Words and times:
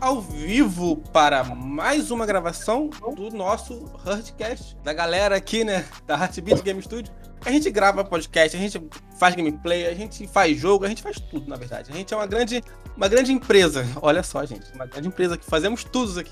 ao 0.00 0.20
vivo 0.20 0.96
para 1.12 1.44
mais 1.44 2.10
uma 2.10 2.24
gravação 2.24 2.88
do 3.14 3.30
nosso 3.30 3.74
Hurtcast, 4.04 4.76
da 4.82 4.94
galera 4.94 5.36
aqui, 5.36 5.62
né, 5.62 5.84
da 6.06 6.14
Heartbeat 6.14 6.62
Game 6.62 6.82
Studio. 6.82 7.12
A 7.44 7.50
gente 7.50 7.70
grava 7.70 8.02
podcast, 8.02 8.56
a 8.56 8.60
gente 8.60 8.80
faz 9.18 9.34
gameplay, 9.34 9.86
a 9.86 9.94
gente 9.94 10.26
faz 10.26 10.58
jogo, 10.58 10.84
a 10.84 10.88
gente 10.88 11.02
faz 11.02 11.18
tudo, 11.20 11.48
na 11.48 11.56
verdade. 11.56 11.90
A 11.90 11.94
gente 11.94 12.12
é 12.12 12.16
uma 12.16 12.26
grande, 12.26 12.62
uma 12.96 13.08
grande 13.08 13.32
empresa. 13.32 13.86
Olha 14.00 14.22
só, 14.22 14.44
gente, 14.44 14.72
uma 14.74 14.86
grande 14.86 15.08
empresa 15.08 15.36
que 15.36 15.44
fazemos 15.44 15.84
tudo 15.84 16.20
aqui. 16.20 16.30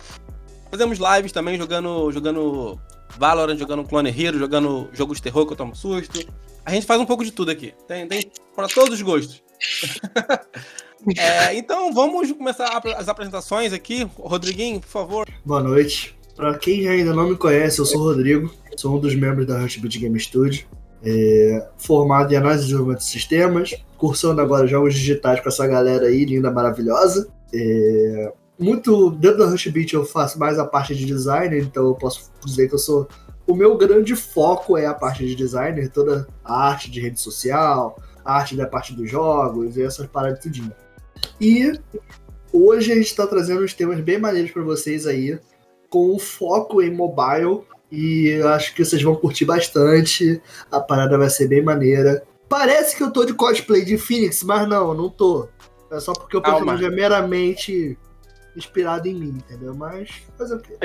Fazemos 0.70 0.98
lives 0.98 1.32
também 1.32 1.56
jogando, 1.56 2.10
jogando 2.12 2.78
Valorant, 3.16 3.56
jogando 3.58 3.84
Clone 3.84 4.10
Hero, 4.10 4.38
jogando 4.38 4.88
jogos 4.92 5.16
de 5.16 5.22
terror 5.22 5.46
que 5.46 5.52
eu 5.52 5.56
tomo 5.56 5.74
susto. 5.74 6.26
A 6.64 6.70
gente 6.70 6.86
faz 6.86 7.00
um 7.00 7.06
pouco 7.06 7.24
de 7.24 7.32
tudo 7.32 7.50
aqui. 7.50 7.74
Tem, 7.86 8.06
tem 8.06 8.30
para 8.54 8.68
todos 8.68 8.94
os 8.94 9.02
gostos. 9.02 9.42
é, 11.16 11.54
então 11.54 11.92
vamos 11.92 12.30
começar 12.32 12.80
as 12.96 13.08
apresentações 13.08 13.72
aqui. 13.72 14.08
Rodriguinho, 14.16 14.80
por 14.80 14.88
favor. 14.88 15.28
Boa 15.44 15.62
noite. 15.62 16.16
Para 16.36 16.56
quem 16.56 16.88
ainda 16.88 17.12
não 17.12 17.28
me 17.28 17.36
conhece, 17.36 17.80
eu 17.80 17.86
sou 17.86 18.00
o 18.00 18.04
Rodrigo, 18.04 18.52
sou 18.76 18.96
um 18.96 19.00
dos 19.00 19.14
membros 19.14 19.46
da 19.46 19.60
Heartbeat 19.60 19.98
Game 19.98 20.20
Studio. 20.20 20.66
É, 21.02 21.68
formado 21.76 22.32
em 22.32 22.36
análise 22.36 22.62
de 22.62 22.66
desenvolvimento 22.66 23.00
de 23.00 23.06
sistemas, 23.06 23.74
cursando 23.96 24.40
agora 24.40 24.66
jogos 24.66 24.94
digitais 24.94 25.40
com 25.40 25.48
essa 25.48 25.66
galera 25.66 26.06
aí, 26.06 26.24
linda, 26.24 26.50
maravilhosa. 26.50 27.28
É, 27.52 28.32
muito 28.58 29.10
dentro 29.10 29.38
da 29.38 29.46
Rushbeat 29.46 29.94
eu 29.94 30.04
faço 30.04 30.38
mais 30.38 30.58
a 30.58 30.66
parte 30.66 30.94
de 30.94 31.06
designer, 31.06 31.62
então 31.62 31.86
eu 31.86 31.94
posso 31.94 32.30
dizer 32.44 32.68
que 32.68 32.74
eu 32.74 32.78
sou. 32.78 33.08
O 33.46 33.54
meu 33.54 33.76
grande 33.78 34.14
foco 34.14 34.76
é 34.76 34.84
a 34.84 34.92
parte 34.92 35.24
de 35.26 35.34
designer, 35.34 35.88
toda 35.90 36.26
a 36.44 36.68
arte 36.68 36.90
de 36.90 37.00
rede 37.00 37.20
social, 37.20 37.98
a 38.28 38.34
arte 38.34 38.54
da 38.54 38.66
parte 38.66 38.94
dos 38.94 39.10
jogos 39.10 39.78
e 39.78 39.82
essas 39.82 40.06
paradas 40.06 40.40
tudinho. 40.40 40.72
E 41.40 41.72
hoje 42.52 42.92
a 42.92 42.94
gente 42.94 43.06
está 43.06 43.26
trazendo 43.26 43.64
uns 43.64 43.72
temas 43.72 44.00
bem 44.00 44.18
maneiros 44.18 44.50
para 44.50 44.62
vocês 44.62 45.06
aí, 45.06 45.38
com 45.88 46.18
foco 46.18 46.82
em 46.82 46.94
mobile. 46.94 47.62
E 47.90 48.28
eu 48.28 48.48
acho 48.48 48.74
que 48.74 48.84
vocês 48.84 49.02
vão 49.02 49.16
curtir 49.16 49.46
bastante. 49.46 50.42
A 50.70 50.78
parada 50.78 51.16
vai 51.16 51.30
ser 51.30 51.48
bem 51.48 51.62
maneira. 51.62 52.22
Parece 52.50 52.94
que 52.94 53.02
eu 53.02 53.10
tô 53.10 53.24
de 53.24 53.32
cosplay 53.32 53.82
de 53.82 53.96
Phoenix, 53.96 54.42
mas 54.42 54.68
não, 54.68 54.92
não 54.92 55.08
tô. 55.08 55.48
É 55.90 55.98
só 55.98 56.12
porque 56.12 56.36
o 56.36 56.42
personagem 56.42 56.86
é 56.86 56.90
meramente 56.90 57.98
inspirado 58.54 59.08
em 59.08 59.14
mim, 59.14 59.38
entendeu? 59.38 59.74
Mas 59.74 60.10
fazer 60.36 60.56
o 60.56 60.60
quê? 60.60 60.76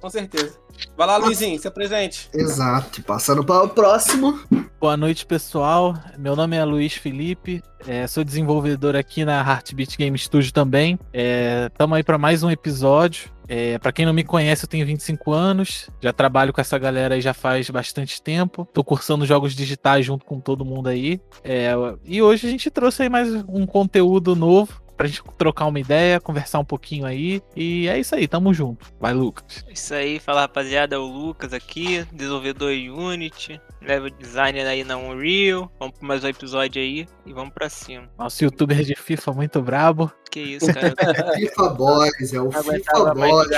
Com 0.00 0.08
certeza. 0.08 0.58
Vai 0.96 1.06
lá, 1.06 1.18
Luizinho, 1.18 1.58
se 1.58 1.68
apresente. 1.68 2.30
Exato. 2.32 3.02
Passando 3.02 3.44
para 3.44 3.62
o 3.64 3.68
próximo. 3.68 4.40
Boa 4.80 4.96
noite, 4.96 5.26
pessoal. 5.26 5.94
Meu 6.16 6.34
nome 6.34 6.56
é 6.56 6.64
Luiz 6.64 6.94
Felipe. 6.94 7.62
É, 7.86 8.06
sou 8.06 8.24
desenvolvedor 8.24 8.96
aqui 8.96 9.24
na 9.24 9.40
Heartbeat 9.40 9.98
Game 9.98 10.18
Studio 10.18 10.52
também. 10.52 10.98
Estamos 11.12 11.96
é, 11.96 11.98
aí 11.98 12.02
para 12.02 12.16
mais 12.16 12.42
um 12.42 12.50
episódio. 12.50 13.30
É, 13.46 13.78
para 13.78 13.92
quem 13.92 14.06
não 14.06 14.12
me 14.14 14.24
conhece, 14.24 14.64
eu 14.64 14.68
tenho 14.68 14.86
25 14.86 15.32
anos. 15.32 15.90
Já 16.00 16.14
trabalho 16.14 16.52
com 16.52 16.62
essa 16.62 16.78
galera 16.78 17.16
aí 17.16 17.20
já 17.20 17.34
faz 17.34 17.68
bastante 17.68 18.22
tempo. 18.22 18.66
Tô 18.72 18.82
cursando 18.82 19.26
jogos 19.26 19.54
digitais 19.54 20.06
junto 20.06 20.24
com 20.24 20.40
todo 20.40 20.64
mundo 20.64 20.88
aí. 20.88 21.20
É, 21.44 21.72
e 22.06 22.22
hoje 22.22 22.46
a 22.46 22.50
gente 22.50 22.70
trouxe 22.70 23.02
aí 23.02 23.08
mais 23.10 23.28
um 23.48 23.66
conteúdo 23.66 24.34
novo 24.34 24.80
pra 25.00 25.08
gente 25.08 25.22
trocar 25.38 25.64
uma 25.64 25.80
ideia, 25.80 26.20
conversar 26.20 26.58
um 26.58 26.64
pouquinho 26.64 27.06
aí. 27.06 27.42
E 27.56 27.88
é 27.88 27.98
isso 27.98 28.14
aí, 28.14 28.28
tamo 28.28 28.52
junto. 28.52 28.86
Vai, 29.00 29.14
Lucas. 29.14 29.64
Isso 29.72 29.94
aí, 29.94 30.20
fala 30.20 30.42
rapaziada, 30.42 30.94
é 30.94 30.98
o 30.98 31.06
Lucas 31.06 31.54
aqui, 31.54 32.04
desenvolvedor 32.12 32.70
em 32.70 32.90
Unity, 32.90 33.58
level 33.80 34.10
designer 34.10 34.66
aí 34.66 34.84
na 34.84 34.98
Unreal. 34.98 35.72
Vamos 35.78 35.96
pra 35.96 36.06
mais 36.06 36.22
um 36.22 36.28
episódio 36.28 36.82
aí 36.82 37.06
e 37.24 37.32
vamos 37.32 37.54
pra 37.54 37.70
cima. 37.70 38.10
Nosso 38.18 38.44
youtuber 38.44 38.82
de 38.82 38.94
FIFA 38.94 39.32
muito 39.32 39.62
brabo. 39.62 40.12
Que 40.30 40.40
isso, 40.40 40.66
cara. 40.72 40.94
FIFA 41.34 41.68
Boys, 41.70 42.32
é 42.32 42.40
o 42.40 42.52
FIFA 42.52 43.14
Boys. 43.14 43.48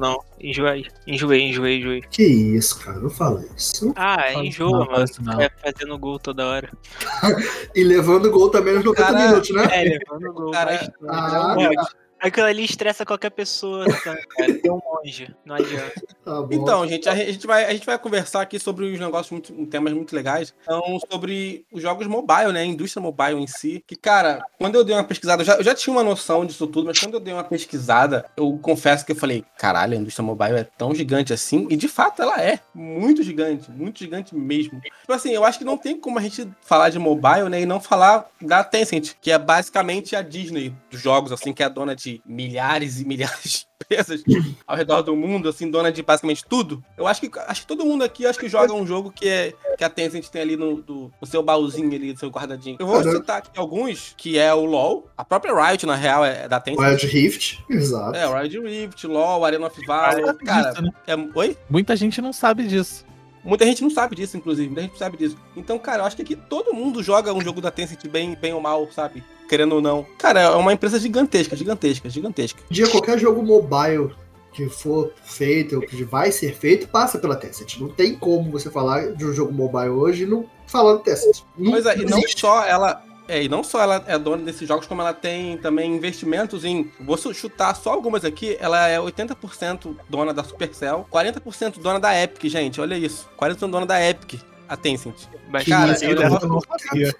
Não, 0.00 0.18
enjoei, 0.40 0.86
enjoei, 1.06 1.42
enjoei, 1.42 1.78
enjoei. 1.78 2.00
Que 2.10 2.22
isso, 2.22 2.80
cara, 2.80 2.98
não 2.98 3.10
fala 3.10 3.44
isso. 3.54 3.92
Ah, 3.94 4.28
é 4.28 4.34
enjoa, 4.34 4.86
mano. 4.86 5.04
Não. 5.20 5.40
É 5.40 5.50
fazendo 5.50 5.98
gol 5.98 6.18
toda 6.18 6.46
hora. 6.46 6.70
e 7.74 7.84
levando 7.84 8.30
gol 8.30 8.50
também 8.50 8.74
nos 8.74 8.84
90 8.84 9.02
cara, 9.02 9.28
minutos, 9.28 9.50
né? 9.50 9.68
É, 9.70 9.82
levando 9.82 10.32
gol. 10.32 10.50
Cara, 10.50 10.83
ah, 11.08 11.54
Aquilo 12.24 12.46
ali 12.46 12.64
estressa 12.64 13.04
qualquer 13.04 13.30
pessoa. 13.30 13.84
Tem 14.36 14.70
um 14.70 14.80
monge, 14.82 15.34
não 15.44 15.56
adianta. 15.56 15.92
Tá 16.24 16.46
então, 16.50 16.88
gente, 16.88 17.06
a 17.06 17.14
gente, 17.14 17.46
vai, 17.46 17.66
a 17.66 17.72
gente 17.72 17.84
vai 17.84 17.98
conversar 17.98 18.40
aqui 18.40 18.58
sobre 18.58 18.86
os 18.86 18.98
negócios, 18.98 19.30
muito, 19.30 19.66
temas 19.66 19.92
muito 19.92 20.16
legais. 20.16 20.54
Então, 20.62 20.98
sobre 21.10 21.66
os 21.70 21.82
jogos 21.82 22.06
mobile, 22.06 22.50
né? 22.50 22.62
A 22.62 22.64
indústria 22.64 23.02
mobile 23.02 23.38
em 23.42 23.46
si. 23.46 23.84
Que, 23.86 23.94
cara, 23.94 24.42
quando 24.58 24.76
eu 24.76 24.84
dei 24.84 24.94
uma 24.96 25.04
pesquisada, 25.04 25.42
eu 25.42 25.46
já, 25.46 25.56
eu 25.56 25.62
já 25.62 25.74
tinha 25.74 25.92
uma 25.92 26.02
noção 26.02 26.46
disso 26.46 26.66
tudo, 26.66 26.86
mas 26.86 26.98
quando 26.98 27.14
eu 27.14 27.20
dei 27.20 27.34
uma 27.34 27.44
pesquisada, 27.44 28.24
eu 28.38 28.58
confesso 28.62 29.04
que 29.04 29.12
eu 29.12 29.16
falei, 29.16 29.44
caralho, 29.58 29.92
a 29.92 30.00
indústria 30.00 30.24
mobile 30.24 30.56
é 30.56 30.64
tão 30.64 30.94
gigante 30.94 31.30
assim. 31.30 31.66
E 31.68 31.76
de 31.76 31.88
fato 31.88 32.22
ela 32.22 32.40
é. 32.42 32.58
Muito 32.74 33.22
gigante, 33.22 33.70
muito 33.70 33.98
gigante 33.98 34.34
mesmo. 34.34 34.80
Tipo 34.80 35.12
assim, 35.12 35.32
eu 35.32 35.44
acho 35.44 35.58
que 35.58 35.64
não 35.64 35.76
tem 35.76 36.00
como 36.00 36.18
a 36.18 36.22
gente 36.22 36.48
falar 36.62 36.88
de 36.88 36.98
mobile, 36.98 37.50
né? 37.50 37.60
E 37.60 37.66
não 37.66 37.80
falar 37.80 38.26
da 38.40 38.64
Tencent, 38.64 39.12
que 39.20 39.30
é 39.30 39.38
basicamente 39.38 40.16
a 40.16 40.22
Disney 40.22 40.74
dos 40.90 41.00
jogos, 41.00 41.30
assim, 41.30 41.52
que 41.52 41.62
é 41.62 41.66
a 41.66 41.68
dona 41.68 41.94
de 41.94 42.13
milhares 42.24 43.00
e 43.00 43.04
milhares 43.04 43.42
de 43.42 43.66
empresas 43.82 44.22
ao 44.66 44.76
redor 44.76 45.02
do 45.02 45.14
mundo, 45.14 45.48
assim, 45.48 45.70
dona 45.70 45.92
de 45.92 46.02
basicamente 46.02 46.44
tudo. 46.44 46.82
Eu 46.96 47.06
acho 47.06 47.20
que 47.20 47.30
acho 47.46 47.60
que 47.62 47.66
todo 47.66 47.84
mundo 47.84 48.04
aqui 48.04 48.26
acho 48.26 48.38
que 48.38 48.48
joga 48.48 48.72
um 48.72 48.86
jogo 48.86 49.10
que 49.10 49.28
é 49.28 49.54
que 49.76 49.84
a 49.84 49.90
Tencent 49.90 50.28
tem 50.28 50.42
ali 50.42 50.56
no, 50.56 50.80
do, 50.82 51.12
no 51.20 51.26
seu 51.26 51.42
baúzinho 51.42 51.92
ali, 51.92 52.12
no 52.12 52.18
seu 52.18 52.30
guardadinho. 52.30 52.76
Eu 52.78 52.86
vou 52.86 52.96
uhum. 52.96 53.12
citar 53.12 53.38
aqui 53.38 53.58
alguns, 53.58 54.14
que 54.16 54.38
é 54.38 54.52
o 54.52 54.64
LoL, 54.64 55.08
a 55.16 55.24
própria 55.24 55.54
Riot, 55.54 55.86
na 55.86 55.94
real, 55.94 56.24
é 56.24 56.48
da 56.48 56.60
Tencent. 56.60 56.80
Riot 56.80 57.06
Rift, 57.06 57.64
exato. 57.68 58.16
É, 58.16 58.26
o 58.26 58.34
Riot 58.34 58.58
Rift, 58.60 59.06
LoL, 59.06 59.44
Arena 59.44 59.66
of 59.66 59.86
Valor, 59.86 60.34
cara. 60.38 60.70
Disso, 60.70 60.82
né? 60.82 60.90
é, 61.06 61.14
oi? 61.38 61.56
Muita 61.68 61.96
gente 61.96 62.20
não 62.20 62.32
sabe 62.32 62.66
disso. 62.66 63.04
Muita 63.44 63.64
gente 63.66 63.82
não 63.82 63.90
sabe 63.90 64.16
disso, 64.16 64.36
inclusive. 64.36 64.68
Muita 64.68 64.82
gente 64.82 64.92
não 64.92 64.98
sabe 64.98 65.16
disso. 65.16 65.36
Então, 65.56 65.78
cara, 65.78 66.02
eu 66.02 66.06
acho 66.06 66.16
que 66.16 66.22
aqui 66.22 66.34
todo 66.34 66.72
mundo 66.72 67.02
joga 67.02 67.32
um 67.32 67.40
jogo 67.40 67.60
da 67.60 67.70
Tencent 67.70 68.06
bem, 68.08 68.34
bem 68.34 68.54
ou 68.54 68.60
mal, 68.60 68.88
sabe? 68.90 69.22
Querendo 69.48 69.74
ou 69.74 69.80
não. 69.82 70.06
Cara, 70.18 70.40
é 70.40 70.50
uma 70.50 70.72
empresa 70.72 70.98
gigantesca, 70.98 71.54
gigantesca, 71.54 72.08
gigantesca. 72.08 72.60
Um 72.70 72.74
dia 72.74 72.88
qualquer 72.88 73.18
jogo 73.18 73.42
mobile 73.42 74.14
que 74.52 74.68
for 74.68 75.12
feito, 75.24 75.76
ou 75.76 75.82
que 75.82 76.04
vai 76.04 76.30
ser 76.30 76.54
feito, 76.54 76.88
passa 76.88 77.18
pela 77.18 77.36
Tencent. 77.36 77.78
Não 77.78 77.88
tem 77.88 78.14
como 78.14 78.50
você 78.50 78.70
falar 78.70 79.12
de 79.12 79.26
um 79.26 79.32
jogo 79.32 79.52
mobile 79.52 79.90
hoje 79.90 80.22
e 80.22 80.26
não 80.26 80.48
falar 80.66 80.94
do 80.94 81.00
Tencent. 81.00 81.42
Não 81.58 81.72
pois 81.72 81.84
é, 81.84 81.98
e 81.98 82.04
não 82.04 82.22
só 82.28 82.64
ela 82.64 83.02
é, 83.26 83.42
e 83.42 83.48
não 83.48 83.64
só 83.64 83.80
ela 83.80 84.04
é 84.06 84.18
dona 84.18 84.42
desses 84.42 84.68
jogos, 84.68 84.86
como 84.86 85.00
ela 85.00 85.14
tem 85.14 85.56
também 85.56 85.94
investimentos 85.94 86.64
em. 86.64 86.90
Vou 87.00 87.16
chutar 87.16 87.74
só 87.74 87.92
algumas 87.92 88.24
aqui. 88.24 88.56
Ela 88.60 88.88
é 88.88 88.98
80% 88.98 89.96
dona 90.08 90.34
da 90.34 90.44
Supercell, 90.44 91.06
40% 91.10 91.80
dona 91.80 91.98
da 91.98 92.20
Epic, 92.20 92.44
gente. 92.50 92.80
Olha 92.80 92.96
isso. 92.96 93.28
40% 93.38 93.70
dona 93.70 93.86
da 93.86 94.00
Epic 94.02 94.40
a 94.68 94.76
Tencent. 94.76 95.28
Mas, 95.48 95.64
cara, 95.66 95.92
é 96.00 96.08
um, 96.08 96.14
negócio, 96.14 97.16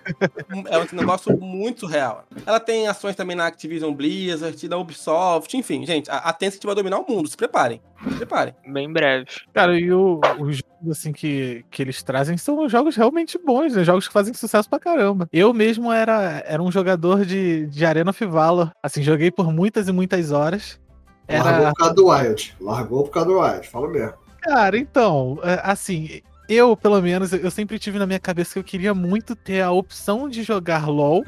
é 0.69 0.78
um 0.78 0.97
negócio 0.97 1.41
muito 1.41 1.87
real. 1.87 2.25
Ela 2.44 2.60
tem 2.60 2.88
ações 2.88 3.15
também 3.15 3.37
na 3.37 3.47
Activision 3.47 3.93
Blizzard, 3.93 4.69
da 4.69 4.78
Ubisoft, 4.78 5.56
enfim, 5.56 5.84
gente, 5.87 6.10
a, 6.10 6.19
a 6.19 6.32
Tencent 6.32 6.65
vai 6.65 6.75
dominar 6.75 6.99
o 6.99 7.06
mundo, 7.09 7.28
se 7.28 7.37
preparem. 7.37 7.81
Se 8.09 8.16
preparem. 8.16 8.55
Bem 8.66 8.93
breve. 8.93 9.27
Cara, 9.53 9.78
e 9.78 9.91
o, 9.93 10.21
os 10.38 10.59
jogos 10.59 10.91
assim, 10.91 11.12
que, 11.12 11.65
que 11.71 11.82
eles 11.82 12.03
trazem 12.03 12.37
são 12.37 12.69
jogos 12.69 12.97
realmente 12.97 13.38
bons, 13.38 13.75
né? 13.75 13.84
Jogos 13.84 14.06
que 14.06 14.12
fazem 14.12 14.34
sucesso 14.34 14.69
pra 14.69 14.78
caramba. 14.78 15.28
Eu 15.32 15.55
mesmo 15.55 15.91
era, 15.91 16.43
era 16.47 16.62
um 16.62 16.71
jogador 16.71 17.25
de, 17.25 17.66
de 17.66 17.87
Arena 17.87 18.11
of 18.11 18.26
Valor. 18.26 18.72
Assim, 18.82 19.03
joguei 19.03 19.31
por 19.31 19.53
muitas 19.53 19.88
e 19.88 19.93
muitas 19.93 20.31
horas. 20.31 20.78
Era... 21.26 21.44
Largou 21.44 21.66
por 21.66 21.75
causa 21.75 21.94
do 21.94 22.06
Wild. 22.09 22.56
Largou 22.61 23.03
por 23.05 23.11
causa 23.11 23.28
do 23.28 23.41
Wild, 23.41 23.69
fala 23.69 23.88
mesmo. 23.88 24.15
Cara, 24.43 24.76
então, 24.76 25.38
é, 25.43 25.61
assim, 25.64 26.20
eu, 26.49 26.76
pelo 26.76 27.00
menos, 27.00 27.32
eu 27.32 27.50
sempre 27.50 27.79
tive 27.79 27.99
na 27.99 28.06
minha 28.06 28.19
cabeça 28.19 28.55
que 28.55 28.58
eu 28.58 28.64
queria 28.64 28.94
muito 28.94 29.35
ter 29.35 29.61
a 29.61 29.70
opção 29.70 30.29
de 30.29 30.43
jogar 30.43 30.88
LOL 30.88 31.25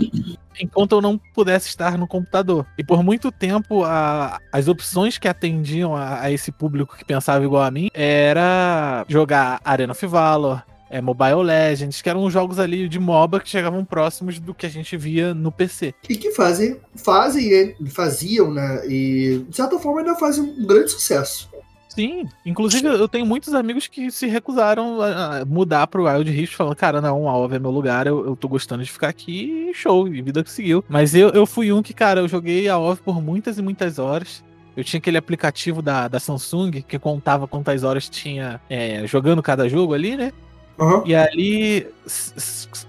enquanto 0.61 0.93
eu 0.93 1.01
não 1.01 1.19
pudesse 1.35 1.69
estar 1.69 1.97
no 1.99 2.07
computador. 2.07 2.67
E 2.79 2.85
por 2.85 3.03
muito 3.03 3.31
tempo, 3.31 3.85
a, 3.85 4.39
as 4.53 4.69
opções 4.69 5.19
que 5.19 5.29
atendiam 5.29 5.95
a, 5.95 6.23
a, 6.23 6.31
esse 6.31 6.51
público 6.51 6.97
que 6.97 7.05
pensava 7.05 7.45
igual 7.45 7.63
a 7.63 7.71
mim 7.71 7.89
era 7.93 9.05
jogar 9.09 9.61
Arena 9.65 9.93
of 9.93 10.07
Valor, 10.07 10.63
é, 10.91 11.01
Mobile 11.01 11.43
Legends, 11.43 12.01
que 12.01 12.09
eram 12.09 12.31
jogos 12.31 12.59
ali 12.59 12.89
de 12.89 12.99
MOBA 12.99 13.41
que 13.41 13.49
chegavam 13.49 13.85
próximos 13.85 14.39
do 14.39 14.55
que 14.55 14.67
a 14.67 14.69
gente 14.69 14.97
via 14.97 15.35
no 15.35 15.51
PC. 15.51 15.95
E 16.09 16.17
que 16.17 16.31
fazem, 16.31 16.81
fazem, 16.95 17.75
faziam, 17.89 18.53
né? 18.53 18.87
E 18.87 19.45
de 19.49 19.57
certa 19.57 19.79
forma 19.79 20.01
ainda 20.01 20.15
fazem 20.15 20.45
um 20.45 20.67
grande 20.67 20.91
sucesso. 20.91 21.51
Sim, 21.97 22.29
inclusive 22.45 22.87
eu 22.87 23.09
tenho 23.09 23.25
muitos 23.25 23.55
amigos 23.55 23.87
que 23.87 24.11
se 24.11 24.27
recusaram 24.27 25.01
a 25.01 25.47
mudar 25.47 25.87
pro 25.87 26.05
Wild 26.05 26.31
Rift, 26.31 26.55
falando, 26.55 26.77
cara, 26.77 27.01
não, 27.01 27.27
a 27.27 27.35
OV 27.39 27.57
é 27.57 27.59
meu 27.59 27.71
lugar, 27.71 28.07
eu, 28.07 28.23
eu 28.27 28.37
tô 28.37 28.49
gostando 28.49 28.85
de 28.85 28.93
ficar 28.93 29.09
aqui, 29.09 29.71
show, 29.73 30.07
e 30.07 30.21
vida 30.21 30.45
que 30.45 30.51
seguiu. 30.51 30.85
Mas 30.91 31.15
eu, 31.15 31.31
eu 31.31 31.47
fui 31.47 31.73
um 31.73 31.83
que, 31.83 31.95
cara, 31.95 32.21
eu 32.21 32.29
joguei 32.29 32.69
a 32.69 32.77
OV 32.79 33.01
por 33.01 33.23
muitas 33.23 33.57
e 33.57 33.63
muitas 33.63 33.99
horas. 33.99 34.45
Eu 34.77 34.85
tinha 34.85 34.99
aquele 34.99 35.17
aplicativo 35.17 35.81
da, 35.81 36.07
da 36.07 36.21
Samsung 36.21 36.83
que 36.87 36.99
contava 36.99 37.49
quantas 37.49 37.83
horas 37.83 38.11
tinha 38.11 38.61
é, 38.69 39.07
jogando 39.07 39.43
cada 39.43 39.67
jogo 39.67 39.95
ali, 39.95 40.19
né? 40.19 40.33
Uhum. 40.79 41.03
E 41.07 41.15
ali, 41.15 41.87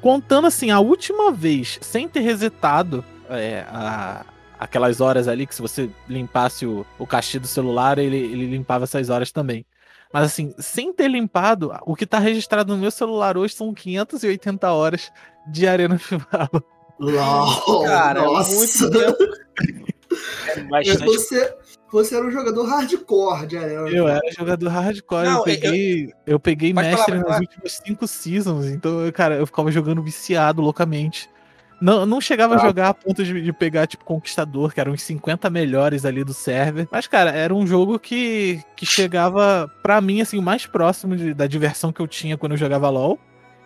contando 0.01 0.48
assim, 0.48 0.69
a 0.69 0.81
última 0.81 1.31
vez, 1.31 1.80
sem 1.81 2.09
ter 2.09 2.19
resetado 2.19 3.06
é, 3.30 3.63
a, 3.69 4.25
aquelas 4.59 5.01
horas 5.01 5.27
ali 5.27 5.45
que 5.45 5.56
se 5.56 5.62
você 5.62 5.89
limpasse 6.07 6.65
o, 6.65 6.86
o 6.98 7.06
cache 7.06 7.39
do 7.39 7.48
celular, 7.48 7.98
ele, 7.98 8.18
ele 8.18 8.48
limpava 8.48 8.83
essas 8.83 9.09
horas 9.09 9.31
também. 9.31 9.65
Mas 10.12 10.25
assim, 10.25 10.54
sem 10.57 10.94
ter 10.94 11.09
limpado, 11.09 11.71
o 11.86 11.95
que 11.95 12.06
tá 12.06 12.18
registrado 12.18 12.74
no 12.74 12.80
meu 12.80 12.92
celular 12.92 13.38
hoje 13.38 13.54
são 13.54 13.74
580 13.74 14.71
horas 14.71 15.12
de 15.48 15.68
Arena 15.68 15.98
Final. 16.00 16.50
LOL, 17.00 17.83
Cara, 17.83 18.21
é 18.21 18.25
nossa. 18.25 18.56
muito 18.56 18.92
tempo. 18.92 19.18
É 20.48 20.62
bastante. 20.63 21.06
Você, 21.06 21.56
você 21.92 22.15
era 22.15 22.25
um 22.25 22.31
jogador 22.31 22.63
hardcore 22.65 23.45
de 23.45 23.57
Arena. 23.57 23.89
Eu 23.89 24.07
era 24.07 24.21
jogador 24.31 24.69
hardcore, 24.69 25.25
Não, 25.25 25.38
eu 25.38 25.44
peguei, 25.44 26.13
eu, 26.25 26.39
peguei 26.39 26.74
Pode 26.74 26.88
mestre 26.88 27.06
falar, 27.06 27.18
nas 27.18 27.27
pode 27.27 27.42
últimas 27.42 27.81
cinco 27.86 28.07
seasons, 28.07 28.65
então, 28.65 29.06
eu, 29.06 29.13
cara, 29.13 29.36
eu 29.36 29.45
ficava 29.45 29.71
jogando 29.71 30.01
viciado 30.01 30.62
loucamente. 30.62 31.30
Não, 31.79 32.06
não 32.07 32.19
chegava 32.19 32.56
a 32.56 32.57
jogar 32.68 32.89
a 32.89 32.94
ponto 32.94 33.24
de, 33.24 33.39
de 33.41 33.53
pegar, 33.53 33.85
tipo, 33.85 34.03
Conquistador, 34.03 34.74
que 34.74 34.79
eram 34.79 34.94
os 34.94 35.01
50 35.03 35.50
melhores 35.50 36.06
ali 36.06 36.24
do 36.24 36.33
server. 36.33 36.88
Mas, 36.91 37.06
cara, 37.07 37.29
era 37.31 37.53
um 37.53 37.68
jogo 37.68 38.00
que, 38.00 38.62
que 38.75 38.85
chegava, 38.85 39.71
pra 39.83 40.01
mim, 40.01 40.19
assim, 40.21 40.39
o 40.39 40.41
mais 40.41 40.65
próximo 40.65 41.15
de- 41.15 41.33
da 41.33 41.45
diversão 41.45 41.91
que 41.94 42.00
eu 42.00 42.07
tinha 42.07 42.35
quando 42.38 42.53
eu 42.53 42.57
jogava 42.57 42.89
LOL. 42.89 43.19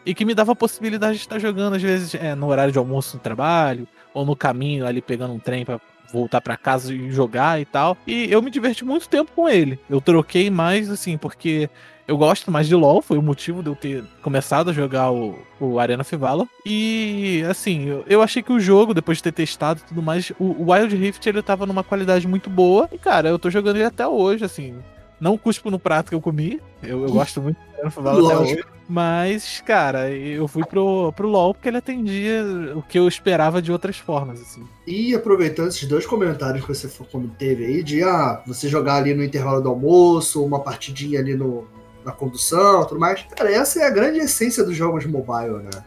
E 0.05 0.13
que 0.15 0.25
me 0.25 0.33
dava 0.33 0.51
a 0.51 0.55
possibilidade 0.55 1.15
de 1.17 1.21
estar 1.21 1.37
jogando, 1.39 1.75
às 1.75 1.81
vezes, 1.81 2.15
é, 2.15 2.33
no 2.35 2.47
horário 2.47 2.71
de 2.73 2.77
almoço 2.79 3.15
no 3.17 3.23
trabalho, 3.23 3.87
ou 4.13 4.25
no 4.25 4.35
caminho 4.35 4.85
ali 4.85 4.99
pegando 5.01 5.33
um 5.33 5.39
trem 5.39 5.63
pra 5.63 5.79
voltar 6.11 6.41
pra 6.41 6.57
casa 6.57 6.93
e 6.93 7.11
jogar 7.11 7.61
e 7.61 7.65
tal. 7.65 7.95
E 8.05 8.29
eu 8.31 8.41
me 8.41 8.51
diverti 8.51 8.83
muito 8.83 9.07
tempo 9.07 9.31
com 9.33 9.47
ele. 9.47 9.79
Eu 9.89 10.01
troquei 10.01 10.49
mais, 10.49 10.89
assim, 10.89 11.17
porque 11.17 11.69
eu 12.11 12.17
gosto 12.17 12.51
mais 12.51 12.67
de 12.67 12.75
LoL, 12.75 13.01
foi 13.01 13.17
o 13.17 13.21
motivo 13.21 13.63
de 13.63 13.69
eu 13.69 13.75
ter 13.75 14.03
começado 14.21 14.69
a 14.69 14.73
jogar 14.73 15.11
o, 15.11 15.39
o 15.61 15.79
Arena 15.79 16.03
Fivala. 16.03 16.45
E, 16.65 17.41
assim, 17.49 17.87
eu, 17.87 18.03
eu 18.05 18.21
achei 18.21 18.43
que 18.43 18.51
o 18.51 18.59
jogo, 18.59 18.93
depois 18.93 19.19
de 19.19 19.23
ter 19.23 19.31
testado 19.31 19.79
e 19.79 19.87
tudo 19.87 20.01
mais, 20.01 20.29
o, 20.37 20.43
o 20.43 20.73
Wild 20.73 20.93
Rift 20.93 21.25
ele 21.25 21.41
tava 21.41 21.65
numa 21.65 21.85
qualidade 21.85 22.27
muito 22.27 22.49
boa. 22.49 22.89
E, 22.91 22.97
cara, 22.97 23.29
eu 23.29 23.39
tô 23.39 23.49
jogando 23.49 23.77
ele 23.77 23.85
até 23.85 24.05
hoje, 24.05 24.43
assim. 24.43 24.75
Não 25.21 25.37
cuspo 25.37 25.71
no 25.71 25.79
prato 25.79 26.09
que 26.09 26.15
eu 26.15 26.19
comi. 26.19 26.59
Eu, 26.83 27.03
eu 27.03 27.13
gosto 27.13 27.41
muito 27.41 27.55
do 27.55 27.75
Arena 27.75 27.89
Fivala 27.89 28.33
até 28.33 28.37
hoje. 28.41 28.63
Mas, 28.89 29.63
cara, 29.65 30.09
eu 30.09 30.49
fui 30.49 30.65
pro, 30.65 31.13
pro 31.13 31.29
LoL 31.29 31.53
porque 31.53 31.69
ele 31.69 31.77
atendia 31.77 32.43
o 32.75 32.81
que 32.81 32.99
eu 32.99 33.07
esperava 33.07 33.61
de 33.61 33.71
outras 33.71 33.97
formas, 33.97 34.41
assim. 34.41 34.67
E 34.85 35.15
aproveitando 35.15 35.69
esses 35.69 35.87
dois 35.87 36.05
comentários 36.05 36.65
que 36.65 36.75
você 36.75 36.89
teve 37.37 37.63
aí, 37.63 37.83
de 37.83 38.03
ah, 38.03 38.43
você 38.45 38.67
jogar 38.67 38.95
ali 38.95 39.13
no 39.13 39.23
intervalo 39.23 39.61
do 39.61 39.69
almoço, 39.69 40.43
uma 40.43 40.59
partidinha 40.59 41.21
ali 41.21 41.35
no, 41.35 41.65
na 42.05 42.11
condução 42.11 42.85
tudo 42.85 42.99
mais. 42.99 43.23
Cara, 43.35 43.51
essa 43.51 43.81
é 43.81 43.85
a 43.85 43.89
grande 43.89 44.19
essência 44.19 44.63
dos 44.63 44.75
jogos 44.75 45.05
mobile, 45.05 45.63
né? 45.63 45.83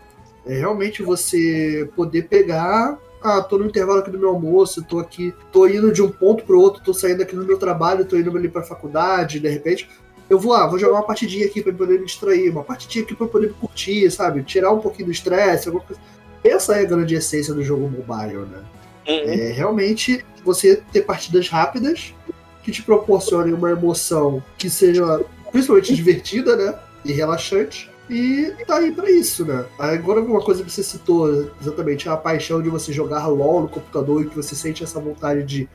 É 0.46 0.58
realmente 0.58 1.02
você 1.02 1.88
poder 1.96 2.28
pegar. 2.28 2.98
Ah, 3.22 3.40
tô 3.40 3.56
no 3.56 3.64
intervalo 3.64 4.00
aqui 4.00 4.10
do 4.10 4.18
meu 4.18 4.28
almoço, 4.28 4.84
tô 4.84 4.98
aqui, 4.98 5.32
tô 5.50 5.66
indo 5.66 5.90
de 5.90 6.02
um 6.02 6.10
ponto 6.10 6.44
pro 6.44 6.60
outro, 6.60 6.82
tô 6.84 6.92
saindo 6.92 7.22
aqui 7.22 7.34
do 7.34 7.46
meu 7.46 7.56
trabalho, 7.56 8.04
tô 8.04 8.16
indo 8.16 8.36
ali 8.36 8.50
pra 8.50 8.62
faculdade, 8.62 9.40
de 9.40 9.48
repente. 9.48 9.88
Eu 10.28 10.38
vou 10.38 10.52
lá, 10.52 10.66
vou 10.66 10.78
jogar 10.78 10.96
uma 10.96 11.06
partidinha 11.06 11.46
aqui 11.46 11.62
pra 11.62 11.72
poder 11.72 11.98
me 12.00 12.06
distrair, 12.06 12.50
uma 12.50 12.62
partidinha 12.62 13.02
aqui 13.02 13.14
pra 13.14 13.26
poder 13.26 13.48
me 13.48 13.54
curtir, 13.54 14.10
sabe? 14.10 14.42
Tirar 14.42 14.72
um 14.72 14.80
pouquinho 14.80 15.06
do 15.06 15.12
estresse, 15.12 15.68
alguma 15.68 15.84
coisa. 15.84 16.00
Essa 16.42 16.76
é 16.76 16.80
a 16.80 16.84
grande 16.84 17.14
essência 17.14 17.54
do 17.54 17.62
jogo 17.62 17.88
mobile, 17.88 18.44
né? 18.46 18.62
É 19.06 19.52
realmente 19.52 20.24
você 20.44 20.82
ter 20.92 21.02
partidas 21.02 21.48
rápidas 21.48 22.14
que 22.62 22.72
te 22.72 22.82
proporcionem 22.82 23.52
uma 23.52 23.70
emoção 23.70 24.42
que 24.56 24.70
seja 24.70 25.24
principalmente 25.54 25.94
divertida, 25.94 26.56
né? 26.56 26.76
E 27.04 27.12
relaxante. 27.12 27.88
E 28.10 28.52
tá 28.66 28.78
aí 28.78 28.90
pra 28.90 29.08
isso, 29.08 29.46
né? 29.46 29.64
Agora 29.78 30.20
uma 30.20 30.42
coisa 30.42 30.64
que 30.64 30.70
você 30.70 30.82
citou 30.82 31.48
exatamente, 31.60 32.08
a 32.08 32.16
paixão 32.16 32.60
de 32.60 32.68
você 32.68 32.92
jogar 32.92 33.28
LOL 33.28 33.62
no 33.62 33.68
computador 33.68 34.22
e 34.22 34.28
que 34.28 34.34
você 34.34 34.56
sente 34.56 34.82
essa 34.82 34.98
vontade 34.98 35.44
de 35.44 35.68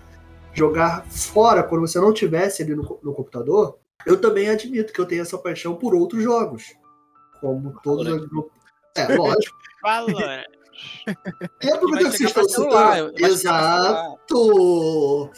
jogar 0.54 1.06
fora 1.06 1.64
quando 1.64 1.88
você 1.88 1.98
não 1.98 2.14
tivesse 2.14 2.62
ali 2.62 2.76
no, 2.76 3.00
no 3.02 3.14
computador, 3.14 3.80
eu 4.06 4.20
também 4.20 4.50
admito 4.50 4.92
que 4.92 5.00
eu 5.00 5.06
tenho 5.06 5.22
essa 5.22 5.38
paixão 5.38 5.76
por 5.76 5.96
outros 5.96 6.22
jogos. 6.22 6.66
Como 7.40 7.74
todos 7.81 8.06
os. 8.06 8.28
É, 8.98 9.16
lógico. 9.16 9.58
Valorant. 9.81 10.44
E 11.62 11.70
aproveitar 11.72 12.12
que 12.12 12.18
vocês 12.18 12.30
estão 12.30 12.44
citando. 12.48 13.14
Exato! 13.18 15.30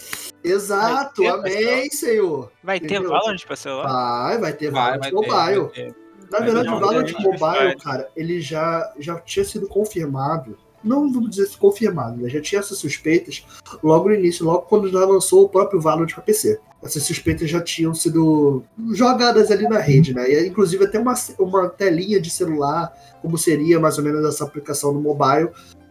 Exato, 0.43 1.21
ter 1.21 1.27
amém, 1.27 1.89
senhor. 1.91 2.51
Vai 2.63 2.79
ter 2.79 2.85
Entendeu? 2.88 3.09
Valorant 3.09 3.45
pra 3.45 3.55
celular? 3.55 3.88
Vai, 3.88 4.38
vai 4.39 4.53
ter 4.53 4.71
Vai, 4.71 4.81
Valorant 4.81 4.99
vai 5.01 5.09
ter, 5.09 5.15
Mobile. 5.15 5.59
vai 5.59 5.69
ter. 5.69 5.95
Na 6.31 6.39
verdade, 6.39 6.67
ter. 6.67 6.73
o 6.73 6.79
Valorant 6.79 7.11
Mobile, 7.19 7.77
cara, 7.77 8.09
ele 8.15 8.41
já, 8.41 8.91
já 8.99 9.19
tinha 9.19 9.45
sido 9.45 9.67
confirmado. 9.67 10.57
Não 10.83 11.11
vamos 11.11 11.31
dizer 11.31 11.49
confirmado, 11.57 12.21
né? 12.21 12.29
Já 12.29 12.41
tinha 12.41 12.59
essas 12.59 12.77
suspeitas 12.77 13.45
logo 13.83 14.09
no 14.09 14.15
início, 14.15 14.45
logo 14.45 14.61
quando 14.63 14.89
já 14.89 15.05
lançou 15.05 15.45
o 15.45 15.49
próprio 15.49 15.81
Valorant 15.81 16.13
para 16.13 16.23
PC. 16.23 16.59
Essas 16.83 17.03
suspeitas 17.03 17.49
já 17.49 17.61
tinham 17.61 17.93
sido 17.93 18.63
jogadas 18.91 19.51
ali 19.51 19.67
na 19.67 19.79
rede, 19.79 20.13
né? 20.13 20.29
E 20.31 20.47
inclusive 20.47 20.85
até 20.85 20.99
uma, 20.99 21.13
uma 21.39 21.69
telinha 21.69 22.19
de 22.19 22.29
celular, 22.29 22.91
como 23.21 23.37
seria 23.37 23.79
mais 23.79 23.97
ou 23.97 24.03
menos 24.03 24.25
essa 24.25 24.43
aplicação 24.43 24.91
no 24.91 24.99
mobile, 24.99 25.49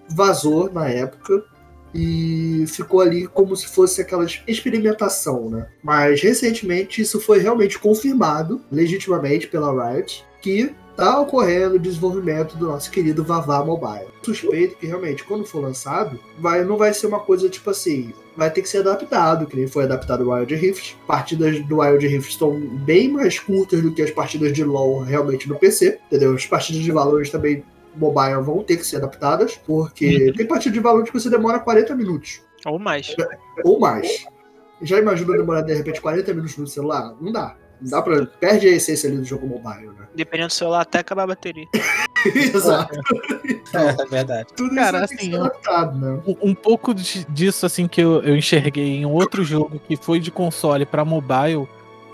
vazou 0.08 0.72
na 0.72 0.88
época 0.88 1.44
e 1.94 2.64
ficou 2.68 3.00
ali 3.00 3.26
como 3.26 3.56
se 3.56 3.66
fosse 3.66 4.00
aquela 4.00 4.24
experimentação, 4.46 5.50
né? 5.50 5.66
Mas 5.82 6.20
recentemente 6.20 7.02
isso 7.02 7.20
foi 7.20 7.38
realmente 7.38 7.78
confirmado, 7.78 8.60
legitimamente 8.70 9.48
pela 9.48 9.92
Riot, 9.92 10.24
que 10.40 10.74
tá 11.00 11.18
ocorrendo 11.18 11.76
o 11.76 11.78
desenvolvimento 11.78 12.58
do 12.58 12.68
nosso 12.68 12.90
querido 12.90 13.24
Vavá 13.24 13.64
Mobile. 13.64 14.08
Suspeito 14.22 14.76
que 14.76 14.86
realmente 14.86 15.24
quando 15.24 15.46
for 15.46 15.62
lançado, 15.62 16.20
vai, 16.38 16.62
não 16.62 16.76
vai 16.76 16.92
ser 16.92 17.06
uma 17.06 17.20
coisa 17.20 17.48
tipo 17.48 17.70
assim, 17.70 18.12
vai 18.36 18.50
ter 18.50 18.60
que 18.60 18.68
ser 18.68 18.86
adaptado, 18.86 19.46
que 19.46 19.56
nem 19.56 19.66
foi 19.66 19.84
adaptado 19.84 20.28
o 20.28 20.34
Wild 20.34 20.54
Rift. 20.54 20.98
Partidas 21.06 21.58
do 21.64 21.78
Wild 21.78 22.06
Rift 22.06 22.30
estão 22.30 22.60
bem 22.60 23.08
mais 23.08 23.38
curtas 23.38 23.80
do 23.80 23.94
que 23.94 24.02
as 24.02 24.10
partidas 24.10 24.52
de 24.52 24.62
LoL 24.62 25.00
realmente 25.00 25.48
no 25.48 25.58
PC, 25.58 25.98
entendeu? 26.06 26.34
As 26.34 26.44
partidas 26.44 26.82
de 26.82 26.92
Valorant 26.92 27.30
também 27.30 27.64
mobile 27.96 28.42
vão 28.42 28.62
ter 28.62 28.76
que 28.76 28.86
ser 28.86 28.96
adaptadas, 28.96 29.58
porque 29.66 30.32
tem 30.36 30.46
partida 30.46 30.74
de 30.74 30.80
Valorant 30.80 31.06
que 31.06 31.14
você 31.14 31.30
demora 31.30 31.58
40 31.58 31.94
minutos 31.94 32.42
Ou 32.66 32.78
mais. 32.78 33.16
ou 33.64 33.80
mais. 33.80 34.26
Já 34.82 34.98
imaginou 34.98 35.36
demorar 35.36 35.62
de 35.62 35.72
repente 35.72 36.00
40 36.00 36.34
minutos 36.34 36.58
no 36.58 36.66
celular? 36.66 37.14
Não 37.20 37.32
dá. 37.32 37.56
Não 37.80 37.90
dá 37.90 38.02
pra. 38.02 38.26
Perde 38.26 38.68
a 38.68 38.72
essência 38.72 39.08
ali 39.08 39.18
do 39.18 39.24
jogo 39.24 39.46
mobile, 39.46 39.88
né? 39.88 40.06
Dependendo 40.14 40.48
do 40.48 40.54
celular, 40.54 40.80
até 40.82 40.98
acabar 40.98 41.24
a 41.24 41.28
bateria. 41.28 41.66
Exato. 42.24 42.94
É, 43.72 44.02
é 44.02 44.06
verdade. 44.06 44.48
Tudo 44.56 44.74
Cara, 44.74 45.04
isso 45.04 45.16
que 45.16 45.20
assim, 45.22 45.34
adaptado, 45.34 45.98
né? 45.98 46.22
Um, 46.26 46.50
um 46.50 46.54
pouco 46.54 46.94
de- 46.94 47.24
disso, 47.26 47.64
assim, 47.64 47.86
que 47.88 48.00
eu, 48.00 48.22
eu 48.22 48.36
enxerguei 48.36 48.96
em 48.96 49.06
outro 49.06 49.44
jogo 49.44 49.80
que 49.88 49.96
foi 49.96 50.20
de 50.20 50.30
console 50.30 50.84
pra 50.84 51.04
mobile 51.04 51.66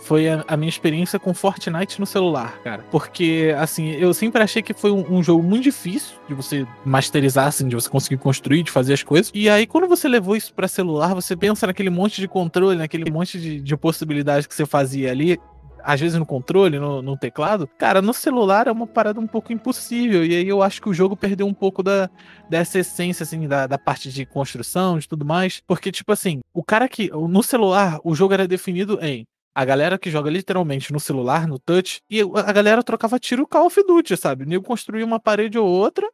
foi 0.06 0.28
a, 0.28 0.44
a 0.46 0.56
minha 0.56 0.68
experiência 0.68 1.18
com 1.18 1.34
Fortnite 1.34 1.98
no 1.98 2.06
celular, 2.06 2.60
cara. 2.62 2.84
Porque, 2.92 3.52
assim, 3.58 3.90
eu 3.90 4.14
sempre 4.14 4.40
achei 4.40 4.62
que 4.62 4.72
foi 4.72 4.92
um, 4.92 5.04
um 5.16 5.20
jogo 5.22 5.42
muito 5.42 5.64
difícil 5.64 6.14
de 6.28 6.34
você 6.34 6.64
masterizar, 6.84 7.48
assim, 7.48 7.66
de 7.66 7.74
você 7.74 7.90
conseguir 7.90 8.16
construir, 8.18 8.62
de 8.62 8.70
fazer 8.70 8.92
as 8.94 9.02
coisas. 9.02 9.32
E 9.34 9.50
aí, 9.50 9.66
quando 9.66 9.88
você 9.88 10.06
levou 10.06 10.36
isso 10.36 10.54
pra 10.54 10.68
celular, 10.68 11.12
você 11.12 11.34
pensa 11.34 11.66
naquele 11.66 11.90
monte 11.90 12.20
de 12.20 12.28
controle, 12.28 12.78
naquele 12.78 13.10
monte 13.10 13.40
de, 13.40 13.60
de 13.60 13.76
possibilidades 13.76 14.46
que 14.46 14.54
você 14.54 14.64
fazia 14.64 15.10
ali. 15.10 15.40
Às 15.86 16.00
vezes 16.00 16.18
no 16.18 16.26
controle, 16.26 16.80
no, 16.80 17.00
no 17.00 17.16
teclado, 17.16 17.68
cara, 17.78 18.02
no 18.02 18.12
celular 18.12 18.66
é 18.66 18.72
uma 18.72 18.88
parada 18.88 19.20
um 19.20 19.26
pouco 19.26 19.52
impossível. 19.52 20.26
E 20.26 20.34
aí 20.34 20.48
eu 20.48 20.60
acho 20.60 20.82
que 20.82 20.88
o 20.88 20.92
jogo 20.92 21.16
perdeu 21.16 21.46
um 21.46 21.54
pouco 21.54 21.80
da, 21.80 22.10
dessa 22.50 22.80
essência, 22.80 23.22
assim, 23.22 23.46
da, 23.46 23.68
da 23.68 23.78
parte 23.78 24.10
de 24.10 24.26
construção, 24.26 24.98
de 24.98 25.08
tudo 25.08 25.24
mais. 25.24 25.62
Porque, 25.64 25.92
tipo 25.92 26.10
assim, 26.10 26.40
o 26.52 26.64
cara 26.64 26.88
que. 26.88 27.08
No 27.10 27.40
celular, 27.40 28.00
o 28.02 28.16
jogo 28.16 28.34
era 28.34 28.48
definido 28.48 28.98
em. 29.00 29.24
A 29.54 29.64
galera 29.64 29.96
que 29.96 30.10
joga 30.10 30.28
literalmente 30.28 30.92
no 30.92 30.98
celular, 30.98 31.46
no 31.46 31.56
touch, 31.58 32.00
e 32.10 32.20
a 32.20 32.52
galera 32.52 32.82
trocava 32.82 33.18
tiro 33.18 33.46
Call 33.46 33.66
of 33.66 33.82
Duty, 33.86 34.16
sabe? 34.16 34.42
O 34.42 34.46
nego 34.46 34.64
construía 34.64 35.04
uma 35.04 35.20
parede 35.20 35.56
ou 35.56 35.66
outra 35.66 36.06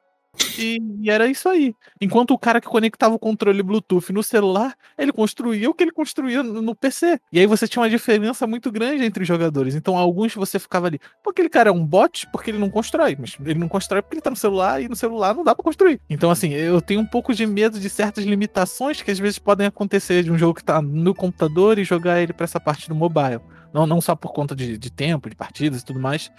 e, 0.59 0.79
e 1.01 1.11
era 1.11 1.27
isso 1.27 1.49
aí. 1.49 1.75
Enquanto 2.01 2.33
o 2.33 2.39
cara 2.39 2.61
que 2.61 2.67
conectava 2.67 3.15
o 3.15 3.19
controle 3.19 3.63
Bluetooth 3.63 4.13
no 4.13 4.23
celular, 4.23 4.75
ele 4.97 5.13
construía 5.13 5.69
o 5.69 5.75
que 5.75 5.85
ele 5.85 5.93
construía 5.93 6.43
no, 6.43 6.75
PC. 6.75 7.21
E 7.33 7.39
aí 7.39 7.47
você 7.47 7.69
tinha 7.69 7.83
uma 7.83 7.91
diferença 7.91 8.47
muito 8.47 8.71
grande 8.73 9.05
entre 9.05 9.23
os 9.23 9.29
jogadores. 9.29 9.75
Então, 9.75 9.97
alguns 9.97 10.35
você 10.35 10.59
ficava 10.59 10.87
ali, 10.87 10.99
pô, 11.23 11.31
aquele 11.31 11.49
cara 11.49 11.69
é 11.69 11.73
um 11.73 11.85
bot 11.85 12.27
porque 12.33 12.51
ele 12.51 12.59
não 12.59 12.71
constrói. 12.71 13.17
Mas 13.19 13.37
ele 13.45 13.59
não 13.59 13.69
constrói 13.69 14.03
porque 14.03 14.15
ele 14.15 14.23
tá 14.23 14.31
no 14.31 14.37
celular 14.37 14.81
e 14.83 14.89
no 14.89 14.97
celular 14.97 15.35
não 15.35 15.45
dá 15.45 15.55
pra 15.55 15.63
construir. 15.63 16.01
Então, 16.09 16.31
assim, 16.31 16.53
eu 16.53 16.81
tenho 16.81 17.01
um 17.01 17.07
pouco 17.07 17.35
de 17.35 17.47
medo 17.47 17.79
de 17.79 17.91
certas 17.91 18.25
limitações 18.25 19.03
que 19.03 19.11
às 19.11 19.19
vezes 19.19 19.39
podem 19.39 19.67
acontecer 19.67 20.23
de 20.23 20.33
um 20.33 20.39
jogo 20.39 20.55
que 20.55 20.65
tá 20.65 20.81
no 20.81 21.15
computador 21.15 21.79
e 21.79 21.85
jogar 21.85 22.21
ele 22.21 22.33
pra 22.33 22.45
essa 22.45 22.59
parte 22.59 22.89
do 22.89 22.95
mobile. 22.95 23.41
Não, 23.73 23.87
não 23.87 24.01
só 24.01 24.15
por 24.15 24.33
conta 24.33 24.55
de, 24.55 24.77
de 24.77 24.91
tempo, 24.91 25.29
de 25.29 25.37
partidas 25.37 25.81
e 25.81 25.85
tudo 25.85 25.99
mais, 25.99 26.31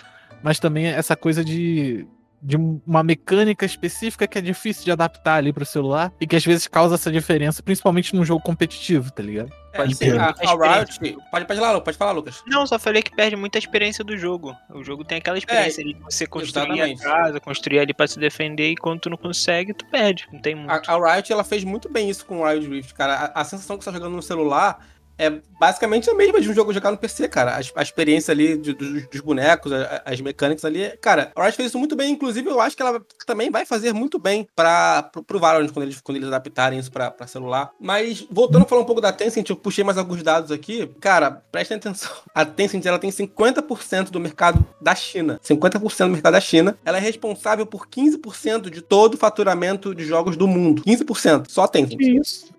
mas 0.44 0.60
também 0.60 0.88
essa 0.88 1.16
coisa 1.16 1.44
de 1.44 2.08
de 2.44 2.58
uma 2.58 3.02
mecânica 3.02 3.66
específica 3.66 4.28
que 4.28 4.38
é 4.38 4.42
difícil 4.42 4.84
de 4.84 4.92
adaptar 4.92 5.36
ali 5.36 5.54
pro 5.54 5.66
celular 5.66 6.12
e 6.20 6.28
que 6.28 6.36
às 6.36 6.46
vezes 6.46 6.68
causa 6.68 6.96
essa 6.96 7.12
diferença, 7.12 7.64
principalmente 7.64 8.16
num 8.16 8.26
jogo 8.26 8.42
competitivo, 8.42 9.12
tá 9.12 9.24
ligado? 9.24 9.52
É, 9.72 9.78
Pode 9.78 9.96
ser. 9.96 10.20
a, 10.20 10.26
A. 10.30 10.78
Riot. 10.78 11.00
Pode, 11.32 11.46
pode, 11.46 11.60
falar, 11.60 11.82
pode 11.82 11.98
falar, 11.98 12.12
Lucas. 12.12 12.44
Não, 12.46 12.68
só 12.68 12.78
falei 12.78 13.02
que 13.02 13.16
perde 13.16 13.36
muita 13.36 13.58
experiência 13.58 14.04
do 14.04 14.16
jogo. 14.16 14.56
O 14.70 14.84
jogo 14.84 15.04
tem 15.04 15.18
aquela 15.18 15.38
experiência 15.38 15.84
de 15.84 15.96
você 15.96 16.28
construir 16.28 16.80
exatamente. 16.80 17.06
a 17.06 17.10
casa, 17.10 17.40
construir 17.40 17.80
ali 17.80 17.94
pra 17.94 18.08
se 18.08 18.20
defender 18.20 18.72
e 18.72 18.76
quando 18.76 19.00
tu 19.00 19.10
não 19.10 19.18
consegue, 19.18 19.74
tu 19.74 19.86
perde. 19.86 20.28
Não 20.32 20.40
tem 20.40 20.54
muito. 20.54 20.70
A, 20.70 20.82
a 20.86 21.16
Riot 21.16 21.32
ela 21.32 21.44
fez 21.44 21.64
muito 21.64 21.90
bem 21.90 22.08
isso 22.08 22.26
com 22.26 22.42
o 22.42 22.44
Wild 22.44 22.68
Rift, 22.68 22.94
cara. 22.94 23.32
A, 23.34 23.42
a 23.42 23.44
sensação 23.44 23.78
que 23.78 23.84
você 23.84 23.92
tá 23.92 23.98
jogando 23.98 24.16
no 24.16 24.22
celular 24.22 24.86
é 25.26 25.42
basicamente 25.60 26.10
a 26.10 26.14
mesma 26.14 26.42
de 26.42 26.50
um 26.50 26.54
jogo 26.54 26.74
jogar 26.74 26.92
no 26.92 26.98
PC, 26.98 27.28
cara. 27.30 27.52
A, 27.58 27.80
a 27.80 27.82
experiência 27.82 28.32
ali 28.32 28.58
de- 28.58 28.74
dos, 28.74 29.08
dos 29.08 29.22
bonecos, 29.22 29.72
a- 29.72 30.02
as 30.06 30.20
mecânicas 30.22 30.66
ali. 30.66 30.90
Cara, 31.02 31.32
a 31.36 31.44
Riot 31.44 31.56
fez 31.56 31.70
isso 31.70 31.80
muito 31.80 31.96
bem. 31.96 32.12
Inclusive, 32.12 32.50
eu 32.50 32.60
acho 32.60 32.76
que 32.76 32.82
ela 32.82 33.02
também 33.26 33.50
vai 33.50 33.66
fazer 33.66 33.94
muito 33.94 34.20
bem 34.20 34.48
para 34.56 35.04
pro, 35.26 35.40
Valorant 35.40 35.70
quando 35.72 35.84
eles, 35.86 36.02
quando 36.02 36.18
eles 36.18 36.28
adaptarem 36.28 36.80
isso 36.80 36.92
pra 36.92 37.14
celular. 37.28 37.72
Mas, 37.80 38.26
voltando 38.30 38.64
a 38.64 38.68
falar 38.68 38.82
um 38.82 38.86
pouco 38.86 39.02
da 39.02 39.12
Tencent, 39.14 39.50
eu 39.50 39.56
puxei 39.56 39.84
mais 39.84 39.98
alguns 39.98 40.22
dados 40.24 40.52
aqui. 40.52 40.88
Cara, 41.00 41.32
prestem 41.52 41.78
atenção. 41.78 42.12
A 42.36 42.44
Tencent 42.46 42.86
ela 42.86 43.00
tem 43.00 43.10
50% 43.10 44.10
do 44.10 44.20
mercado 44.20 44.66
da 44.82 44.96
China. 44.96 45.40
50% 45.44 46.06
do 46.08 46.10
mercado 46.10 46.34
da 46.34 46.42
China. 46.42 46.78
Ela 46.84 46.98
é 46.98 47.02
responsável 47.02 47.66
por 47.66 47.88
15% 47.88 48.70
de 48.70 48.82
todo 48.82 49.14
o 49.16 49.18
faturamento 49.18 49.94
de 49.96 50.04
jogos 50.04 50.36
do 50.36 50.48
mundo. 50.48 50.82
15%. 50.84 51.46
Só 51.50 51.64
a 51.64 51.68
Tencent. 51.68 52.00
isso? 52.00 52.53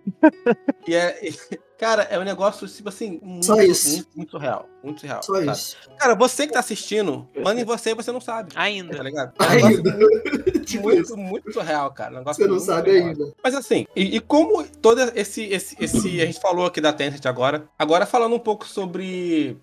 E 0.86 0.94
é. 0.94 1.30
Cara, 1.78 2.04
é 2.04 2.18
um 2.18 2.22
negócio, 2.22 2.68
tipo 2.68 2.88
assim, 2.88 3.18
muito, 3.22 3.46
Só 3.46 3.60
isso. 3.60 3.88
muito, 3.96 4.08
muito 4.16 4.30
surreal. 4.30 4.68
Muito 4.82 5.00
surreal. 5.00 5.22
Só 5.22 5.34
sabe? 5.34 5.50
isso. 5.50 5.76
Cara, 5.98 6.14
você 6.14 6.46
que 6.46 6.52
tá 6.52 6.60
assistindo, 6.60 7.28
manda 7.42 7.60
em 7.60 7.64
você 7.64 7.90
e 7.90 7.94
você 7.94 8.12
não 8.12 8.20
sabe. 8.20 8.52
Ainda. 8.54 8.96
Tá 8.96 9.02
ligado? 9.02 9.32
É 9.38 9.44
um 9.44 9.50
negócio 9.50 9.76
Ainda. 9.76 10.60
tipo 10.64 10.82
muito, 10.84 11.16
muito 11.16 11.52
surreal, 11.52 11.90
cara. 11.92 12.14
Um 12.14 12.18
negócio 12.18 12.42
Você 12.42 12.48
não 12.48 12.56
muito 12.56 12.66
sabe 12.66 12.90
surreal. 12.90 13.08
ainda. 13.08 13.34
Mas 13.42 13.54
assim, 13.54 13.86
e, 13.94 14.16
e 14.16 14.20
como 14.20 14.64
todo 14.80 15.00
esse, 15.14 15.42
esse, 15.44 15.76
esse. 15.80 16.20
A 16.22 16.26
gente 16.26 16.40
falou 16.40 16.66
aqui 16.66 16.80
da 16.80 16.92
Tencent 16.92 17.26
agora. 17.26 17.68
Agora 17.78 18.06
falando 18.06 18.34
um 18.34 18.40
pouco 18.40 18.66
sobre. 18.66 19.58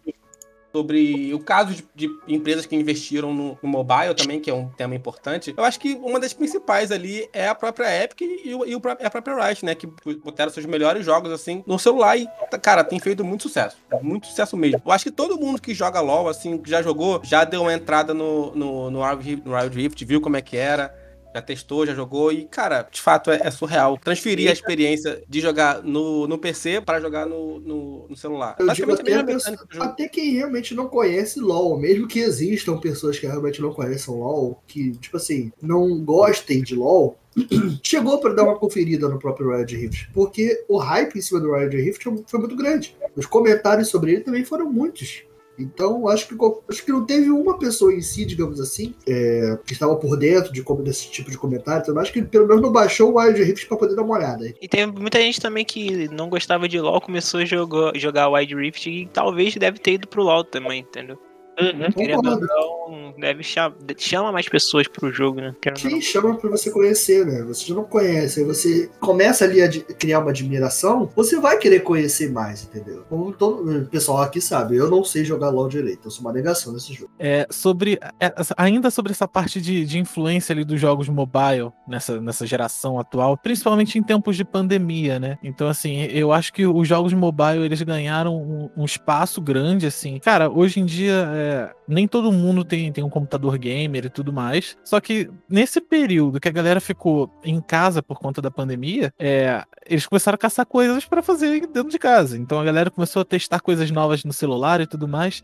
Sobre 0.73 1.33
o 1.33 1.39
caso 1.39 1.73
de, 1.73 1.83
de 1.93 2.09
empresas 2.27 2.65
que 2.65 2.75
investiram 2.75 3.33
no, 3.33 3.57
no 3.61 3.69
mobile 3.69 4.15
também, 4.15 4.39
que 4.39 4.49
é 4.49 4.53
um 4.53 4.69
tema 4.69 4.95
importante. 4.95 5.53
Eu 5.55 5.63
acho 5.65 5.77
que 5.79 5.95
uma 5.95 6.19
das 6.19 6.31
principais 6.33 6.91
ali 6.91 7.27
é 7.33 7.47
a 7.49 7.53
própria 7.55 8.03
Epic 8.03 8.21
e, 8.21 8.55
o, 8.55 8.65
e 8.65 8.73
o 8.73 8.79
pró- 8.79 8.97
a 9.03 9.09
própria 9.09 9.35
Riot, 9.47 9.65
né? 9.65 9.75
Que 9.75 9.85
botaram 10.23 10.51
seus 10.51 10.65
melhores 10.65 11.05
jogos 11.05 11.31
assim 11.31 11.61
no 11.67 11.77
celular 11.77 12.17
e, 12.17 12.25
cara, 12.61 12.83
tem 12.83 12.99
feito 12.99 13.23
muito 13.23 13.43
sucesso. 13.43 13.75
Muito 14.01 14.27
sucesso 14.27 14.55
mesmo. 14.55 14.81
Eu 14.85 14.91
acho 14.91 15.03
que 15.03 15.11
todo 15.11 15.37
mundo 15.37 15.61
que 15.61 15.73
joga 15.73 15.99
LOL, 15.99 16.29
assim, 16.29 16.57
que 16.57 16.69
já 16.69 16.81
jogou, 16.81 17.19
já 17.23 17.43
deu 17.43 17.63
uma 17.63 17.73
entrada 17.73 18.13
no, 18.13 18.55
no, 18.55 18.89
no, 18.91 18.99
no 19.01 19.53
Wild 19.53 19.75
Rift, 19.75 20.05
viu 20.05 20.21
como 20.21 20.37
é 20.37 20.41
que 20.41 20.55
era 20.55 20.95
já 21.33 21.41
testou, 21.41 21.85
já 21.85 21.93
jogou 21.93 22.31
e, 22.31 22.45
cara, 22.45 22.87
de 22.91 23.01
fato 23.01 23.31
é, 23.31 23.39
é 23.43 23.51
surreal. 23.51 23.97
Transferir 23.97 24.49
a 24.49 24.53
experiência 24.53 25.23
de 25.27 25.39
jogar 25.39 25.81
no, 25.83 26.27
no 26.27 26.37
PC 26.37 26.81
para 26.81 26.99
jogar 26.99 27.25
no, 27.25 27.59
no, 27.59 28.05
no 28.09 28.15
celular. 28.15 28.55
Eu 28.59 28.67
digo 28.73 28.91
até, 28.93 29.13
a 29.15 29.23
pessoa- 29.23 29.57
até 29.79 30.07
quem 30.07 30.33
realmente 30.33 30.73
não 30.75 30.87
conhece 30.87 31.39
LoL, 31.39 31.77
mesmo 31.79 32.07
que 32.07 32.19
existam 32.19 32.77
pessoas 32.77 33.17
que 33.17 33.25
realmente 33.27 33.61
não 33.61 33.73
conheçam 33.73 34.19
LoL, 34.19 34.61
que, 34.67 34.91
tipo 34.97 35.17
assim, 35.17 35.51
não 35.61 36.03
gostem 36.03 36.61
de 36.61 36.75
LoL, 36.75 37.17
chegou 37.81 38.19
pra 38.19 38.33
dar 38.33 38.43
uma 38.43 38.57
conferida 38.57 39.07
no 39.07 39.17
próprio 39.17 39.55
Riot 39.55 39.75
Rift, 39.75 40.09
porque 40.13 40.65
o 40.67 40.77
hype 40.77 41.15
em 41.17 41.21
cima 41.21 41.39
do 41.39 41.53
Riot 41.53 41.75
Rift 41.75 42.03
foi 42.27 42.39
muito 42.39 42.55
grande. 42.55 42.95
Os 43.15 43.25
comentários 43.25 43.87
sobre 43.87 44.11
ele 44.13 44.21
também 44.21 44.43
foram 44.43 44.69
muitos. 44.71 45.23
Então, 45.61 46.07
acho 46.07 46.27
que, 46.27 46.35
acho 46.69 46.85
que 46.85 46.91
não 46.91 47.05
teve 47.05 47.29
uma 47.29 47.57
pessoa 47.57 47.93
em 47.93 48.01
si, 48.01 48.25
digamos 48.25 48.59
assim, 48.59 48.93
é, 49.07 49.57
que 49.65 49.73
estava 49.73 49.95
por 49.95 50.17
dentro 50.17 50.51
de 50.51 50.63
como 50.63 50.83
desse 50.83 51.09
tipo 51.09 51.29
de 51.29 51.37
comentário. 51.37 51.81
Então, 51.81 51.97
acho 51.99 52.11
que 52.11 52.21
pelo 52.21 52.47
menos 52.47 52.61
não 52.61 52.71
baixou 52.71 53.11
o 53.11 53.19
Wild 53.19 53.41
Rift 53.41 53.67
pra 53.67 53.77
poder 53.77 53.95
dar 53.95 54.03
uma 54.03 54.15
olhada. 54.15 54.53
E 54.61 54.67
tem 54.67 54.85
muita 54.85 55.19
gente 55.19 55.39
também 55.39 55.65
que 55.65 56.07
não 56.09 56.29
gostava 56.29 56.67
de 56.67 56.79
LoL, 56.79 57.01
começou 57.01 57.39
a 57.39 57.45
jogar, 57.45 57.95
jogar 57.95 58.29
Wild 58.29 58.55
Rift 58.55 58.89
e 58.89 59.07
talvez 59.07 59.55
deve 59.55 59.79
ter 59.79 59.93
ido 59.93 60.07
pro 60.07 60.23
LoL 60.23 60.43
também, 60.43 60.81
entendeu? 60.81 61.17
Querendo 61.61 62.17
ou 62.17 62.23
Concordo. 62.23 62.47
não, 62.47 63.13
deve 63.17 63.43
chama, 63.43 63.75
chama 63.97 64.31
mais 64.31 64.47
pessoas 64.47 64.87
pro 64.87 65.11
jogo, 65.11 65.41
né? 65.41 65.55
Querendo. 65.61 65.79
Sim, 65.79 66.01
chama 66.01 66.35
pra 66.35 66.49
você 66.49 66.71
conhecer, 66.71 67.25
né? 67.25 67.43
Você 67.43 67.67
já 67.67 67.75
não 67.75 67.83
conhece, 67.83 68.39
aí 68.39 68.45
você 68.45 68.89
começa 68.99 69.45
ali 69.45 69.61
a 69.61 69.69
criar 69.69 70.19
uma 70.19 70.31
admiração, 70.31 71.09
você 71.15 71.39
vai 71.39 71.57
querer 71.57 71.81
conhecer 71.81 72.31
mais, 72.31 72.63
entendeu? 72.63 73.03
Como 73.09 73.31
todo 73.31 73.83
o 73.83 73.85
pessoal 73.87 74.21
aqui 74.21 74.41
sabe, 74.41 74.75
eu 74.75 74.89
não 74.89 75.03
sei 75.03 75.23
jogar 75.23 75.49
LOL 75.49 75.67
direito, 75.67 76.07
eu 76.07 76.11
sou 76.11 76.21
uma 76.21 76.33
negação 76.33 76.73
nesse 76.73 76.93
jogo. 76.93 77.11
É, 77.19 77.47
sobre 77.49 77.99
é, 78.19 78.33
ainda 78.57 78.89
sobre 78.89 79.11
essa 79.11 79.27
parte 79.27 79.61
de, 79.61 79.85
de 79.85 79.99
influência 79.99 80.53
ali 80.53 80.63
dos 80.63 80.79
jogos 80.79 81.07
mobile 81.09 81.71
nessa, 81.87 82.19
nessa 82.19 82.45
geração 82.45 82.99
atual, 82.99 83.37
principalmente 83.37 83.97
em 83.97 84.03
tempos 84.03 84.35
de 84.35 84.43
pandemia, 84.43 85.19
né? 85.19 85.37
Então 85.43 85.67
assim, 85.67 86.03
eu 86.03 86.31
acho 86.31 86.53
que 86.53 86.65
os 86.65 86.87
jogos 86.87 87.13
mobile 87.13 87.63
eles 87.63 87.81
ganharam 87.81 88.35
um, 88.35 88.69
um 88.75 88.85
espaço 88.85 89.41
grande 89.41 89.85
assim. 89.85 90.19
Cara, 90.19 90.49
hoje 90.49 90.79
em 90.79 90.85
dia 90.85 91.29
é, 91.33 91.50
nem 91.87 92.07
todo 92.07 92.31
mundo 92.31 92.63
tem, 92.63 92.91
tem 92.91 93.03
um 93.03 93.09
computador 93.09 93.57
gamer 93.57 94.05
e 94.05 94.09
tudo 94.09 94.31
mais. 94.31 94.77
Só 94.83 94.99
que 94.99 95.29
nesse 95.49 95.79
período 95.81 96.39
que 96.39 96.47
a 96.47 96.51
galera 96.51 96.79
ficou 96.79 97.31
em 97.43 97.61
casa 97.61 98.01
por 98.01 98.19
conta 98.19 98.41
da 98.41 98.51
pandemia, 98.51 99.13
é, 99.17 99.63
eles 99.85 100.05
começaram 100.05 100.35
a 100.35 100.39
caçar 100.39 100.65
coisas 100.65 101.05
para 101.05 101.21
fazer 101.21 101.61
dentro 101.67 101.89
de 101.89 101.99
casa. 101.99 102.37
Então 102.37 102.59
a 102.59 102.63
galera 102.63 102.89
começou 102.89 103.21
a 103.21 103.25
testar 103.25 103.59
coisas 103.59 103.89
novas 103.91 104.23
no 104.23 104.33
celular 104.33 104.81
e 104.81 104.87
tudo 104.87 105.07
mais. 105.07 105.43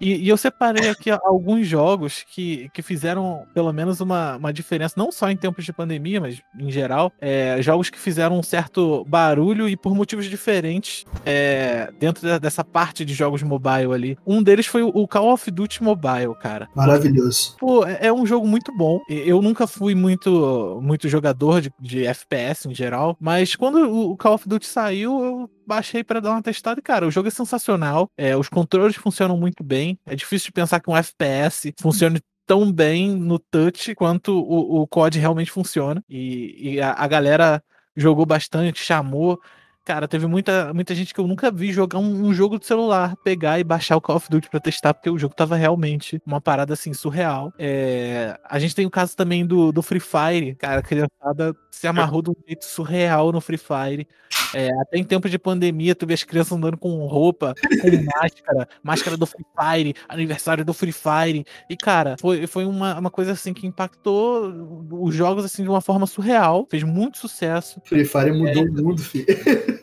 E, 0.00 0.16
e 0.24 0.28
eu 0.28 0.36
separei 0.36 0.88
aqui 0.88 1.10
alguns 1.10 1.66
jogos 1.66 2.24
que, 2.34 2.68
que 2.74 2.82
fizeram 2.82 3.44
pelo 3.54 3.72
menos 3.72 4.00
uma, 4.00 4.36
uma 4.36 4.52
diferença, 4.52 4.94
não 4.96 5.12
só 5.12 5.30
em 5.30 5.36
tempos 5.36 5.64
de 5.64 5.72
pandemia, 5.72 6.20
mas 6.20 6.40
em 6.58 6.70
geral. 6.70 7.12
é, 7.20 7.60
jogos 7.62 7.88
que 7.90 7.98
fizeram 7.98 8.38
um 8.38 8.42
certo 8.42 9.04
barulho 9.08 9.68
e 9.68 9.76
por 9.76 9.94
motivos 9.94 10.26
diferentes 10.26 11.04
é, 11.24 11.90
dentro 11.98 12.26
da- 12.26 12.38
dessa 12.38 12.64
parte 12.64 13.04
de 13.04 13.14
jogos 13.14 13.42
mobile 13.42 13.92
ali. 13.92 14.18
Um 14.26 14.42
deles 14.42 14.66
foi 14.66 14.82
o- 14.82 15.06
Call 15.06 15.32
of 15.32 15.50
Duty 15.50 15.82
Mobile, 15.82 16.34
cara. 16.40 16.68
Maravilhoso. 16.74 17.56
Pô, 17.58 17.84
é 17.86 17.98
é 18.06 18.12
um 18.12 18.26
jogo 18.26 18.46
muito 18.46 18.76
bom. 18.76 19.00
Eu 19.08 19.40
nunca 19.40 19.66
fui 19.66 19.94
muito, 19.94 20.80
muito 20.82 21.08
jogador 21.08 21.60
de, 21.60 21.70
de 21.80 22.04
FPS 22.06 22.68
em 22.68 22.74
geral, 22.74 23.16
mas 23.20 23.54
quando 23.54 23.76
o 23.88 24.02
o 24.12 24.16
Call 24.16 24.34
of 24.34 24.48
Duty 24.48 24.66
saiu, 24.66 25.22
eu 25.24 25.50
baixei 25.66 26.02
pra 26.04 26.20
dar 26.20 26.30
uma 26.30 26.42
testada 26.42 26.80
e, 26.80 26.82
cara, 26.82 27.06
o 27.06 27.10
jogo 27.10 27.28
é 27.28 27.30
sensacional. 27.30 28.10
É, 28.16 28.36
os 28.36 28.48
controles 28.48 28.96
funcionam 28.96 29.36
muito 29.36 29.62
bem. 29.62 29.98
É 30.06 30.14
difícil 30.14 30.46
de 30.46 30.52
pensar 30.52 30.80
que 30.80 30.90
um 30.90 30.96
FPS 30.96 31.72
funcione 31.80 32.20
tão 32.46 32.72
bem 32.72 33.10
no 33.16 33.38
touch 33.38 33.94
quanto 33.94 34.32
o, 34.32 34.82
o 34.82 34.86
COD 34.86 35.18
realmente 35.18 35.50
funciona. 35.50 36.02
E, 36.08 36.74
e 36.74 36.80
a, 36.80 36.92
a 36.92 37.06
galera 37.06 37.62
jogou 37.96 38.26
bastante, 38.26 38.82
chamou. 38.82 39.40
Cara, 39.84 40.06
teve 40.06 40.26
muita, 40.28 40.72
muita 40.72 40.94
gente 40.94 41.12
que 41.12 41.18
eu 41.18 41.26
nunca 41.26 41.50
vi 41.50 41.72
jogar 41.72 41.98
um, 41.98 42.26
um 42.26 42.32
jogo 42.32 42.56
de 42.56 42.66
celular, 42.66 43.16
pegar 43.16 43.58
e 43.58 43.64
baixar 43.64 43.96
o 43.96 44.00
Call 44.00 44.16
of 44.16 44.30
Duty 44.30 44.48
pra 44.48 44.60
testar, 44.60 44.94
porque 44.94 45.10
o 45.10 45.18
jogo 45.18 45.34
tava 45.34 45.56
realmente 45.56 46.22
uma 46.24 46.40
parada 46.40 46.74
assim 46.74 46.94
surreal. 46.94 47.52
É, 47.58 48.38
a 48.44 48.60
gente 48.60 48.76
tem 48.76 48.86
o 48.86 48.90
caso 48.90 49.16
também 49.16 49.44
do, 49.44 49.72
do 49.72 49.82
Free 49.82 49.98
Fire, 49.98 50.54
cara, 50.54 50.78
a 50.78 50.82
criançada 50.82 51.52
se 51.68 51.88
amarrou 51.88 52.22
de 52.22 52.30
um 52.30 52.34
jeito 52.46 52.64
surreal 52.64 53.32
no 53.32 53.40
Free 53.40 53.58
Fire. 53.58 54.06
É, 54.54 54.70
até 54.80 54.98
em 54.98 55.04
tempo 55.04 55.28
de 55.28 55.38
pandemia, 55.38 55.94
tu 55.94 56.06
vê 56.06 56.14
as 56.14 56.22
crianças 56.22 56.52
andando 56.52 56.76
com 56.76 57.06
roupa, 57.06 57.54
com 57.80 57.88
máscara, 58.20 58.68
máscara 58.82 59.16
do 59.16 59.26
Free 59.26 59.46
Fire, 59.58 59.94
aniversário 60.08 60.64
do 60.64 60.74
Free 60.74 60.92
Fire. 60.92 61.44
E, 61.68 61.76
cara, 61.76 62.16
foi, 62.20 62.46
foi 62.46 62.64
uma, 62.64 62.98
uma 62.98 63.10
coisa 63.10 63.32
assim 63.32 63.52
que 63.52 63.66
impactou 63.66 64.52
os 64.90 65.14
jogos 65.14 65.44
assim 65.44 65.62
de 65.62 65.68
uma 65.68 65.80
forma 65.80 66.06
surreal, 66.06 66.66
fez 66.70 66.82
muito 66.82 67.18
sucesso. 67.18 67.80
Free 67.84 68.04
Fire 68.04 68.32
mudou 68.32 68.64
o 68.64 68.72
mundo, 68.72 69.02
filho. 69.02 69.26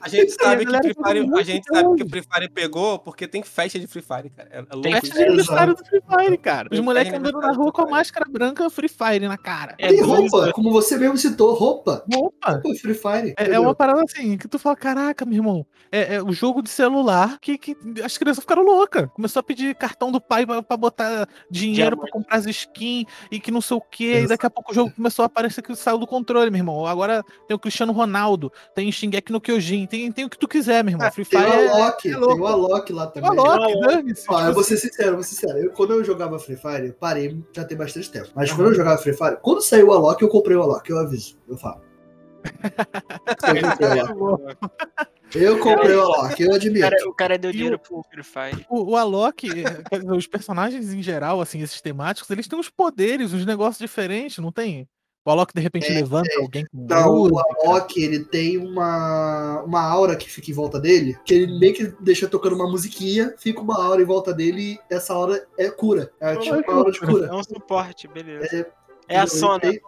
A 0.01 0.07
gente 0.07 0.31
sabe 0.31 0.65
que 0.65 0.71
Free 0.71 0.93
Fire, 0.93 1.29
a 1.33 1.43
gente 1.43 1.65
sabe 1.67 1.95
que 1.95 2.03
hoje. 2.03 2.09
Free 2.09 2.23
Fire 2.23 2.49
pegou 2.49 2.99
porque 2.99 3.27
tem 3.27 3.43
festa 3.43 3.79
de 3.79 3.88
Free 3.88 4.01
Fire, 4.01 4.29
cara. 4.29 4.49
É, 4.51 4.57
é 4.59 4.61
louco 4.61 4.81
Tem 4.81 4.91
isso. 4.93 5.01
Festa 5.01 5.17
de 5.17 5.23
aniversário 5.23 5.75
do 5.75 5.85
Free 5.85 6.01
Fire, 6.01 6.38
cara. 6.38 6.69
Os 6.71 6.79
moleques 6.79 7.13
andando 7.13 7.39
na 7.39 7.51
rua 7.51 7.71
com 7.71 7.81
a 7.81 7.89
máscara 7.89 8.25
branca 8.29 8.69
Free 8.69 8.89
Fire 8.89 9.27
na 9.27 9.38
cara. 9.38 9.75
É 9.77 9.88
Tem 9.88 10.01
roupa, 10.01 10.51
como 10.53 10.71
você 10.71 10.97
mesmo 10.97 11.17
citou, 11.17 11.53
roupa. 11.53 12.03
Opa! 12.13 12.51
Roupa 12.51 12.75
Free 12.75 12.93
Fire. 12.93 13.33
É, 13.38 13.51
é 13.53 13.59
uma 13.59 13.73
parada 13.73 14.03
assim, 14.03 14.38
que 14.38 14.47
tu 14.47 14.58
fala, 14.59 14.75
caraca, 14.75 15.25
meu 15.25 15.35
irmão, 15.35 15.65
é, 15.91 16.15
é 16.15 16.23
o 16.23 16.31
jogo 16.31 16.61
de 16.61 16.69
celular 16.69 17.37
que, 17.39 17.57
que 17.57 17.75
as 18.03 18.17
crianças 18.17 18.43
ficaram 18.43 18.63
loucas. 18.63 19.07
Começou 19.13 19.39
a 19.39 19.43
pedir 19.43 19.75
cartão 19.75 20.11
do 20.11 20.21
pai 20.21 20.45
pra, 20.45 20.61
pra 20.61 20.77
botar 20.77 21.27
dinheiro 21.49 21.97
pra 21.97 22.05
Diamante. 22.05 22.11
comprar 22.11 22.37
as 22.37 22.45
skins 22.45 23.05
e 23.31 23.39
que 23.39 23.51
não 23.51 23.61
sei 23.61 23.77
o 23.77 23.81
que. 23.81 24.21
E 24.21 24.27
daqui 24.27 24.45
a 24.45 24.49
pouco 24.49 24.71
o 24.71 24.75
jogo 24.75 24.91
começou 24.91 25.23
a 25.23 25.25
aparecer 25.25 25.61
que 25.61 25.75
saiu 25.75 25.97
do 25.97 26.07
controle, 26.07 26.51
meu 26.51 26.59
irmão. 26.59 26.85
Agora 26.85 27.23
tem 27.47 27.55
o 27.55 27.59
Cristiano 27.59 27.91
Ronaldo, 27.93 28.51
tem 28.75 28.89
o 28.89 28.93
Shingeki 28.93 29.31
no 29.31 29.41
Kyojin, 29.41 29.85
tem, 29.87 30.11
tem 30.11 30.25
o 30.25 30.29
que 30.29 30.37
tu 30.37 30.47
quiser, 30.47 30.83
meu 30.83 30.93
irmão. 30.93 31.11
Free 31.11 31.25
Tem 31.25 31.41
Fire 31.41 31.51
o 31.51 31.53
é, 31.61 31.67
Alok, 31.69 32.07
é 32.07 32.11
tem 32.11 32.19
louco. 32.19 32.41
o 32.43 32.47
Alok 32.47 32.93
lá 32.93 33.03
é 33.03 33.07
também. 33.07 33.31
uma 33.31 33.43
Loki, 33.43 33.79
dane-se. 33.79 34.25
Ó, 34.29 34.41
eu 34.41 34.53
vou 34.53 34.63
ser 34.63 34.77
sincero, 34.77 35.13
vou 35.15 35.23
ser 35.23 35.35
sincero. 35.35 35.57
Eu, 35.59 35.71
quando 35.71 35.93
eu 35.93 36.03
jogava 36.03 36.37
Free 36.39 36.55
Fire, 36.57 36.87
eu 36.87 36.93
parei 36.93 37.37
já 37.53 37.63
tem 37.63 37.77
bastante 37.77 38.09
tempo. 38.11 38.29
Mas 38.35 38.51
quando 38.51 38.67
eu 38.67 38.75
jogava 38.75 38.97
Free 39.01 39.13
Fire, 39.13 39.37
quando 39.41 39.61
saiu 39.61 39.87
o 39.87 39.93
Alok, 39.93 40.21
eu 40.21 40.29
comprei 40.29 40.55
o 40.55 40.61
Alok, 40.61 40.89
eu 40.89 40.99
aviso, 40.99 41.37
eu 41.47 41.57
falo. 41.57 41.81
Eu 45.36 45.60
comprei 45.60 45.96
o 45.96 46.01
Alok. 46.01 46.43
Eu 46.43 46.60
comprei 46.60 46.75
o 46.77 46.81
cara, 46.81 46.96
o 47.10 47.13
cara 47.13 47.38
deu 47.38 47.51
dinheiro 47.51 47.75
o- 47.75 47.79
pro 47.79 48.03
Free 48.10 48.24
Fire. 48.24 48.65
O, 48.69 48.91
o 48.91 48.96
Alok, 48.98 49.48
os 50.15 50.25
personagens 50.27 50.91
em 50.91 51.03
geral, 51.03 51.39
assim, 51.39 51.62
esses 51.62 51.79
temáticos, 51.81 52.29
eles 52.31 52.48
têm 52.48 52.58
uns 52.58 52.69
poderes, 52.69 53.31
uns 53.34 53.46
negócios 53.46 53.77
diferentes, 53.77 54.39
não 54.39 54.51
tem? 54.51 54.88
O 55.25 55.29
Alok 55.31 55.53
de 55.53 55.62
repente 55.62 55.91
É, 55.91 55.96
levanta 55.96 56.29
alguém 56.39 56.65
com 56.65 56.88
Não, 56.89 57.13
o. 57.27 57.39
Alok, 57.39 58.01
ele 58.01 58.24
tem 58.25 58.58
uma, 58.58 59.62
uma 59.63 59.81
aura 59.81 60.15
que 60.15 60.29
fica 60.31 60.50
em 60.50 60.53
volta 60.53 60.79
dele, 60.79 61.15
que 61.24 61.34
ele 61.36 61.60
meio 61.60 61.74
que 61.75 61.93
deixa 62.00 62.27
tocando 62.27 62.55
uma 62.55 62.67
musiquinha, 62.69 63.36
fica 63.38 63.62
uma 63.62 63.75
aura 63.84 64.01
em 64.01 64.05
volta 64.05 64.34
dele 64.34 64.79
e 64.89 64.93
essa 64.93 65.13
aura 65.13 65.46
é 65.58 65.69
cura. 65.69 66.12
É 66.19 66.36
tipo 66.38 66.55
uma 66.55 66.74
aura 66.79 66.91
de 66.91 67.00
cura. 67.00 67.27
É 67.27 67.34
um 67.34 67.43
suporte, 67.43 68.08
beleza. 68.08 68.48
É, 69.08 69.15
É 69.15 69.19
a 69.19 69.27
Sona. 69.27 69.60
tem- 69.60 69.79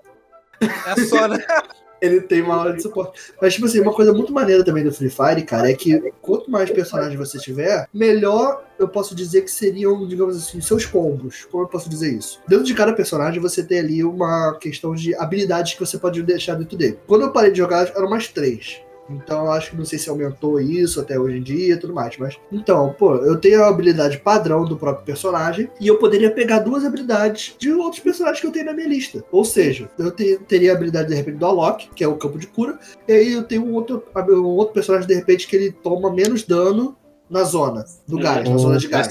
É 0.61 1.05
só, 1.05 1.27
né? 1.27 1.39
Ele 2.01 2.21
tem 2.21 2.41
uma 2.41 2.55
aura 2.55 2.73
de 2.73 2.81
suporte. 2.81 3.33
Mas, 3.41 3.53
tipo 3.53 3.67
assim, 3.67 3.79
uma 3.79 3.93
coisa 3.93 4.11
muito 4.11 4.33
maneira 4.33 4.63
também 4.63 4.83
do 4.83 4.91
Free 4.91 5.09
Fire, 5.09 5.43
cara, 5.43 5.69
é 5.69 5.73
que 5.73 6.11
quanto 6.21 6.49
mais 6.49 6.69
personagens 6.71 7.17
você 7.17 7.37
tiver, 7.37 7.87
melhor 7.93 8.65
eu 8.79 8.87
posso 8.87 9.13
dizer 9.13 9.43
que 9.43 9.51
seriam, 9.51 10.07
digamos 10.07 10.35
assim, 10.35 10.59
seus 10.59 10.85
combos. 10.85 11.45
Como 11.51 11.63
eu 11.63 11.67
posso 11.67 11.87
dizer 11.87 12.11
isso? 12.11 12.41
Dentro 12.47 12.65
de 12.65 12.73
cada 12.73 12.93
personagem, 12.93 13.39
você 13.39 13.63
tem 13.63 13.79
ali 13.79 14.03
uma 14.03 14.57
questão 14.59 14.95
de 14.95 15.13
habilidades 15.15 15.75
que 15.75 15.79
você 15.79 15.99
pode 15.99 16.23
deixar 16.23 16.55
dentro 16.55 16.75
dele. 16.75 16.97
Quando 17.05 17.21
eu 17.21 17.31
parei 17.31 17.51
de 17.51 17.59
jogar, 17.59 17.91
eram 17.95 18.09
mais 18.09 18.27
três. 18.27 18.81
Então, 19.15 19.45
eu 19.45 19.51
acho 19.51 19.71
que 19.71 19.77
não 19.77 19.85
sei 19.85 19.97
se 19.99 20.09
aumentou 20.09 20.59
isso 20.59 20.99
até 21.01 21.19
hoje 21.19 21.37
em 21.37 21.43
dia 21.43 21.73
e 21.73 21.77
tudo 21.77 21.93
mais. 21.93 22.17
Mas, 22.17 22.37
então, 22.51 22.95
pô, 22.97 23.15
eu 23.17 23.37
tenho 23.37 23.63
a 23.63 23.67
habilidade 23.67 24.17
padrão 24.19 24.65
do 24.65 24.77
próprio 24.77 25.05
personagem 25.05 25.69
e 25.79 25.87
eu 25.87 25.97
poderia 25.97 26.31
pegar 26.31 26.59
duas 26.59 26.83
habilidades 26.85 27.55
de 27.57 27.71
outros 27.71 28.01
personagens 28.01 28.39
que 28.39 28.47
eu 28.47 28.51
tenho 28.51 28.65
na 28.65 28.73
minha 28.73 28.87
lista. 28.87 29.23
Ou 29.31 29.43
seja, 29.45 29.89
eu 29.97 30.11
te- 30.11 30.39
teria 30.47 30.71
a 30.73 30.75
habilidade, 30.75 31.09
de 31.09 31.15
repente, 31.15 31.37
do 31.37 31.45
Alok, 31.45 31.89
que 31.95 32.03
é 32.03 32.07
o 32.07 32.15
campo 32.15 32.37
de 32.37 32.47
cura, 32.47 32.77
e 33.07 33.11
aí 33.11 33.33
eu 33.33 33.43
tenho 33.43 33.65
um 33.65 33.73
outro, 33.73 34.03
um 34.29 34.43
outro 34.43 34.73
personagem, 34.73 35.07
de 35.07 35.13
repente, 35.15 35.47
que 35.47 35.55
ele 35.55 35.71
toma 35.71 36.11
menos 36.11 36.43
dano 36.43 36.95
na 37.29 37.43
zona 37.43 37.85
do 38.05 38.17
gás, 38.19 38.49
na 38.49 38.57
zona 38.57 38.77
de 38.77 38.87
gás. 38.89 39.07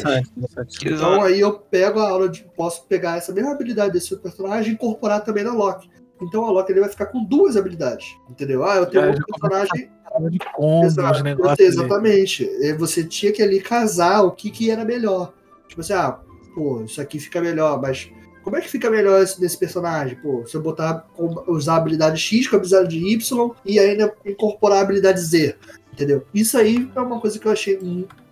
Então 0.95 1.23
aí 1.23 1.41
eu 1.41 1.53
pego 1.55 1.99
a 2.01 2.11
aula 2.11 2.29
de. 2.29 2.45
Posso 2.55 2.85
pegar 2.87 3.17
essa 3.17 3.33
mesma 3.33 3.53
habilidade 3.53 3.93
desse 3.95 4.13
outro 4.13 4.29
personagem 4.31 4.73
e 4.73 4.75
incorporar 4.75 5.25
também 5.25 5.43
na 5.43 5.55
Loki. 5.55 5.89
Então 6.21 6.45
a 6.45 6.51
Loki 6.51 6.73
ele 6.73 6.81
vai 6.81 6.89
ficar 6.89 7.07
com 7.07 7.25
duas 7.25 7.57
habilidades. 7.57 8.17
Entendeu? 8.29 8.65
Ah, 8.65 8.77
eu 8.77 8.87
tenho 8.87 9.05
já 9.05 9.23
começa 9.41 9.69
personagem. 9.69 9.91
de 10.31 10.39
combo, 10.55 10.87
uns 10.87 10.99
Exato, 10.99 11.63
exatamente. 11.63 12.75
Você 12.79 13.05
tinha 13.05 13.33
que 13.33 13.43
ali 13.43 13.61
casar 13.61 14.23
o 14.23 14.33
que, 14.33 14.51
que 14.51 14.71
era 14.71 14.85
melhor. 14.85 15.33
Tipo 15.69 15.81
assim, 15.81 15.93
ah, 15.93 16.19
pô, 16.55 16.83
isso 16.83 17.01
aqui 17.01 17.19
fica 17.19 17.41
melhor, 17.41 17.81
mas. 17.81 18.11
Como 18.43 18.57
é 18.57 18.61
que 18.63 18.71
fica 18.71 18.91
melhor 18.91 19.23
esse, 19.23 19.39
nesse 19.39 19.59
personagem? 19.59 20.17
Pô, 20.17 20.47
se 20.47 20.57
eu 20.57 20.63
botar, 20.63 21.07
usar 21.47 21.75
a 21.75 21.77
habilidade 21.77 22.19
X 22.19 22.49
com 22.49 22.57
a 22.57 22.59
habilidade 22.59 22.97
Y 22.97 23.51
e 23.67 23.79
ainda 23.79 24.15
incorporar 24.25 24.79
a 24.79 24.81
habilidade 24.81 25.21
Z, 25.21 25.57
entendeu? 25.93 26.25
Isso 26.33 26.57
aí 26.57 26.91
é 26.97 27.01
uma 27.01 27.21
coisa 27.21 27.39
que 27.39 27.47
eu 27.47 27.53
achei, 27.53 27.79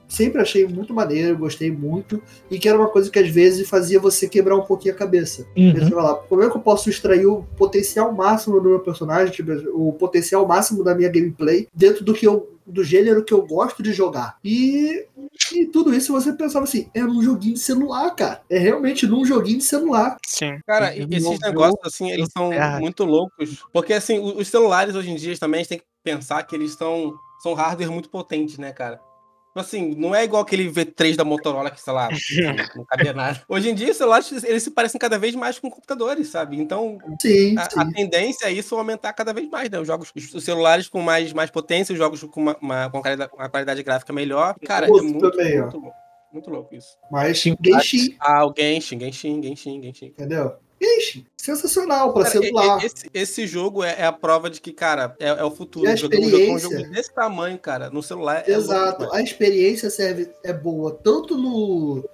sempre 0.08 0.40
achei 0.40 0.66
muito 0.66 0.94
maneiro, 0.94 1.36
gostei 1.36 1.70
muito, 1.70 2.20
e 2.50 2.58
que 2.58 2.68
era 2.68 2.78
uma 2.78 2.88
coisa 2.88 3.10
que 3.10 3.18
às 3.18 3.28
vezes 3.28 3.68
fazia 3.68 4.00
você 4.00 4.26
quebrar 4.28 4.56
um 4.56 4.62
pouquinho 4.62 4.94
a 4.94 4.98
cabeça. 4.98 5.46
Uhum. 5.56 5.74
Você 5.74 5.94
lá, 5.94 6.14
como 6.14 6.42
é 6.42 6.50
que 6.50 6.56
eu 6.56 6.60
posso 6.60 6.88
extrair 6.88 7.26
o 7.26 7.44
potencial 7.56 8.12
máximo 8.12 8.60
do 8.60 8.70
meu 8.70 8.80
personagem, 8.80 9.32
tipo, 9.32 9.52
o 9.74 9.92
potencial 9.92 10.46
máximo 10.46 10.82
da 10.82 10.94
minha 10.94 11.10
gameplay, 11.10 11.68
dentro 11.74 12.02
do 12.02 12.14
que 12.14 12.26
eu, 12.26 12.58
do 12.66 12.82
gênero 12.82 13.24
que 13.24 13.32
eu 13.32 13.46
gosto 13.46 13.82
de 13.82 13.92
jogar. 13.92 14.36
E, 14.42 15.06
e 15.52 15.66
tudo 15.66 15.94
isso 15.94 16.12
você 16.12 16.32
pensava 16.32 16.64
assim, 16.64 16.88
é 16.94 17.02
num 17.02 17.22
joguinho 17.22 17.54
de 17.54 17.60
celular, 17.60 18.10
cara. 18.14 18.42
É 18.48 18.58
realmente 18.58 19.06
num 19.06 19.24
joguinho 19.24 19.58
de 19.58 19.64
celular. 19.64 20.16
Sim. 20.26 20.58
Cara, 20.66 20.94
Ele 20.94 21.16
esses 21.16 21.38
negócios, 21.40 21.80
assim, 21.84 22.10
eles 22.10 22.28
são 22.32 22.50
ferro. 22.50 22.80
muito 22.80 23.04
loucos. 23.04 23.62
Porque, 23.72 23.92
assim, 23.92 24.18
os 24.18 24.48
celulares 24.48 24.94
hoje 24.94 25.10
em 25.10 25.16
dia 25.16 25.36
também 25.38 25.60
a 25.60 25.62
gente 25.62 25.68
tem 25.70 25.78
que 25.78 25.84
pensar 26.04 26.42
que 26.42 26.54
eles 26.54 26.72
são, 26.72 27.14
são 27.42 27.54
hardware 27.54 27.90
muito 27.90 28.08
potentes, 28.08 28.58
né, 28.58 28.72
cara? 28.72 29.00
Tipo 29.48 29.60
Assim, 29.60 29.94
não 29.96 30.14
é 30.14 30.24
igual 30.24 30.42
aquele 30.42 30.70
V3 30.70 31.16
da 31.16 31.24
Motorola 31.24 31.70
que, 31.70 31.80
sei 31.80 31.92
lá, 31.92 32.08
não, 32.76 32.84
cabia 32.84 33.12
nada. 33.12 33.42
Hoje 33.48 33.70
em 33.70 33.74
dia, 33.74 33.90
os 33.90 33.96
celulares, 33.96 34.44
eles 34.44 34.62
se 34.62 34.70
parecem 34.70 34.98
cada 35.00 35.18
vez 35.18 35.34
mais 35.34 35.58
com 35.58 35.70
computadores, 35.70 36.28
sabe? 36.28 36.58
Então, 36.60 36.98
Sim, 37.20 37.56
a, 37.58 37.68
sim. 37.68 37.80
a 37.80 37.90
tendência 37.92 38.46
é 38.46 38.52
isso 38.52 38.74
aumentar 38.76 39.12
cada 39.14 39.32
vez 39.32 39.48
mais, 39.48 39.68
né? 39.70 39.80
Os 39.80 39.86
jogos, 39.86 40.12
os 40.14 40.44
celulares 40.44 40.88
com 40.88 41.00
mais, 41.00 41.32
mais 41.32 41.50
potência, 41.50 41.92
os 41.92 41.98
jogos 41.98 42.22
com 42.22 42.40
uma, 42.40 42.56
uma, 42.60 42.90
com 42.90 43.00
qualidade, 43.00 43.32
uma 43.34 43.48
qualidade 43.48 43.82
gráfica 43.82 44.12
melhor. 44.12 44.54
Cara, 44.64 44.86
é 44.86 44.90
muito, 44.90 45.30
também, 45.30 45.58
ó. 45.58 45.62
muito 45.62 45.78
louco. 45.78 45.96
Muito 46.30 46.50
louco 46.50 46.74
isso. 46.74 46.96
Mas 47.10 47.38
Genshin, 47.38 48.16
Ah, 48.20 48.44
o 48.46 48.52
Genshin, 48.56 49.00
Genshin, 49.00 49.42
Genshin, 49.42 49.82
Genshin. 49.82 50.06
entendeu? 50.08 50.56
Genshin, 50.80 51.26
sensacional 51.36 52.12
pra 52.12 52.24
Cara, 52.24 52.38
e- 52.38 52.42
celular. 52.42 52.84
esse, 52.84 53.10
esse 53.12 53.46
jogo 53.46 53.82
é, 53.82 53.96
é 53.98 54.04
a 54.04 54.12
prova 54.12 54.48
de 54.48 54.60
que, 54.60 54.72
cara, 54.72 55.16
é, 55.18 55.28
é 55.28 55.44
o 55.44 55.50
futuro. 55.50 55.86
E 55.86 55.92
a 55.92 55.96
Jogar 55.96 56.18
um 56.18 56.22
jogo, 56.22 56.36
um 56.36 56.38
experiência. 56.38 56.78
jogo 56.78 56.90
desse 56.94 57.14
tamanho, 57.14 57.58
cara, 57.58 57.90
no 57.90 58.02
celular 58.02 58.44
é 58.46 58.52
Exato. 58.52 59.12
A 59.12 59.20
experiência 59.22 59.90
serve 59.90 60.30
é 60.44 60.52
boa 60.52 60.92
tanto 61.02 61.36
no 61.36 62.08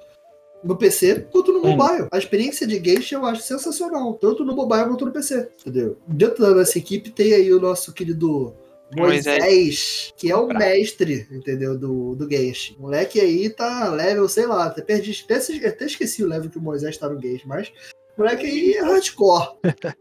no 0.63 0.77
PC 0.79 1.27
quanto 1.31 1.53
no 1.53 1.59
Hum. 1.59 1.77
mobile. 1.77 2.09
A 2.11 2.17
experiência 2.17 2.67
de 2.67 2.83
Genshin 2.83 3.17
eu 3.17 3.27
acho 3.27 3.43
sensacional, 3.43 4.15
tanto 4.15 4.47
no 4.47 4.57
mobile 4.57 4.85
quanto 4.87 5.05
no 5.05 5.13
PC, 5.13 5.47
entendeu? 5.61 5.99
Dentro 6.09 6.43
da 6.43 6.55
nossa 6.55 6.79
equipe 6.79 7.11
tem 7.11 7.35
aí 7.35 7.53
o 7.53 7.61
nosso 7.61 7.93
querido 7.93 8.55
Moisés. 8.97 10.13
Que 10.17 10.31
é 10.31 10.37
o 10.37 10.47
Bravo. 10.47 10.65
mestre, 10.65 11.27
entendeu? 11.31 11.77
Do, 11.77 12.15
do 12.15 12.29
Genshin. 12.31 12.77
O 12.79 12.83
moleque 12.83 13.21
aí 13.21 13.51
tá 13.51 13.89
level, 13.91 14.29
sei 14.29 14.47
lá, 14.47 14.65
até 14.67 14.81
perdi, 14.81 15.23
até, 15.29 15.67
até 15.69 15.85
esqueci 15.85 16.23
o 16.25 16.29
level 16.29 16.49
que 16.51 16.59
o 16.59 16.63
Moisés 16.63 16.97
tá 16.97 17.09
no 17.09 17.21
Genshin, 17.21 17.47
mas 17.47 17.71
moleque 18.17 18.47
aí 18.47 18.75
é 18.75 18.83
hardcore. 18.83 19.49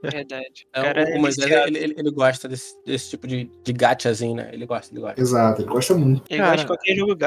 Verdade. 0.02 0.68
É, 0.74 0.82
Cara, 0.82 1.04
o, 1.14 1.18
o 1.18 1.22
Moisés, 1.22 1.48
viciado. 1.48 1.68
ele, 1.70 1.78
ele, 1.80 1.94
ele 1.98 2.12
gosta 2.12 2.48
desse, 2.48 2.76
desse 2.86 3.10
tipo 3.12 3.28
de, 3.28 3.50
de 3.64 3.74
gachazinho, 3.74 4.36
né? 4.36 4.50
Ele 4.54 4.66
gosta, 4.66 4.94
ele 4.94 5.02
gosta. 5.02 5.20
Exato, 5.22 5.62
ele 5.62 5.70
gosta 5.70 5.94
muito. 5.96 6.24
Ele 6.30 6.38
Cara, 6.40 6.52
gosta 6.52 6.62
de 6.62 6.68
qualquer 6.68 6.96
jogo. 6.96 7.18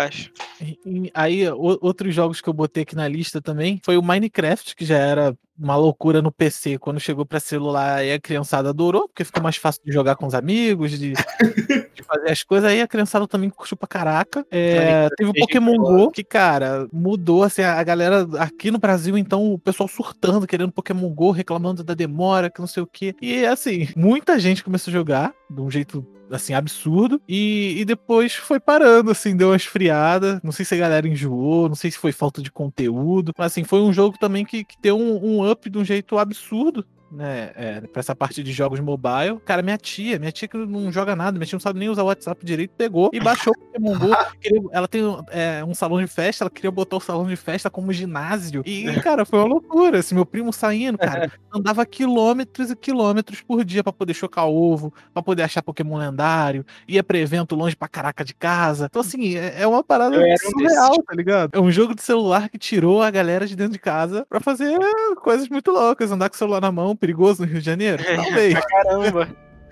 E- 0.60 0.78
e 0.86 1.10
aí, 1.14 1.48
o- 1.50 1.78
outros 1.80 2.14
jogos 2.14 2.40
que 2.40 2.48
eu 2.48 2.52
botei 2.54 2.82
aqui 2.82 2.94
na 2.94 3.08
lista 3.08 3.40
também 3.40 3.80
foi 3.84 3.96
o 3.96 4.02
Minecraft, 4.02 4.74
que 4.76 4.84
já 4.84 4.98
era 4.98 5.36
uma 5.58 5.76
loucura 5.76 6.20
no 6.22 6.30
PC. 6.30 6.78
Quando 6.78 7.00
chegou 7.00 7.24
pra 7.24 7.40
celular, 7.40 7.98
aí 7.98 8.12
a 8.12 8.20
criançada 8.20 8.68
adorou, 8.68 9.08
porque 9.08 9.24
ficou 9.24 9.42
mais 9.42 9.56
fácil 9.56 9.82
de 9.84 9.92
jogar 9.92 10.16
com 10.16 10.26
os 10.26 10.34
amigos, 10.34 10.98
de 10.98 11.14
fazer 12.06 12.30
as 12.30 12.42
coisas. 12.42 12.70
Aí 12.70 12.80
a 12.80 12.88
criançada 12.88 13.26
também 13.26 13.50
curtiu 13.50 13.76
pra 13.76 13.88
caraca. 13.88 14.46
É, 14.50 15.08
teve 15.16 15.30
o 15.30 15.34
Pokémon. 15.34 15.76
Go, 15.76 16.10
que, 16.10 16.24
cara, 16.24 16.88
mudou 16.92 17.42
assim, 17.42 17.62
a 17.62 17.76
a 17.76 17.82
galera 17.84 18.26
aqui 18.38 18.70
no 18.70 18.78
Brasil, 18.78 19.18
então, 19.18 19.52
o 19.52 19.58
pessoal 19.58 19.88
surtando, 19.88 20.46
querendo 20.46 20.72
Pokémon 20.72 21.08
Go, 21.10 21.30
reclamando 21.30 21.84
da 21.84 21.94
demora, 21.94 22.50
que 22.50 22.60
não 22.60 22.66
sei 22.66 22.82
o 22.82 22.86
quê. 22.86 23.14
E 23.20 23.44
assim, 23.44 23.88
muita 23.94 24.38
gente 24.38 24.64
começou 24.64 24.90
a 24.90 24.94
jogar 24.94 25.34
de 25.50 25.60
um 25.60 25.70
jeito 25.70 26.06
assim, 26.30 26.54
absurdo. 26.54 27.20
E, 27.28 27.76
e 27.78 27.84
depois 27.84 28.34
foi 28.34 28.58
parando, 28.58 29.10
assim, 29.10 29.36
deu 29.36 29.48
uma 29.48 29.56
esfriada. 29.56 30.40
Não 30.42 30.52
sei 30.52 30.64
se 30.64 30.74
a 30.74 30.78
galera 30.78 31.06
enjoou, 31.06 31.68
não 31.68 31.76
sei 31.76 31.90
se 31.90 31.98
foi 31.98 32.12
falta 32.12 32.42
de 32.42 32.50
conteúdo. 32.50 33.32
Mas 33.36 33.52
assim, 33.52 33.64
foi 33.64 33.80
um 33.80 33.92
jogo 33.92 34.16
também 34.18 34.44
que, 34.44 34.64
que 34.64 34.76
deu 34.80 34.98
um, 34.98 35.24
um 35.24 35.50
up 35.50 35.68
de 35.68 35.78
um 35.78 35.84
jeito 35.84 36.18
absurdo. 36.18 36.84
Né, 37.10 37.52
é, 37.54 37.80
pra 37.82 38.00
essa 38.00 38.16
parte 38.16 38.42
de 38.42 38.52
jogos 38.52 38.80
mobile. 38.80 39.38
Cara, 39.44 39.62
minha 39.62 39.78
tia, 39.78 40.18
minha 40.18 40.32
tia 40.32 40.48
que 40.48 40.56
não 40.56 40.90
joga 40.90 41.14
nada, 41.14 41.38
minha 41.38 41.46
tia 41.46 41.54
não 41.56 41.60
sabe 41.60 41.78
nem 41.78 41.88
usar 41.88 42.02
o 42.02 42.06
WhatsApp 42.06 42.44
direito, 42.44 42.72
pegou 42.76 43.10
e 43.12 43.20
baixou 43.20 43.52
o 43.56 43.58
Pokémon 43.58 43.96
Go. 43.96 44.06
Queria- 44.40 44.62
ela 44.72 44.88
tem 44.88 45.02
é, 45.30 45.64
um 45.64 45.72
salão 45.72 46.00
de 46.00 46.08
festa, 46.08 46.42
ela 46.44 46.50
queria 46.50 46.70
botar 46.70 46.96
o 46.96 47.00
salão 47.00 47.26
de 47.26 47.36
festa 47.36 47.70
como 47.70 47.92
ginásio. 47.92 48.62
E, 48.66 48.92
cara, 49.00 49.24
foi 49.24 49.38
uma 49.38 49.46
loucura. 49.46 50.00
Assim, 50.00 50.16
meu 50.16 50.26
primo 50.26 50.52
saindo, 50.52 50.98
cara, 50.98 51.30
andava 51.54 51.86
quilômetros 51.86 52.70
e 52.72 52.76
quilômetros 52.76 53.40
por 53.40 53.64
dia 53.64 53.84
pra 53.84 53.92
poder 53.92 54.12
chocar 54.14 54.46
ovo, 54.46 54.92
pra 55.14 55.22
poder 55.22 55.44
achar 55.44 55.62
Pokémon 55.62 55.98
lendário, 55.98 56.66
ia 56.88 57.04
pra 57.04 57.18
evento 57.18 57.54
longe 57.54 57.76
pra 57.76 57.86
caraca 57.86 58.24
de 58.24 58.34
casa. 58.34 58.86
Então, 58.90 59.00
assim, 59.00 59.36
é, 59.36 59.62
é 59.62 59.66
uma 59.66 59.84
parada 59.84 60.16
surreal, 60.38 60.96
tá 61.04 61.14
ligado? 61.14 61.50
É 61.54 61.60
um 61.60 61.70
jogo 61.70 61.94
de 61.94 62.02
celular 62.02 62.48
que 62.48 62.58
tirou 62.58 63.00
a 63.00 63.10
galera 63.12 63.46
de 63.46 63.54
dentro 63.54 63.74
de 63.74 63.78
casa 63.78 64.26
pra 64.28 64.40
fazer 64.40 64.76
coisas 65.22 65.48
muito 65.48 65.70
loucas, 65.70 66.10
andar 66.10 66.28
com 66.28 66.34
o 66.34 66.38
celular 66.38 66.60
na 66.60 66.72
mão, 66.72 66.95
perigoso 66.96 67.42
no 67.42 67.48
Rio 67.48 67.60
de 67.60 67.66
Janeiro. 67.66 68.02
Talvez. 68.04 68.54
Pra 68.58 68.62
caramba. 68.62 69.28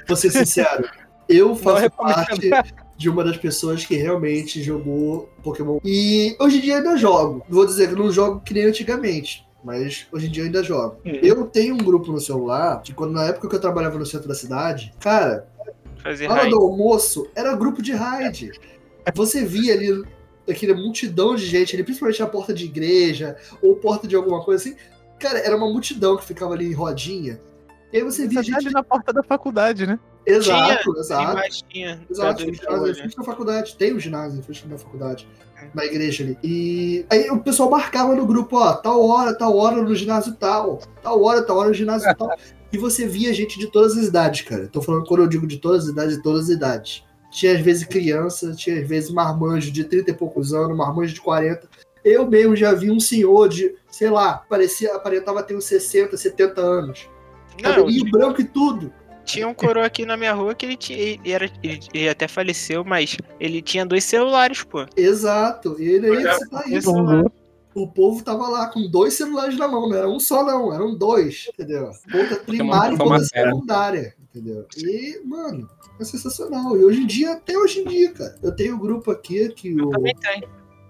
Vou 0.07 0.17
ser 0.17 0.31
sincero, 0.31 0.89
eu 1.29 1.57
faço 1.57 1.91
parte 1.91 2.51
de 2.97 3.09
uma 3.09 3.25
das 3.25 3.37
pessoas 3.37 3.85
que 3.85 3.97
realmente 3.97 4.63
jogou 4.63 5.31
Pokémon. 5.43 5.79
E 5.85 6.37
hoje 6.39 6.59
em 6.59 6.61
dia 6.61 6.77
ainda 6.77 6.97
jogo. 6.97 7.45
Vou 7.49 7.67
dizer 7.67 7.89
que 7.89 7.95
não 7.95 8.13
jogo 8.13 8.41
que 8.41 8.55
nem 8.55 8.65
antigamente. 8.65 9.45
Mas 9.65 10.07
hoje 10.13 10.27
em 10.27 10.31
dia 10.31 10.43
eu 10.43 10.47
ainda 10.47 10.63
jogo. 10.63 10.97
Hum. 11.07 11.19
Eu 11.23 11.47
tenho 11.47 11.75
um 11.75 11.79
grupo 11.79 12.13
no 12.13 12.21
celular 12.21 12.83
que 12.83 12.93
quando 12.93 13.13
na 13.13 13.25
época 13.25 13.49
que 13.49 13.55
eu 13.57 13.61
trabalhava 13.61 13.99
no 13.99 14.05
centro 14.05 14.29
da 14.29 14.35
cidade, 14.35 14.93
cara, 15.01 15.49
Fazer 16.03 16.29
na 16.29 16.35
hora 16.35 16.43
raid. 16.43 16.55
do 16.55 16.63
almoço 16.63 17.27
era 17.35 17.57
grupo 17.57 17.81
de 17.81 17.93
raid. 17.93 18.53
Você 19.15 19.43
via 19.43 19.73
ali 19.73 20.05
aquela 20.49 20.75
multidão 20.75 21.35
de 21.35 21.47
gente 21.47 21.75
ali, 21.75 21.83
principalmente 21.83 22.21
na 22.21 22.27
porta 22.27 22.53
de 22.53 22.67
igreja 22.67 23.37
ou 23.63 23.77
porta 23.77 24.07
de 24.07 24.15
alguma 24.15 24.45
coisa 24.45 24.63
assim. 24.63 24.77
Cara, 25.19 25.39
era 25.39 25.57
uma 25.57 25.69
multidão 25.69 26.17
que 26.17 26.25
ficava 26.25 26.55
ali 26.55 26.67
em 26.67 26.73
rodinha. 26.75 27.41
E 27.93 27.99
aí 27.99 28.03
você 28.03 28.27
via 28.27 28.43
Você 28.43 28.51
tá 28.51 28.61
gente. 28.61 28.73
na 28.73 28.83
porta 28.83 29.13
da 29.13 29.23
faculdade, 29.23 29.87
né? 29.87 29.99
Exato, 30.27 30.93
Tem 30.93 31.01
exato. 31.01 31.49
tinha. 31.69 32.01
Exato, 32.11 32.45
de 32.45 32.55
ginásio 32.57 32.87
né? 32.87 32.95
frente 32.95 33.17
da 33.17 33.23
faculdade. 33.25 33.77
Tem 33.77 33.95
um 33.95 34.01
ginásio 34.01 34.39
em 34.39 34.43
frente 34.43 34.67
da 34.67 34.79
faculdade. 34.79 35.29
É. 35.61 35.69
Na 35.75 35.85
igreja 35.85 36.25
ali. 36.25 36.39
E 36.43 37.07
aí 37.11 37.31
o 37.31 37.39
pessoal 37.41 37.71
marcava 37.71 38.15
no 38.15 38.27
grupo, 38.27 38.57
ó, 38.57 38.73
tal 38.73 39.07
hora, 39.07 39.35
tal 39.37 39.57
hora 39.57 39.83
no 39.83 39.95
ginásio 39.95 40.35
tal. 40.35 40.81
Tal 41.03 41.23
hora, 41.23 41.43
tal 41.43 41.59
hora 41.59 41.69
no 41.69 41.75
ginásio 41.75 42.15
tal. 42.17 42.31
E 42.73 42.77
você 42.77 43.07
via 43.07 43.33
gente 43.33 43.57
de 43.57 43.69
todas 43.69 43.97
as 43.97 44.07
idades, 44.07 44.41
cara. 44.41 44.67
Tô 44.67 44.83
falando 44.83 45.07
quando 45.07 45.21
eu 45.21 45.29
digo 45.29 45.47
de 45.47 45.59
todas 45.59 45.85
as 45.85 45.91
idades, 45.91 46.17
de 46.17 46.23
todas 46.25 46.41
as 46.45 46.49
idades. 46.49 47.05
tinha 47.31 47.53
às 47.53 47.61
vezes 47.61 47.85
criança, 47.85 48.51
tinha 48.53 48.81
às 48.81 48.89
vezes 48.89 49.11
marmanjo 49.11 49.71
de 49.71 49.85
30 49.85 50.11
e 50.11 50.15
poucos 50.15 50.53
anos, 50.53 50.77
marmanjo 50.77 51.15
de 51.15 51.21
40. 51.21 51.69
Eu 52.05 52.29
mesmo 52.29 52.57
já 52.57 52.73
vi 52.75 52.91
um 52.91 52.99
senhor 52.99 53.49
de, 53.49 53.77
sei 53.95 54.11
lá, 54.11 54.45
parecia, 54.49 54.93
aparentava 54.95 55.41
ter 55.43 55.55
uns 55.55 55.67
60, 55.67 56.17
70 56.17 56.61
anos. 56.61 57.09
Não, 57.63 57.75
Cabelinho 57.75 58.11
branco 58.11 58.41
e 58.41 58.45
tudo. 58.45 58.93
tinha 59.25 59.47
um 59.47 59.55
coroa 59.55 59.87
aqui 59.87 60.05
na 60.05 60.17
minha 60.17 60.33
rua 60.33 60.53
que 60.53 60.67
ele, 60.67 60.77
tinha, 60.77 60.99
ele, 60.99 61.21
era, 61.33 61.49
ele, 61.63 61.81
ele 61.95 62.09
até 62.09 62.27
faleceu, 62.27 62.85
mas 62.85 63.17
ele 63.39 63.63
tinha 63.63 63.87
dois 63.87 64.03
celulares, 64.03 64.65
pô. 64.65 64.85
Exato. 64.97 65.77
E 65.81 65.89
ele 65.89 66.11
aí 66.11 66.25
você 66.25 66.49
tá 66.49 66.65
isso. 66.67 66.91
Uhum. 66.91 67.25
O 67.73 67.87
povo 67.87 68.23
tava 68.25 68.49
lá 68.49 68.69
com 68.69 68.89
dois 68.89 69.15
celulares 69.15 69.57
na 69.57 69.69
mão, 69.69 69.89
não 69.89 69.97
era 69.97 70.09
um 70.09 70.19
só, 70.19 70.45
não, 70.45 70.73
eram 70.73 70.97
dois, 70.97 71.49
entendeu? 71.53 71.91
Conta 72.11 72.37
primária 72.37 72.95
e 72.95 72.99
conta 72.99 73.25
secundária, 73.25 74.15
entendeu? 74.21 74.67
E, 74.77 75.21
mano, 75.25 75.69
é 76.01 76.05
sensacional. 76.05 76.77
E 76.77 76.85
hoje 76.85 77.03
em 77.03 77.07
dia, 77.07 77.33
até 77.33 77.57
hoje 77.57 77.81
em 77.81 77.85
dia, 77.85 78.13
cara. 78.13 78.37
Eu 78.43 78.55
tenho 78.55 78.75
um 78.75 78.79
grupo 78.79 79.13
aqui 79.13 79.49
que 79.51 79.81
o. 79.81 79.91
Também 79.91 80.15
tem. 80.17 80.43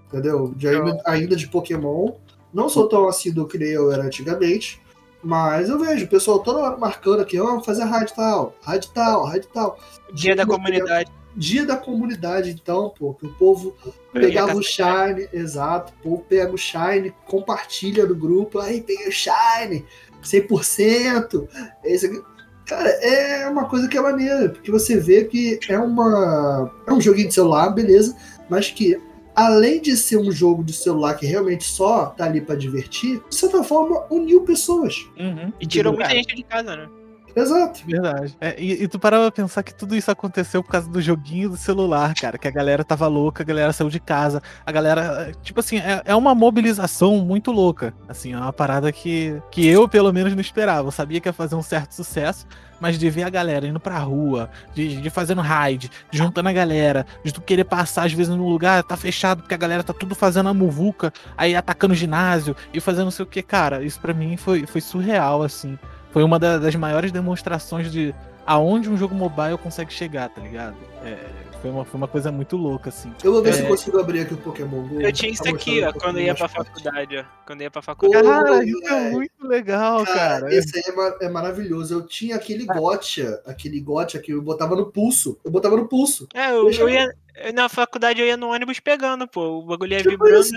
entendeu? 0.08 0.54
De 0.56 0.68
ainda, 0.68 1.02
ainda 1.04 1.36
de 1.36 1.48
Pokémon. 1.48 2.12
Não 2.54 2.68
sou 2.68 2.88
tão 2.88 3.08
assíduo 3.08 3.48
que 3.48 3.58
nem 3.58 3.70
eu 3.70 3.90
era 3.90 4.04
antigamente, 4.04 4.80
mas 5.20 5.68
eu 5.68 5.78
vejo 5.78 6.04
o 6.04 6.08
pessoal 6.08 6.38
toda 6.38 6.60
hora 6.60 6.76
marcando 6.76 7.20
aqui, 7.20 7.40
ó, 7.40 7.60
fazer 7.60 7.82
a 7.82 7.86
rádio 7.86 8.14
tal, 8.14 8.54
rádio 8.62 8.90
tal, 8.94 9.24
rádio 9.24 9.48
tal. 9.52 9.78
Dia 10.12 10.36
da 10.36 10.46
comunidade. 10.46 11.10
Dia 11.36 11.66
da 11.66 11.76
comunidade, 11.76 12.50
então, 12.50 12.94
pô, 12.96 13.12
que 13.12 13.26
o 13.26 13.32
povo 13.34 13.74
pegava 14.12 14.54
o 14.54 14.62
Shine, 14.62 15.28
exato, 15.32 15.92
o 15.98 16.02
povo 16.02 16.24
pega 16.28 16.52
o 16.52 16.56
Shine, 16.56 17.12
compartilha 17.26 18.06
no 18.06 18.14
grupo, 18.14 18.60
aí 18.60 18.80
peguei 18.80 19.08
o 19.08 19.12
Shine, 19.12 19.84
100%, 20.22 21.48
esse 21.82 22.06
aqui. 22.06 22.22
Cara, 22.66 22.88
é 22.88 23.48
uma 23.48 23.68
coisa 23.68 23.88
que 23.88 23.98
é 23.98 24.00
maneira, 24.00 24.48
porque 24.50 24.70
você 24.70 24.96
vê 24.96 25.24
que 25.24 25.58
é 25.68 25.78
uma 25.78 26.72
é 26.86 26.92
um 26.92 27.00
joguinho 27.00 27.28
de 27.28 27.34
celular, 27.34 27.70
beleza, 27.70 28.16
mas 28.48 28.70
que 28.70 28.96
além 29.35 29.81
de 29.81 29.97
ser 29.97 30.18
um 30.18 30.31
jogo 30.31 30.62
de 30.62 30.73
celular 30.73 31.14
que 31.14 31.27
realmente 31.27 31.64
só 31.64 32.07
tá 32.07 32.25
ali 32.25 32.40
pra 32.40 32.55
divertir, 32.55 33.23
de 33.29 33.35
certa 33.35 33.62
forma 33.62 34.05
uniu 34.11 34.42
pessoas. 34.42 35.07
Uhum. 35.18 35.53
E 35.61 35.66
tirou 35.66 35.92
Entendeu? 35.92 36.09
muita 36.09 36.11
gente 36.11 36.37
de 36.37 36.42
casa, 36.44 36.77
né? 36.77 36.88
Exato. 37.37 37.83
Verdade. 37.87 38.37
É, 38.40 38.55
e, 38.59 38.85
e 38.85 38.88
tu 38.88 38.99
parava 38.99 39.31
pra 39.31 39.42
pensar 39.42 39.62
que 39.62 39.75
tudo 39.75 39.97
isso 39.97 40.11
aconteceu 40.11 40.62
por 40.62 40.70
causa 40.70 40.88
do 40.88 41.01
joguinho 41.01 41.51
do 41.51 41.57
celular, 41.57 42.14
cara. 42.14 42.38
Que 42.38 42.49
a 42.49 42.51
galera 42.51 42.85
tava 42.85 43.07
louca, 43.07 43.42
a 43.42 43.47
galera 43.47 43.73
saiu 43.73 43.90
de 43.90 44.01
casa. 44.01 44.42
A 44.64 44.73
galera, 44.73 45.33
tipo 45.42 45.61
assim, 45.61 45.79
é, 45.79 46.03
é 46.05 46.14
uma 46.14 46.35
mobilização 46.35 47.18
muito 47.18 47.51
louca. 47.51 47.92
Assim, 48.09 48.33
é 48.33 48.37
uma 48.37 48.53
parada 48.53 48.90
que, 48.92 49.40
que 49.51 49.66
eu, 49.66 49.88
pelo 49.88 50.12
menos, 50.12 50.33
não 50.35 50.40
esperava. 50.40 50.88
Eu 50.88 50.92
sabia 50.92 51.20
que 51.20 51.29
ia 51.29 51.33
fazer 51.33 51.57
um 51.57 51.62
certo 51.62 51.92
sucesso, 51.92 52.47
mas 52.81 52.99
de 52.99 53.11
ver 53.11 53.25
a 53.25 53.31
galera 53.31 53.66
indo 53.66 53.81
pra 53.81 53.99
rua, 53.99 54.51
de, 54.75 55.01
de 55.01 55.11
fazendo 55.11 55.40
raid, 55.40 55.90
de 56.11 56.18
juntando 56.18 56.49
a 56.49 56.53
galera, 56.53 57.07
de 57.25 57.33
tu 57.33 57.40
querer 57.40 57.64
passar, 57.64 58.07
às 58.07 58.12
vezes, 58.12 58.35
num 58.35 58.49
lugar, 58.49 58.83
tá 58.85 58.97
fechado, 58.97 59.42
porque 59.42 59.55
a 59.55 59.59
galera 59.59 59.83
tá 59.83 59.92
tudo 59.92 60.14
fazendo 60.14 60.49
a 60.49 60.55
muvuca, 60.55 61.12
aí 61.37 61.57
atacando 61.57 61.94
o 61.94 61.97
ginásio 61.97 62.55
e 62.73 62.81
fazendo 62.81 63.05
não 63.05 63.11
sei 63.11 63.25
o 63.25 63.29
que, 63.29 63.42
cara. 63.42 63.83
Isso 63.83 64.01
pra 64.01 64.14
mim 64.14 64.37
foi, 64.37 64.66
foi 64.66 64.81
surreal, 64.81 65.42
assim. 65.42 65.79
Foi 66.14 66.22
uma 66.22 66.38
da- 66.38 66.57
das 66.59 66.74
maiores 66.77 67.11
demonstrações 67.12 67.90
de 67.92 68.14
aonde 68.46 68.88
um 68.88 68.96
jogo 68.96 69.14
mobile 69.14 69.59
consegue 69.59 69.92
chegar, 69.92 70.29
tá 70.29 70.40
ligado? 70.40 70.77
É, 71.05 71.18
foi, 71.61 71.70
uma, 71.72 71.85
foi 71.85 71.98
uma 71.98 72.07
coisa 72.07 72.31
muito 72.31 72.57
louca, 72.57 72.88
assim. 72.90 73.12
Eu 73.24 73.33
vou 73.33 73.42
ver 73.42 73.48
É. 73.50 73.53
se 73.55 73.62
eu 73.62 73.66
consigo 73.66 73.98
abrir 73.98 74.20
aqui 74.20 74.35
o 74.35 74.37
Pokémon 74.37 74.87
Go. 74.87 75.00
Eu 75.00 75.12
tinha 75.12 75.33
isso 75.33 75.42
Tá 75.42 75.50
aqui, 75.50 75.83
ó, 75.83 75.90
um 75.90 75.92
quando 75.94 76.18
eu 76.20 76.24
ia 76.27 76.35
pra 76.37 76.46
faculdade, 76.46 77.16
ó. 77.16 77.24
Quando 77.44 77.61
eu 77.62 77.64
ia 77.64 77.70
pra 77.70 77.83
faculdade. 77.83 78.29
Cara, 78.29 78.64
isso 78.64 78.87
é 78.87 79.11
muito 79.11 79.33
legal, 79.48 80.05
Cara, 80.05 80.40
cara. 80.42 80.55
esse 80.55 80.77
aí 80.77 80.85
é, 80.87 80.92
ma- 80.94 81.16
é 81.20 81.29
maravilhoso. 81.29 81.92
Eu 81.94 82.07
tinha 82.07 82.37
aquele 82.37 82.64
gotcha, 82.64 83.42
aquele 83.44 83.81
gotcha 83.81 84.18
que 84.20 84.33
eu 84.33 84.40
botava 84.40 84.77
no 84.77 84.87
pulso. 84.92 85.37
Eu 85.44 85.50
botava 85.50 85.77
no 85.77 85.88
pulso. 85.88 86.29
É, 86.33 86.50
eu, 86.53 86.70
eu 86.70 86.72
eu- 86.72 86.88
ia. 86.90 87.12
Na 87.55 87.68
faculdade 87.68 88.20
eu 88.20 88.27
ia 88.27 88.37
no 88.37 88.49
ônibus 88.53 88.79
pegando, 88.81 89.27
pô. 89.27 89.59
O 89.59 89.62
bagulho 89.66 89.92
ia 89.92 89.99
Tipo 89.99 90.11
vibrando. 90.11 90.40
isso. 90.40 90.55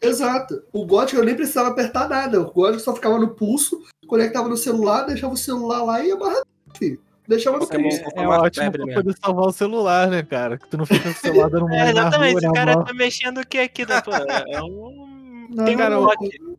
Exato. 0.00 0.62
O 0.72 0.86
gotcha 0.86 1.16
eu 1.16 1.24
nem 1.24 1.34
precisava 1.34 1.68
apertar 1.70 2.08
nada. 2.08 2.40
O 2.40 2.50
gotcha 2.50 2.78
só 2.78 2.94
ficava 2.94 3.18
no 3.18 3.28
pulso, 3.34 3.82
conectava 4.06 4.48
no 4.48 4.56
celular, 4.56 5.02
deixava 5.04 5.34
o 5.34 5.36
celular 5.36 5.82
lá 5.82 6.02
e 6.02 6.08
ia 6.08 6.16
filho. 6.76 7.00
Deixava 7.28 7.58
no 7.58 7.66
pulso. 7.66 8.00
É 8.16 8.20
uma 8.20 8.40
ótimo 8.42 8.70
pra 8.72 8.84
mesmo. 8.86 9.02
poder 9.02 9.16
salvar 9.22 9.46
o 9.46 9.52
celular, 9.52 10.08
né, 10.08 10.22
cara? 10.22 10.58
Que 10.58 10.68
tu 10.68 10.76
não 10.78 10.86
fica 10.86 11.02
com 11.04 11.08
o 11.10 11.14
celular 11.14 11.48
dando 11.50 11.62
mole 11.68 11.80
É, 11.80 11.90
exatamente. 11.90 12.30
rua, 12.32 12.38
Esse 12.38 12.46
na 12.46 12.52
cara 12.52 12.84
tá 12.84 12.94
mexendo 12.94 13.38
o 13.40 13.46
que 13.46 13.58
aqui? 13.58 13.86
Né? 13.86 14.00
Pô, 14.00 14.10
é 14.12 14.62
um. 14.62 15.46
Não, 15.50 15.64
Tem 15.66 15.74
um 15.74 15.78
cara. 15.78 15.96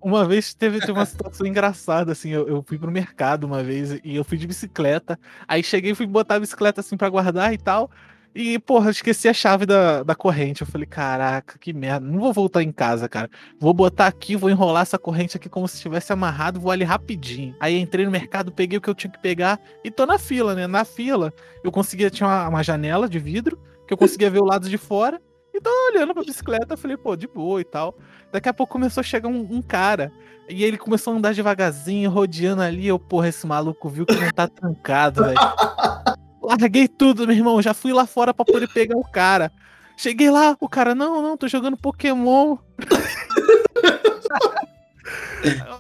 Uma 0.02 0.26
vez 0.26 0.54
teve, 0.54 0.80
teve 0.80 0.92
uma 0.92 1.06
situação 1.06 1.46
engraçada, 1.48 2.12
assim, 2.12 2.30
eu, 2.30 2.48
eu 2.48 2.64
fui 2.66 2.78
pro 2.78 2.92
mercado 2.92 3.46
uma 3.46 3.64
vez 3.64 4.00
e 4.04 4.16
eu 4.16 4.24
fui 4.24 4.38
de 4.38 4.46
bicicleta. 4.48 5.20
Aí 5.48 5.64
cheguei 5.64 5.92
e 5.92 5.96
fui 5.96 6.06
botar 6.06 6.36
a 6.36 6.40
bicicleta 6.40 6.82
assim 6.82 6.96
pra 6.96 7.10
guardar 7.10 7.52
e 7.54 7.58
tal. 7.58 7.90
E, 8.36 8.60
porra, 8.60 8.92
esqueci 8.92 9.30
a 9.30 9.34
chave 9.34 9.66
da, 9.66 10.04
da 10.04 10.14
corrente. 10.14 10.62
Eu 10.62 10.68
falei, 10.68 10.86
caraca, 10.86 11.58
que 11.58 11.72
merda. 11.72 12.06
Não 12.06 12.20
vou 12.20 12.34
voltar 12.34 12.62
em 12.62 12.72
casa, 12.72 13.08
cara. 13.08 13.30
Vou 13.58 13.74
botar 13.74 14.08
aqui, 14.08 14.36
vou 14.36 14.50
enrolar 14.50 14.82
essa 14.82 15.00
corrente 15.00 15.38
aqui 15.38 15.48
como 15.48 15.70
se 15.70 15.78
estivesse 15.78 16.12
amarrado, 16.12 16.60
vou 16.60 16.70
ali 16.70 16.84
rapidinho. 16.84 17.56
Aí 17.62 17.80
entrei 17.80 18.04
no 18.04 18.12
mercado, 18.12 18.52
peguei 18.52 18.78
o 18.78 18.82
que 18.82 18.90
eu 18.90 18.94
tinha 18.94 19.10
que 19.10 19.20
pegar 19.20 19.58
e 19.86 19.90
tô 19.90 20.06
na 20.06 20.18
fila, 20.18 20.54
né? 20.54 20.68
Na 20.68 20.84
fila, 20.84 21.34
eu 21.64 21.72
conseguia, 21.72 22.10
tinha 22.10 22.28
uma, 22.28 22.50
uma 22.50 22.64
janela 22.64 23.08
de 23.08 23.20
vidro, 23.20 23.58
que 23.88 23.94
eu 23.94 23.98
conseguia 23.98 24.30
ver 24.30 24.42
o 24.42 24.46
lado 24.46 24.68
de 24.68 24.78
fora. 24.78 25.22
E 25.54 25.62
tô 25.62 25.70
olhando 25.94 26.14
pra 26.14 26.22
bicicleta, 26.22 26.76
falei, 26.76 26.98
pô, 26.98 27.16
de 27.16 27.30
boa 27.30 27.62
e 27.62 27.64
tal. 27.64 27.98
Daqui 28.34 28.50
a 28.50 28.54
pouco 28.54 28.74
começou 28.74 29.00
a 29.00 29.04
chegar 29.06 29.30
um, 29.30 29.48
um 29.50 29.62
cara. 29.62 30.12
E 30.50 30.66
ele 30.66 30.78
começou 30.78 31.14
a 31.14 31.16
andar 31.16 31.34
devagarzinho, 31.34 32.10
rodeando 32.10 32.62
ali. 32.62 32.86
Eu, 32.86 33.00
porra, 33.00 33.30
esse 33.30 33.48
maluco 33.48 33.88
viu 33.88 34.06
que 34.06 34.14
não 34.14 34.30
tá 34.32 34.46
trancado, 34.46 35.24
velho. 35.24 35.38
Larguei 36.46 36.88
tudo, 36.88 37.28
meu 37.28 37.36
irmão. 37.36 37.62
Já 37.62 37.74
fui 37.74 37.92
lá 37.94 38.06
fora 38.06 38.34
pra 38.34 38.46
poder 38.46 38.68
pegar 38.68 38.98
o 38.98 39.04
cara. 39.04 39.52
Cheguei 39.98 40.30
lá, 40.30 40.56
o 40.60 40.68
cara, 40.68 40.94
não, 40.94 41.22
não, 41.22 41.38
tô 41.38 41.48
jogando 41.48 41.78
Pokémon. 41.78 42.58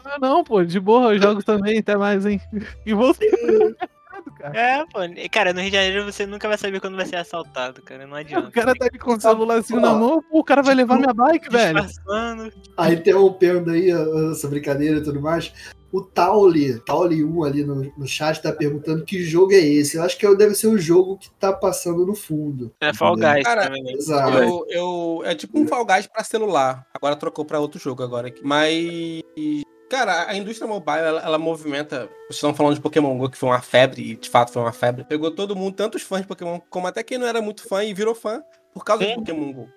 Ah, 0.07 0.17
não, 0.21 0.43
pô, 0.43 0.63
de 0.63 0.79
boa, 0.79 1.13
eu 1.13 1.21
jogo 1.21 1.43
também, 1.43 1.79
até 1.79 1.97
mais, 1.97 2.25
hein? 2.25 2.39
E 2.85 2.93
voltei 2.93 3.29
cara. 4.39 4.57
É, 4.57 4.85
pô. 4.85 4.99
Cara, 5.31 5.53
no 5.53 5.59
Rio 5.59 5.69
de 5.71 5.75
Janeiro 5.75 6.05
você 6.05 6.25
nunca 6.25 6.47
vai 6.47 6.57
saber 6.57 6.79
quando 6.79 6.95
vai 6.95 7.05
ser 7.05 7.17
assaltado, 7.17 7.81
cara. 7.81 8.05
Não 8.05 8.13
O 8.13 8.19
adianta. 8.19 8.51
cara 8.51 8.73
tá 8.75 8.85
ali 8.85 8.97
com 8.99 9.13
o 9.13 9.19
celularzinho 9.19 9.81
na 9.81 9.93
mão, 9.93 10.21
pô, 10.21 10.39
o 10.39 10.43
cara 10.43 10.61
vai 10.61 10.75
levar 10.75 10.97
minha 10.97 11.13
bike, 11.13 11.49
velho. 11.49 11.81
Disfarçando. 11.81 12.53
Aí 12.77 12.95
interrompendo 12.95 13.71
aí 13.71 13.93
ó, 13.93 14.31
essa 14.31 14.47
brincadeira 14.47 14.99
e 14.99 15.03
tudo 15.03 15.19
mais. 15.21 15.51
O 15.95 16.01
Tauli, 16.01 16.77
Tauli 16.81 17.23
1 17.23 17.43
ali 17.45 17.63
no, 17.63 17.75
no 17.97 18.05
chat 18.05 18.41
tá 18.41 18.51
perguntando 18.51 19.05
que 19.05 19.23
jogo 19.23 19.53
é 19.53 19.59
esse. 19.59 19.95
Eu 19.95 20.03
acho 20.03 20.17
que 20.17 20.35
deve 20.35 20.53
ser 20.53 20.67
o 20.67 20.77
jogo 20.77 21.17
que 21.17 21.31
tá 21.39 21.53
passando 21.53 22.05
no 22.05 22.13
fundo. 22.13 22.73
É 22.81 22.93
Fall? 22.93 23.15
Guys 23.15 23.45
Cara, 23.45 23.63
também. 23.67 23.81
né? 23.81 23.93
Exato. 23.93 24.37
Eu, 24.37 24.65
eu, 24.67 25.21
é 25.23 25.33
tipo 25.33 25.57
um 25.57 25.65
Fall 25.65 25.85
Guys 25.85 26.05
pra 26.05 26.21
celular. 26.25 26.85
Agora 26.93 27.15
trocou 27.15 27.45
pra 27.45 27.61
outro 27.61 27.79
jogo 27.79 28.03
agora. 28.03 28.27
aqui. 28.27 28.41
Mas, 28.43 29.21
cara, 29.89 30.27
a 30.27 30.35
indústria 30.35 30.67
mobile, 30.67 30.99
ela, 30.99 31.21
ela 31.21 31.37
movimenta... 31.37 32.09
Vocês 32.27 32.35
estão 32.35 32.53
falando 32.53 32.75
de 32.75 32.81
Pokémon 32.81 33.17
GO, 33.17 33.29
que 33.29 33.37
foi 33.37 33.47
uma 33.47 33.61
febre, 33.61 34.01
e 34.01 34.15
de 34.17 34.29
fato 34.29 34.51
foi 34.51 34.63
uma 34.63 34.73
febre. 34.73 35.05
Pegou 35.05 35.31
todo 35.31 35.55
mundo, 35.55 35.75
tanto 35.75 35.95
os 35.95 36.03
fãs 36.03 36.23
de 36.23 36.27
Pokémon, 36.27 36.59
como 36.69 36.87
até 36.87 37.03
quem 37.03 37.17
não 37.17 37.25
era 37.25 37.41
muito 37.41 37.65
fã 37.65 37.85
e 37.85 37.93
virou 37.93 38.13
fã 38.13 38.43
por 38.73 38.83
causa 38.83 39.05
Sim. 39.05 39.11
do 39.11 39.19
Pokémon 39.21 39.53
GO. 39.53 39.69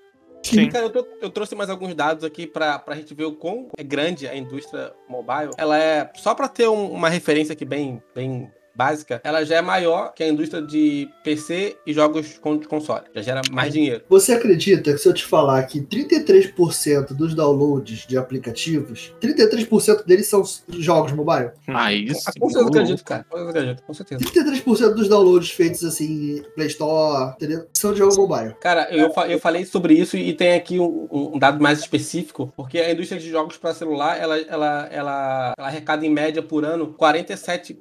Sim. 0.42 0.68
Cara, 0.70 0.86
eu, 0.86 1.08
eu 1.20 1.30
trouxe 1.30 1.54
mais 1.54 1.68
alguns 1.68 1.94
dados 1.94 2.24
aqui 2.24 2.46
pra, 2.46 2.78
pra 2.78 2.94
gente 2.94 3.12
ver 3.14 3.24
o 3.24 3.32
quão 3.34 3.68
é 3.76 3.82
grande 3.82 4.26
a 4.26 4.34
indústria 4.36 4.92
mobile. 5.08 5.50
Ela 5.58 5.78
é, 5.78 6.10
só 6.14 6.34
pra 6.34 6.48
ter 6.48 6.68
um- 6.68 6.90
uma 6.90 7.08
referência 7.08 7.52
aqui 7.52 7.64
bem, 7.64 8.02
bem 8.14 8.50
básica, 8.78 9.20
ela 9.24 9.44
já 9.44 9.56
é 9.56 9.60
maior 9.60 10.14
que 10.14 10.22
a 10.22 10.28
indústria 10.28 10.62
de 10.62 11.08
PC 11.24 11.76
e 11.84 11.92
jogos 11.92 12.38
com- 12.38 12.56
de 12.56 12.68
console. 12.68 13.02
Já 13.12 13.22
gera 13.22 13.42
mais 13.50 13.72
dinheiro. 13.72 14.02
Você 14.08 14.32
acredita 14.32 14.92
que 14.92 14.98
se 14.98 15.08
eu 15.08 15.12
te 15.12 15.24
falar 15.24 15.60
que 15.64 15.80
33% 15.80 17.12
dos 17.12 17.34
downloads 17.34 18.06
de 18.06 18.16
aplicativos, 18.16 19.12
33% 19.20 20.04
deles 20.06 20.28
são 20.28 20.42
jogos 20.78 21.10
mobile? 21.12 21.50
Ah, 21.66 21.92
isso. 21.92 22.22
Com 22.38 22.48
certeza 22.48 22.68
acredito, 22.68 23.04
cara. 23.04 23.24
Com 23.28 23.36
certeza 23.36 23.58
acredito, 23.58 23.82
com 23.82 23.94
certeza. 23.94 24.20
33% 24.24 24.94
dos 24.94 25.08
downloads 25.08 25.50
feitos 25.50 25.84
assim, 25.84 26.42
Play 26.54 26.68
Store, 26.68 27.32
entendeu? 27.34 27.66
São 27.74 27.92
de 27.92 27.98
jogo 27.98 28.14
mobile. 28.16 28.54
Cara, 28.60 28.88
eu, 28.94 29.12
eu 29.28 29.40
falei 29.40 29.64
sobre 29.64 29.94
isso 29.94 30.16
e 30.16 30.32
tem 30.34 30.54
aqui 30.54 30.78
um, 30.78 31.08
um 31.34 31.38
dado 31.38 31.60
mais 31.60 31.80
específico, 31.80 32.52
porque 32.56 32.78
a 32.78 32.92
indústria 32.92 33.20
de 33.20 33.28
jogos 33.28 33.56
para 33.56 33.74
celular, 33.74 34.16
ela, 34.20 34.38
ela, 34.38 34.88
ela, 34.88 34.88
ela 34.92 35.52
arrecada 35.58 36.06
em 36.06 36.10
média 36.10 36.42
por 36.42 36.64
ano 36.64 36.94
47 36.94 37.76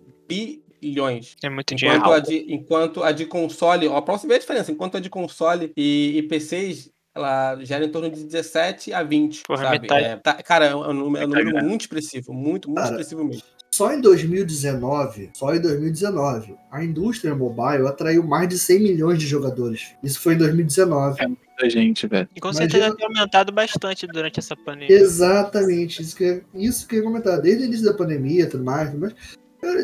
bilhões. 0.90 1.36
É 1.44 1.50
muito 1.50 1.74
dinheiro. 1.76 2.00
Enquanto 2.00 2.14
a, 2.14 2.20
de, 2.20 2.46
enquanto 2.54 3.04
a 3.04 3.12
de 3.12 3.26
console, 3.26 3.88
ó, 3.88 4.00
pra 4.02 4.18
você 4.18 4.28
ver 4.28 4.36
a 4.36 4.40
diferença, 4.40 4.72
enquanto 4.72 4.98
a 4.98 5.00
de 5.00 5.10
console 5.10 5.72
e, 5.76 6.18
e 6.18 6.24
PCs, 6.24 6.90
ela 7.16 7.58
gera 7.64 7.84
em 7.86 7.90
torno 7.90 8.10
de 8.12 8.24
17 8.24 8.94
a 8.94 9.02
20. 9.04 9.44
Porra, 9.44 9.64
sabe? 9.64 9.80
metade. 9.82 10.06
É, 10.06 10.16
tá- 10.18 10.34
cara, 10.44 10.66
é 10.68 10.76
um, 10.76 10.94
número- 10.94 11.24
é 11.24 11.26
um 11.26 11.30
número 11.30 11.46
Metade. 11.48 11.68
muito 11.68 11.82
expressivo, 11.82 12.32
muito, 12.34 12.70
muito 12.70 12.76
Cara, 12.82 12.90
expressivo 12.92 13.24
mesmo. 13.26 13.42
Só 13.74 13.92
em 13.94 14.02
2019, 14.02 15.30
só 15.34 15.54
em 15.54 15.60
2019, 15.62 16.56
a 16.72 16.84
indústria 16.84 17.36
mobile 17.36 17.86
atraiu 17.88 18.24
mais 18.24 18.48
de 18.50 18.58
100 18.58 18.80
milhões 18.80 19.20
de 19.20 19.28
jogadores. 19.28 19.94
Isso 20.04 20.20
foi 20.20 20.34
em 20.34 20.38
2019. 20.38 21.28
Muita 21.28 21.70
gente, 21.70 22.08
velho. 22.08 22.28
E 22.36 22.40
com 22.40 22.50
Imagina- 22.50 22.70
certeza 22.72 22.96
tem 22.96 23.06
aumentado 23.06 23.52
bastante 23.52 24.08
durante 24.08 24.40
essa 24.40 24.56
pandemia. 24.56 24.96
Exatamente, 24.96 26.02
isso 26.02 26.16
que, 26.16 26.42
isso 26.56 26.88
que 26.88 26.96
eu 26.96 27.00
ia 27.00 27.06
comentar. 27.06 27.42
Desde 27.42 27.64
o 27.64 27.66
início 27.66 27.86
da 27.86 27.94
pandemia 27.94 28.44
e 28.44 28.48
tudo 28.48 28.64
mais, 28.64 28.90
tudo 28.90 29.02
mais, 29.02 29.14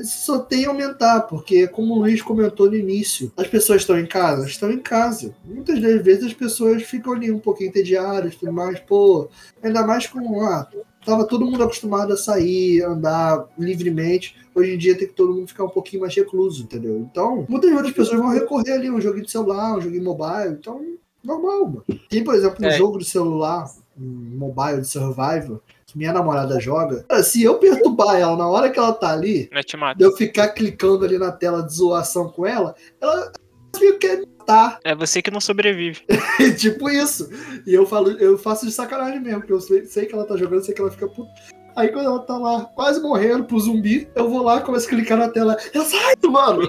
só 0.03 0.39
tem 0.39 0.65
a 0.65 0.69
aumentar, 0.69 1.21
porque 1.21 1.67
como 1.67 1.93
o 1.95 1.99
Luiz 1.99 2.21
comentou 2.21 2.67
no 2.69 2.75
início, 2.75 3.31
as 3.35 3.47
pessoas 3.47 3.81
estão 3.81 3.99
em 3.99 4.05
casa? 4.05 4.45
Estão 4.45 4.71
em 4.71 4.79
casa. 4.79 5.33
Muitas 5.45 5.81
das 5.81 6.01
vezes 6.03 6.25
as 6.25 6.33
pessoas 6.33 6.83
ficam 6.83 7.13
ali 7.13 7.31
um 7.31 7.39
pouquinho 7.39 7.69
entediadas, 7.69 8.35
tudo 8.35 8.51
mais, 8.51 8.79
pô, 8.79 9.27
ainda 9.61 9.85
mais 9.85 10.07
com, 10.07 10.41
ah, 10.41 10.67
tava 11.05 11.25
todo 11.25 11.45
mundo 11.45 11.63
acostumado 11.63 12.13
a 12.13 12.17
sair, 12.17 12.83
andar 12.83 13.45
livremente. 13.57 14.35
Hoje 14.55 14.73
em 14.73 14.77
dia 14.77 14.97
tem 14.97 15.07
que 15.07 15.13
todo 15.13 15.33
mundo 15.33 15.47
ficar 15.47 15.63
um 15.65 15.69
pouquinho 15.69 16.01
mais 16.03 16.15
recluso, 16.15 16.63
entendeu? 16.63 16.99
Então, 16.99 17.45
muitas 17.49 17.71
outras 17.71 17.93
pessoas 17.93 18.19
vão 18.19 18.29
recorrer 18.29 18.73
ali 18.73 18.87
a 18.87 18.93
um 18.93 19.01
joguinho 19.01 19.25
de 19.25 19.31
celular, 19.31 19.77
um 19.77 19.81
joguinho 19.81 20.03
mobile, 20.03 20.53
então, 20.59 20.81
normal, 21.23 21.65
mano. 21.65 21.83
Tem, 22.09 22.23
por 22.23 22.35
exemplo, 22.35 22.63
um 22.63 22.67
É. 22.69 22.77
jogo 22.77 22.99
de 22.99 23.05
celular, 23.05 23.65
um 23.97 24.37
mobile 24.37 24.81
de 24.81 24.87
survival, 24.87 25.61
que 25.93 25.97
minha 25.97 26.11
namorada 26.11 26.59
joga. 26.59 27.05
Cara, 27.07 27.23
se 27.23 27.41
eu 27.43 27.59
perturbar 27.59 28.15
ela 28.15 28.35
na 28.35 28.47
hora 28.49 28.69
que 28.69 28.79
ela 28.79 28.91
tá 28.91 29.13
ali, 29.13 29.49
de 29.95 30.03
eu 30.03 30.11
ficar 30.17 30.49
clicando 30.49 31.05
ali 31.05 31.17
na 31.17 31.31
tela 31.31 31.61
de 31.61 31.73
zoação 31.73 32.29
com 32.29 32.45
ela, 32.45 32.75
ela 32.99 33.31
fica 33.77 33.97
quer 33.99 34.17
me 34.17 34.27
matar. 34.39 34.79
É 34.83 34.95
você 34.95 35.21
que 35.21 35.31
não 35.31 35.39
sobrevive. 35.39 36.01
tipo 36.57 36.89
isso. 36.89 37.29
E 37.65 37.73
eu 37.73 37.85
falo, 37.85 38.11
eu 38.11 38.37
faço 38.37 38.65
de 38.65 38.71
sacanagem 38.71 39.21
mesmo, 39.21 39.39
porque 39.39 39.53
eu 39.53 39.61
sei, 39.61 39.85
sei 39.85 40.05
que 40.05 40.15
ela 40.15 40.25
tá 40.25 40.35
jogando, 40.35 40.63
sei 40.63 40.73
que 40.73 40.81
ela 40.81 40.91
fica 40.91 41.07
puta. 41.07 41.31
Aí 41.75 41.89
quando 41.89 42.05
ela 42.05 42.19
tá 42.19 42.37
lá 42.37 42.65
quase 42.75 43.01
morrendo 43.01 43.45
pro 43.45 43.59
zumbi, 43.59 44.07
eu 44.15 44.29
vou 44.29 44.43
lá, 44.43 44.61
começo 44.61 44.87
a 44.87 44.89
clicar 44.89 45.17
na 45.17 45.29
tela. 45.29 45.57
Eu 45.73 45.83
saio, 45.83 46.31
mano! 46.31 46.67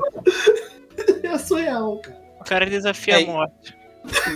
é 1.23 1.39
surreal, 1.39 1.99
cara. 1.99 2.25
O 2.41 2.45
cara 2.45 2.67
desafia 2.67 3.21
É, 3.21 3.25
a 3.25 3.27
morte. 3.27 3.77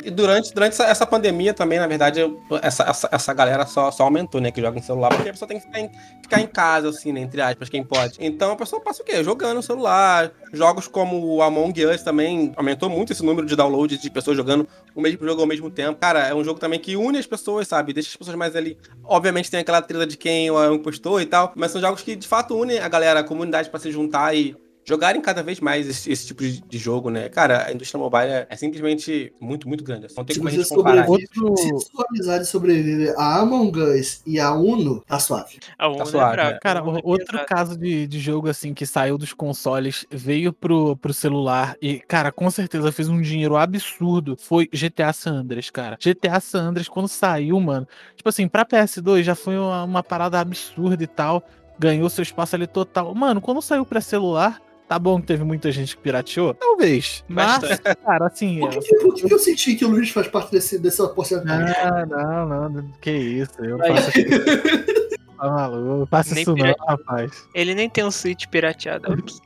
E 0.02 0.11
durante, 0.11 0.52
durante 0.54 0.72
essa, 0.72 0.85
essa 0.85 1.07
pandemia 1.07 1.52
também, 1.52 1.78
na 1.78 1.87
verdade, 1.87 2.20
essa, 2.62 2.85
essa, 2.85 3.09
essa 3.12 3.35
galera 3.35 3.66
só, 3.66 3.90
só 3.90 4.04
aumentou, 4.04 4.40
né? 4.40 4.50
Que 4.50 4.61
joga 4.61 4.78
em 4.78 4.83
celular, 4.83 5.11
porque 5.11 5.28
a 5.28 5.33
pessoa 5.33 5.48
tem 5.48 5.59
que 5.59 5.66
ficar 5.66 5.81
em, 5.81 5.90
ficar 6.22 6.40
em 6.40 6.46
casa, 6.46 6.88
assim, 6.88 7.12
né? 7.12 7.20
Entre 7.20 7.40
aspas, 7.40 7.68
quem 7.68 7.85
pode. 7.85 8.16
Então 8.18 8.52
a 8.52 8.57
pessoa 8.57 8.81
passa 8.83 9.02
o 9.02 9.04
quê? 9.04 9.22
Jogando 9.22 9.57
no 9.57 9.62
celular. 9.62 10.33
Jogos 10.52 10.88
como 10.88 11.22
o 11.22 11.42
Among 11.42 11.85
Us 11.87 12.02
também 12.02 12.52
aumentou 12.57 12.88
muito 12.88 13.12
esse 13.12 13.22
número 13.24 13.46
de 13.46 13.54
downloads 13.54 14.00
de 14.00 14.11
pessoas 14.11 14.37
jogando 14.37 14.66
o 14.94 15.00
mesmo 15.00 15.26
jogo 15.26 15.42
ao 15.42 15.46
mesmo 15.46 15.70
tempo. 15.70 15.98
Cara, 16.00 16.26
é 16.26 16.35
um 16.35 16.42
jogo 16.42 16.59
também 16.59 16.81
que 16.81 16.96
une 16.96 17.18
as 17.18 17.26
pessoas, 17.26 17.68
sabe? 17.68 17.92
Deixa 17.92 18.11
as 18.11 18.16
pessoas 18.16 18.37
mais 18.37 18.57
ali. 18.57 18.78
Obviamente 19.04 19.50
tem 19.50 19.61
aquela 19.61 19.83
trilha 19.83 20.07
de 20.07 20.16
quem 20.16 20.48
é 20.48 20.52
o 20.52 20.74
impostor 20.74 21.20
e 21.20 21.26
tal, 21.26 21.52
mas 21.54 21.70
são 21.70 21.81
jogos 21.81 22.02
que 22.02 22.16
de 22.16 22.26
fato 22.26 22.57
unem 22.57 22.78
a 22.78 22.88
galera, 22.88 23.20
a 23.20 23.24
comunidade 23.24 23.68
pra 23.68 23.78
se 23.78 23.90
juntar 23.90 24.35
e 24.35 24.57
jogarem 24.88 25.20
cada 25.20 25.42
vez 25.42 25.61
mais 25.61 25.87
esse, 25.87 26.11
esse 26.11 26.27
tipo 26.29 26.42
de, 26.42 26.62
de 26.62 26.79
jogo, 26.79 27.11
né? 27.11 27.29
Cara, 27.29 27.66
a 27.66 27.72
indústria 27.72 28.01
mobile 28.01 28.31
é, 28.33 28.46
é 28.48 28.57
simplesmente 28.57 29.33
muito, 29.38 29.68
muito 29.68 29.85
grande. 29.85 30.07
assim. 30.07 30.14
Não 30.16 30.24
tem 30.24 30.33
Se 30.35 30.40
como 30.40 30.48
a 30.48 30.53
você 30.53 30.59
gente 30.62 30.68
comparar. 30.74 31.09
Outro- 31.09 31.57
se 31.59 31.68
sua 31.90 32.07
amizade 32.09 32.46
sobreviver 32.46 33.14
a 33.18 33.40
Among 33.40 33.79
Us 33.79 34.22
e 34.27 34.40
a 34.40 34.53
Uno, 34.55 35.03
tá 35.07 35.18
suave. 35.18 35.59
A 35.79 35.88
Uno 35.88 36.07
suave, 36.07 36.31
é 36.33 36.33
brava. 36.37 36.51
né? 36.53 36.59
Cara, 36.62 36.81
é 36.81 36.83
o- 36.83 37.01
outro 37.05 37.27
pesada. 37.27 37.44
caso 37.44 37.77
de, 37.77 38.07
de 38.07 38.18
jogo 38.18 38.48
assim 38.48 38.72
que 38.72 38.87
saiu 38.87 39.18
dos 39.18 39.35
consoles, 39.35 40.07
veio 40.11 40.53
pro, 40.55 40.96
pro 40.96 41.12
celular 41.12 41.77
e, 41.83 42.01
cara, 42.01 42.33
com 42.33 42.51
certeza 42.51 42.90
fez 42.90 43.09
um 43.11 43.20
dinheiro 43.20 43.57
absurdo. 43.57 44.37
Foi 44.40 44.68
GTA 44.72 45.12
San 45.12 45.33
Andreas, 45.40 45.68
cara. 45.68 45.98
GTA 46.01 46.40
San 46.40 46.62
Andreas, 46.68 46.88
quando 46.88 47.09
saiu, 47.09 47.61
mano, 47.61 47.87
tipo 48.16 48.29
assim, 48.29 48.48
pra 48.48 48.64
PS2 48.64 49.22
já 49.22 49.35
foi 49.35 49.59
uma, 49.59 49.85
uma 49.85 50.03
parada 50.03 50.40
absurda 50.40 51.05
e 51.05 51.07
tal. 51.07 51.42
Ganhou 51.79 52.09
seu 52.09 52.22
espaço 52.22 52.57
ali 52.57 52.66
total. 52.66 53.14
Mano, 53.14 53.40
quando 53.40 53.61
saiu 53.61 53.85
pra 53.85 54.01
celular. 54.01 54.61
Tá 54.88 54.98
bom 54.98 55.20
que 55.20 55.27
teve 55.27 55.44
muita 55.44 55.70
gente 55.70 55.94
que 55.96 56.03
pirateou? 56.03 56.55
Talvez. 56.55 57.22
Mas, 57.29 57.59
Bastante. 57.61 57.83
cara, 58.05 58.27
assim. 58.27 58.61
Por 58.61 58.70
que, 58.70 58.96
por 58.96 59.14
que 59.14 59.35
eu 59.35 59.38
senti 59.38 59.74
que 59.74 59.85
o 59.85 59.88
Luiz 59.88 60.09
faz 60.11 60.29
parte 60.29 60.51
desse, 60.51 60.79
dessa 60.79 61.07
porcentagem? 61.09 61.74
Ah, 61.77 62.07
não, 62.07 62.68
não, 62.70 62.88
que 63.01 63.11
isso. 63.11 63.53
Eu 63.62 63.81
Aí. 63.83 63.94
faço 63.94 64.18
isso. 64.18 65.09
Tá 65.38 65.48
maluco, 65.51 66.09
Nem 66.33 66.40
isso 66.42 66.51
não, 66.51 66.55
pirate- 66.57 66.81
rapaz. 66.88 67.48
Ele 67.55 67.72
nem 67.74 67.88
tem 67.88 68.03
um 68.03 68.11
Switch 68.11 68.46
pirateado. 68.46 69.12
Ups. 69.12 69.40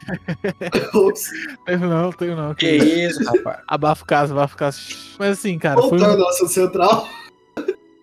Ops. 0.95 1.31
Tenho 1.67 1.81
não, 1.81 2.11
tenho 2.13 2.35
não. 2.37 2.55
Que 2.55 2.71
isso, 2.77 3.23
rapaz. 3.25 3.59
Abafa 3.69 4.03
o 4.03 4.07
caso, 4.07 4.33
abafa 4.33 4.55
o 4.55 4.59
caso. 4.59 4.81
Mas 5.19 5.33
assim, 5.39 5.59
cara, 5.59 5.79
foi 5.83 5.99
Voltando 5.99 6.23
ao 6.23 6.31
assunto 6.31 6.51
central. 6.53 7.07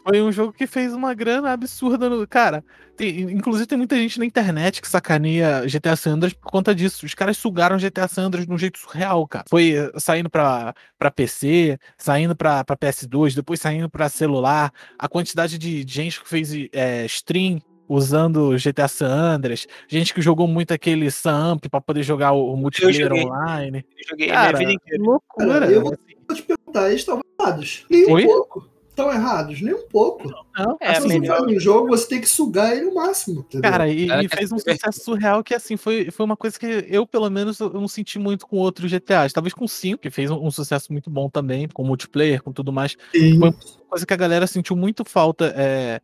Foi 0.03 0.21
um 0.21 0.31
jogo 0.31 0.53
que 0.53 0.65
fez 0.65 0.93
uma 0.93 1.13
grana 1.13 1.51
absurda. 1.51 2.09
No, 2.09 2.27
cara, 2.27 2.63
tem- 2.95 3.19
inclusive 3.21 3.65
tem 3.67 3.77
muita 3.77 3.95
gente 3.95 4.17
na 4.19 4.25
internet 4.25 4.81
que 4.81 4.88
sacaneia 4.88 5.65
GTA 5.67 5.95
San 5.95 6.13
Andreas 6.13 6.33
por 6.33 6.49
conta 6.49 6.73
disso. 6.73 7.05
Os 7.05 7.13
caras 7.13 7.38
sugaram 7.38 7.77
GTA 7.77 8.07
San 8.07 8.23
Andreas 8.23 8.47
de 8.47 8.53
um 8.53 8.57
jeito 8.57 8.79
surreal, 8.79 9.27
cara. 9.27 9.45
Foi 9.49 9.71
eh, 9.73 9.91
saindo 9.97 10.29
pra, 10.29 10.73
pra 10.97 11.12
PC, 11.12 11.77
saindo 11.97 12.35
pra, 12.35 12.63
pra 12.63 12.75
PS2, 12.77 13.35
depois 13.35 13.59
saindo 13.59 13.89
pra 13.89 14.09
celular. 14.09 14.71
A 14.97 15.07
quantidade 15.07 15.57
de 15.57 15.85
gente 15.88 16.21
que 16.21 16.27
fez 16.27 16.51
eh, 16.73 17.05
stream 17.05 17.62
usando 17.88 18.55
GTA 18.57 18.88
San 18.88 19.07
Andreas, 19.07 19.65
gente 19.88 20.13
que 20.13 20.21
jogou 20.21 20.47
muito 20.47 20.71
aquele 20.71 21.09
Samp 21.09 21.65
pra 21.71 21.81
poder 21.81 22.03
jogar 22.03 22.33
o, 22.33 22.53
o 22.53 22.57
multiplayer 22.57 23.07
joguei. 23.07 23.25
online. 23.25 23.83
Eu 23.97 24.07
joguei 24.09 24.27
Cara, 24.27 24.57
minha 24.57 24.69
vida 24.69 24.73
inteira. 24.73 25.03
loucura. 25.03 25.47
Cara, 25.47 25.71
eu 25.71 25.81
vou- 25.81 25.97
Vou 26.27 26.35
te 26.38 26.43
perguntar, 26.43 26.89
eles 26.89 26.99
estão 27.01 27.19
errados? 27.39 27.85
Nem 27.89 28.05
um 28.05 28.27
pouco. 28.27 28.69
Estão 28.99 29.13
errados? 29.13 29.62
Nem 29.62 29.73
um 29.73 29.88
pouco. 29.88 30.29
Não, 30.57 30.77
É, 30.81 30.95
Se 30.95 31.05
assim, 31.05 31.19
melhor. 31.19 31.47
um 31.47 31.59
jogo, 31.59 31.88
você 31.88 32.07
tem 32.07 32.21
que 32.21 32.27
sugar 32.27 32.75
ele 32.75 32.85
o 32.85 32.93
máximo. 32.93 33.41
Entendeu? 33.41 33.71
Cara, 33.71 33.88
e, 33.88 34.07
e 34.09 34.27
fez 34.27 34.51
um 34.51 34.59
sucesso 34.59 35.03
surreal 35.03 35.43
que, 35.43 35.53
assim, 35.53 35.77
foi, 35.77 36.12
foi 36.12 36.25
uma 36.25 36.35
coisa 36.35 36.59
que 36.59 36.85
eu, 36.89 37.07
pelo 37.07 37.29
menos, 37.29 37.59
eu 37.59 37.69
não 37.71 37.88
senti 37.88 38.19
muito 38.19 38.45
com 38.45 38.57
outros 38.57 38.91
GTAs. 38.91 39.31
Talvez 39.31 39.53
com 39.53 39.65
o 39.65 39.69
5, 39.69 40.01
que 40.01 40.09
fez 40.09 40.29
um, 40.29 40.45
um 40.45 40.51
sucesso 40.51 40.91
muito 40.91 41.09
bom 41.09 41.29
também, 41.29 41.67
com 41.67 41.83
multiplayer, 41.83 42.43
com 42.43 42.51
tudo 42.51 42.73
mais. 42.73 42.97
Sim. 43.13 43.39
Foi 43.39 43.53
coisa 43.89 44.05
que 44.05 44.13
a 44.13 44.17
galera 44.17 44.45
sentiu 44.47 44.75
muito 44.75 45.05
falta. 45.05 45.53
É, 45.55 46.01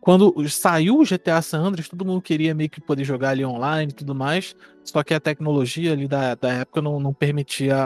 quando 0.00 0.48
saiu 0.48 0.98
o 0.98 1.04
GTA 1.04 1.42
San 1.42 1.60
Andreas, 1.60 1.88
todo 1.88 2.06
mundo 2.06 2.22
queria 2.22 2.54
meio 2.54 2.70
que 2.70 2.80
poder 2.80 3.04
jogar 3.04 3.30
ali 3.30 3.44
online 3.44 3.92
e 3.92 3.94
tudo 3.94 4.14
mais. 4.14 4.56
Só 4.82 5.02
que 5.02 5.12
a 5.12 5.20
tecnologia 5.20 5.92
ali 5.92 6.08
da, 6.08 6.34
da 6.34 6.52
época 6.54 6.80
não, 6.80 6.98
não 6.98 7.12
permitia 7.12 7.76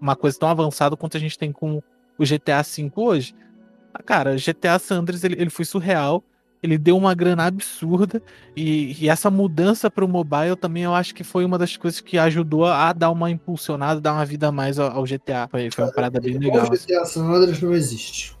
uma 0.00 0.14
coisa 0.14 0.38
tão 0.38 0.48
avançada 0.48 0.96
quanto 0.96 1.16
a 1.16 1.20
gente 1.20 1.36
tem 1.36 1.50
com 1.50 1.82
o 2.16 2.24
GTA 2.24 2.62
V 2.62 2.92
hoje. 2.94 3.34
Ah, 3.94 4.02
Cara, 4.02 4.36
GTA 4.36 4.78
San 4.78 4.98
Andreas 4.98 5.22
ele, 5.22 5.36
ele 5.40 5.50
foi 5.50 5.64
surreal. 5.64 6.22
Ele 6.62 6.78
deu 6.78 6.96
uma 6.96 7.14
grana 7.14 7.44
absurda. 7.44 8.22
E, 8.56 8.96
e 8.98 9.08
essa 9.08 9.30
mudança 9.30 9.90
para 9.90 10.04
o 10.04 10.08
mobile 10.08 10.56
também 10.56 10.82
eu 10.82 10.94
acho 10.94 11.14
que 11.14 11.22
foi 11.22 11.44
uma 11.44 11.58
das 11.58 11.76
coisas 11.76 12.00
que 12.00 12.16
ajudou 12.18 12.64
a 12.64 12.92
dar 12.92 13.10
uma 13.10 13.30
impulsionada, 13.30 14.00
dar 14.00 14.14
uma 14.14 14.24
vida 14.24 14.48
a 14.48 14.52
mais 14.52 14.78
ao, 14.78 14.90
ao 14.90 15.04
GTA. 15.04 15.46
Foi, 15.50 15.70
foi 15.70 15.84
uma 15.84 15.92
parada 15.92 16.20
bem 16.20 16.38
legal. 16.38 16.66
O 16.66 16.72
assim. 16.72 16.86
GTA 16.86 17.04
San 17.04 17.24
Andreas 17.26 17.60
não 17.60 17.74
existe. 17.74 18.34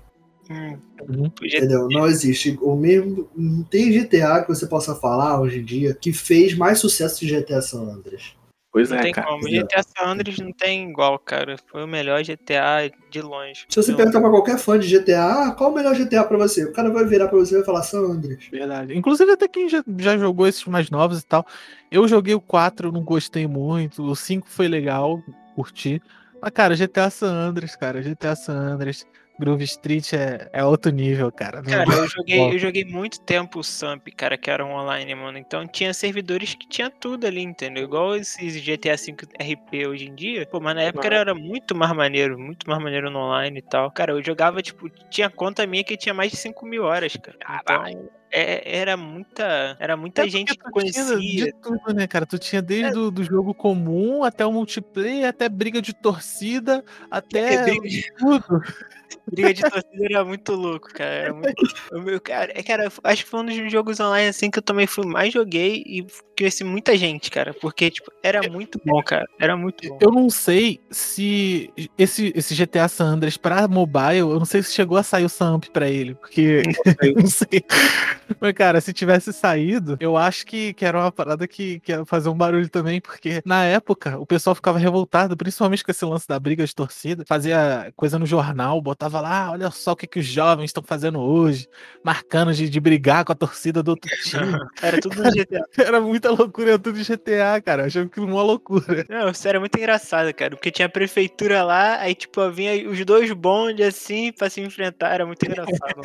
Hum, 0.50 1.30
Entendeu? 1.42 1.88
Não 1.88 2.06
existe. 2.06 2.58
O 2.62 2.74
mesmo. 2.74 3.28
Não 3.36 3.62
tem 3.62 3.92
GTA 3.92 4.42
que 4.42 4.48
você 4.48 4.66
possa 4.66 4.94
falar 4.94 5.40
hoje 5.40 5.60
em 5.60 5.64
dia 5.64 5.94
que 5.94 6.12
fez 6.12 6.54
mais 6.54 6.78
sucesso 6.78 7.20
que 7.20 7.26
GTA 7.26 7.60
San 7.60 7.82
Andreas. 7.82 8.34
Pois 8.74 8.90
Não 8.90 8.96
é, 8.96 9.02
tem 9.02 9.12
cara. 9.12 9.28
como. 9.28 9.48
GTA 9.48 9.84
San 9.84 10.04
Andreas 10.04 10.36
não 10.40 10.52
tem 10.52 10.90
igual, 10.90 11.16
cara. 11.16 11.54
Foi 11.70 11.84
o 11.84 11.86
melhor 11.86 12.20
GTA 12.24 12.90
de 13.08 13.22
longe. 13.22 13.66
Se 13.68 13.76
você 13.80 13.92
Não. 13.92 13.96
perguntar 13.98 14.20
pra 14.20 14.28
qualquer 14.30 14.58
fã 14.58 14.76
de 14.76 14.88
GTA, 14.88 15.22
ah, 15.44 15.52
qual 15.52 15.70
o 15.70 15.74
melhor 15.76 15.94
GTA 15.94 16.24
pra 16.24 16.36
você? 16.36 16.64
O 16.64 16.72
cara 16.72 16.90
vai 16.90 17.04
virar 17.04 17.28
pra 17.28 17.38
você 17.38 17.54
e 17.54 17.58
vai 17.58 17.64
falar 17.64 17.84
San 17.84 18.00
Andreas. 18.00 18.44
Verdade. 18.50 18.98
Inclusive, 18.98 19.30
até 19.30 19.46
quem 19.46 19.68
já, 19.68 19.80
já 19.96 20.18
jogou 20.18 20.48
esses 20.48 20.64
mais 20.64 20.90
novos 20.90 21.20
e 21.20 21.24
tal. 21.24 21.46
Eu 21.88 22.08
joguei 22.08 22.34
o 22.34 22.40
4, 22.40 22.90
não 22.90 23.04
gostei 23.04 23.46
muito. 23.46 24.02
O 24.02 24.16
5 24.16 24.48
foi 24.48 24.66
legal, 24.66 25.22
curti. 25.54 26.02
Mas, 26.42 26.50
cara, 26.50 26.74
GTA 26.74 27.08
San 27.10 27.32
Andreas, 27.32 27.76
cara. 27.76 28.02
GTA 28.02 28.34
San 28.34 28.56
Andreas. 28.56 29.06
Groove 29.38 29.64
Street 29.64 30.12
é, 30.12 30.48
é 30.52 30.64
outro 30.64 30.92
nível, 30.92 31.30
cara. 31.32 31.60
Não- 31.60 31.70
Cara, 31.70 31.90
eu 31.92 32.06
joguei, 32.08 32.38
Bom. 32.38 32.52
eu 32.52 32.58
joguei 32.58 32.84
muito 32.84 33.20
tempo 33.20 33.58
o 33.58 33.64
Samp, 33.64 34.06
cara, 34.16 34.38
que 34.38 34.48
era 34.50 34.64
um 34.64 34.72
online, 34.72 35.14
mano. 35.14 35.38
Então 35.38 35.66
tinha 35.66 35.92
servidores 35.92 36.54
que 36.54 36.68
tinha 36.68 36.88
tudo 36.88 37.26
ali, 37.26 37.40
entendeu? 37.42 37.84
Igual 37.84 38.16
esses 38.16 38.54
GTA 38.62 38.94
V 38.96 39.16
RP 39.40 39.86
hoje 39.88 40.06
em 40.06 40.14
dia. 40.14 40.46
Pô, 40.46 40.60
mas 40.60 40.74
na 40.76 40.82
época 40.82 41.06
era, 41.06 41.16
era 41.16 41.34
muito 41.34 41.74
mais 41.74 41.92
maneiro, 41.92 42.38
muito 42.38 42.68
mais 42.68 42.82
maneiro 42.82 43.10
no 43.10 43.18
online 43.18 43.58
e 43.58 43.62
tal. 43.62 43.90
Cara, 43.90 44.12
eu 44.12 44.22
jogava, 44.22 44.62
tipo, 44.62 44.88
tinha 45.10 45.28
conta 45.28 45.66
minha 45.66 45.82
que 45.82 45.96
tinha 45.96 46.14
mais 46.14 46.30
de 46.30 46.36
5 46.36 46.64
mil 46.64 46.84
horas, 46.84 47.16
cara. 47.16 47.36
Então, 47.62 48.10
é- 48.34 48.78
era 48.78 48.96
muita. 48.96 49.76
Era 49.78 49.96
muita 49.96 50.22
Até 50.22 50.30
gente 50.30 50.56
que 50.56 50.70
conhecia. 50.70 51.16
de 51.16 51.52
tudo, 51.62 51.94
né, 51.94 52.06
cara? 52.06 52.26
Tu 52.26 52.38
tinha 52.38 52.60
desde 52.60 52.98
o 52.98 53.10
do 53.10 53.22
jogo 53.22 53.54
comum 53.54 54.24
até 54.24 54.44
o 54.44 54.52
multiplayer, 54.52 55.28
até 55.28 55.48
briga 55.48 55.80
de 55.80 55.94
torcida, 55.94 56.84
até 57.10 57.54
É, 57.54 57.62
briga 57.64 57.88
de- 57.88 58.12
tudo. 58.18 58.44
Briga 59.30 59.54
de 59.54 59.62
torcida 59.62 60.04
era 60.10 60.24
muito 60.24 60.52
louco, 60.52 60.92
cara. 60.92 61.10
Era 61.14 61.32
muito... 61.34 61.54
o 61.92 62.00
meu, 62.00 62.20
cara, 62.20 62.52
é, 62.54 62.62
cara, 62.62 62.92
acho 63.04 63.24
que 63.24 63.30
foi 63.30 63.40
um 63.40 63.46
dos 63.46 63.72
jogos 63.72 63.98
online 63.98 64.28
assim 64.28 64.50
que 64.50 64.58
eu 64.58 64.62
também 64.62 64.86
fui 64.86 65.06
mais 65.06 65.32
joguei 65.32 65.82
e 65.86 66.06
conheci 66.36 66.62
muita 66.62 66.94
gente, 66.96 67.30
cara. 67.30 67.54
Porque, 67.54 67.90
tipo, 67.90 68.10
era 68.22 68.46
muito 68.50 68.78
bom, 68.84 69.02
cara. 69.02 69.26
Era 69.40 69.56
muito 69.56 69.88
bom. 69.88 69.98
Eu 70.00 70.10
não 70.10 70.28
sei 70.28 70.78
se 70.90 71.70
esse, 71.96 72.32
esse 72.36 72.54
GTA 72.54 72.86
San 72.86 73.06
Andreas 73.06 73.36
pra 73.38 73.66
mobile, 73.66 74.18
eu 74.18 74.38
não 74.38 74.44
sei 74.44 74.62
se 74.62 74.72
chegou 74.74 74.98
a 74.98 75.02
sair 75.02 75.24
o 75.24 75.28
Samp 75.28 75.64
pra 75.72 75.88
ele, 75.88 76.14
porque 76.16 76.62
eu 77.00 77.14
não 77.14 77.26
sei. 77.26 77.64
Mas, 78.40 78.52
cara, 78.52 78.80
se 78.80 78.92
tivesse 78.92 79.32
saído, 79.32 79.96
eu 80.00 80.16
acho 80.16 80.46
que, 80.46 80.72
que 80.74 80.84
era 80.84 80.98
uma 80.98 81.12
parada 81.12 81.46
que, 81.46 81.80
que 81.80 81.92
ia 81.92 82.04
fazer 82.04 82.28
um 82.28 82.36
barulho 82.36 82.68
também, 82.68 83.00
porque 83.00 83.42
na 83.44 83.64
época 83.64 84.18
o 84.18 84.26
pessoal 84.26 84.54
ficava 84.54 84.78
revoltado, 84.78 85.36
principalmente 85.36 85.84
com 85.84 85.90
esse 85.90 86.04
lance 86.04 86.26
da 86.26 86.38
briga 86.38 86.64
de 86.66 86.74
torcida. 86.74 87.24
Fazia 87.26 87.92
coisa 87.96 88.18
no 88.18 88.26
jornal, 88.26 88.80
botava 88.80 89.20
lá, 89.20 89.46
"Ah, 89.46 89.50
olha 89.52 89.70
só 89.70 89.92
o 89.92 89.96
que, 89.96 90.06
que 90.06 90.18
os 90.18 90.26
jovens 90.26 90.66
estão 90.66 90.82
fazendo 90.82 91.20
hoje, 91.20 91.68
marcando 92.02 92.52
de, 92.52 92.68
de 92.68 92.80
brigar 92.80 93.24
com 93.24 93.32
a 93.32 93.34
torcida 93.34 93.82
do 93.82 93.90
outro 93.90 94.10
time. 94.22 94.58
Era 94.82 95.00
tudo 95.00 95.22
no 95.22 95.30
GTA. 95.30 95.64
Era 95.78 96.00
muita 96.00 96.30
loucura, 96.30 96.70
era 96.70 96.78
tudo 96.78 96.98
GTA, 97.02 97.60
cara. 97.60 97.82
Eu 97.82 97.86
achava 97.86 98.06
aquilo 98.06 98.26
uma 98.26 98.42
loucura. 98.42 99.04
Não, 99.08 99.28
isso 99.30 99.46
era 99.46 99.60
muito 99.60 99.76
engraçado, 99.76 100.32
cara. 100.34 100.50
Porque 100.56 100.70
tinha 100.70 100.86
a 100.86 100.88
prefeitura 100.88 101.62
lá, 101.62 101.98
aí, 102.00 102.14
tipo, 102.14 102.50
vinha 102.50 102.88
os 102.88 103.04
dois 103.04 103.30
bondes 103.32 103.86
assim 103.86 104.32
pra 104.32 104.48
se 104.50 104.60
enfrentar. 104.60 105.12
Era 105.14 105.26
muito 105.26 105.44
engraçado. 105.44 106.02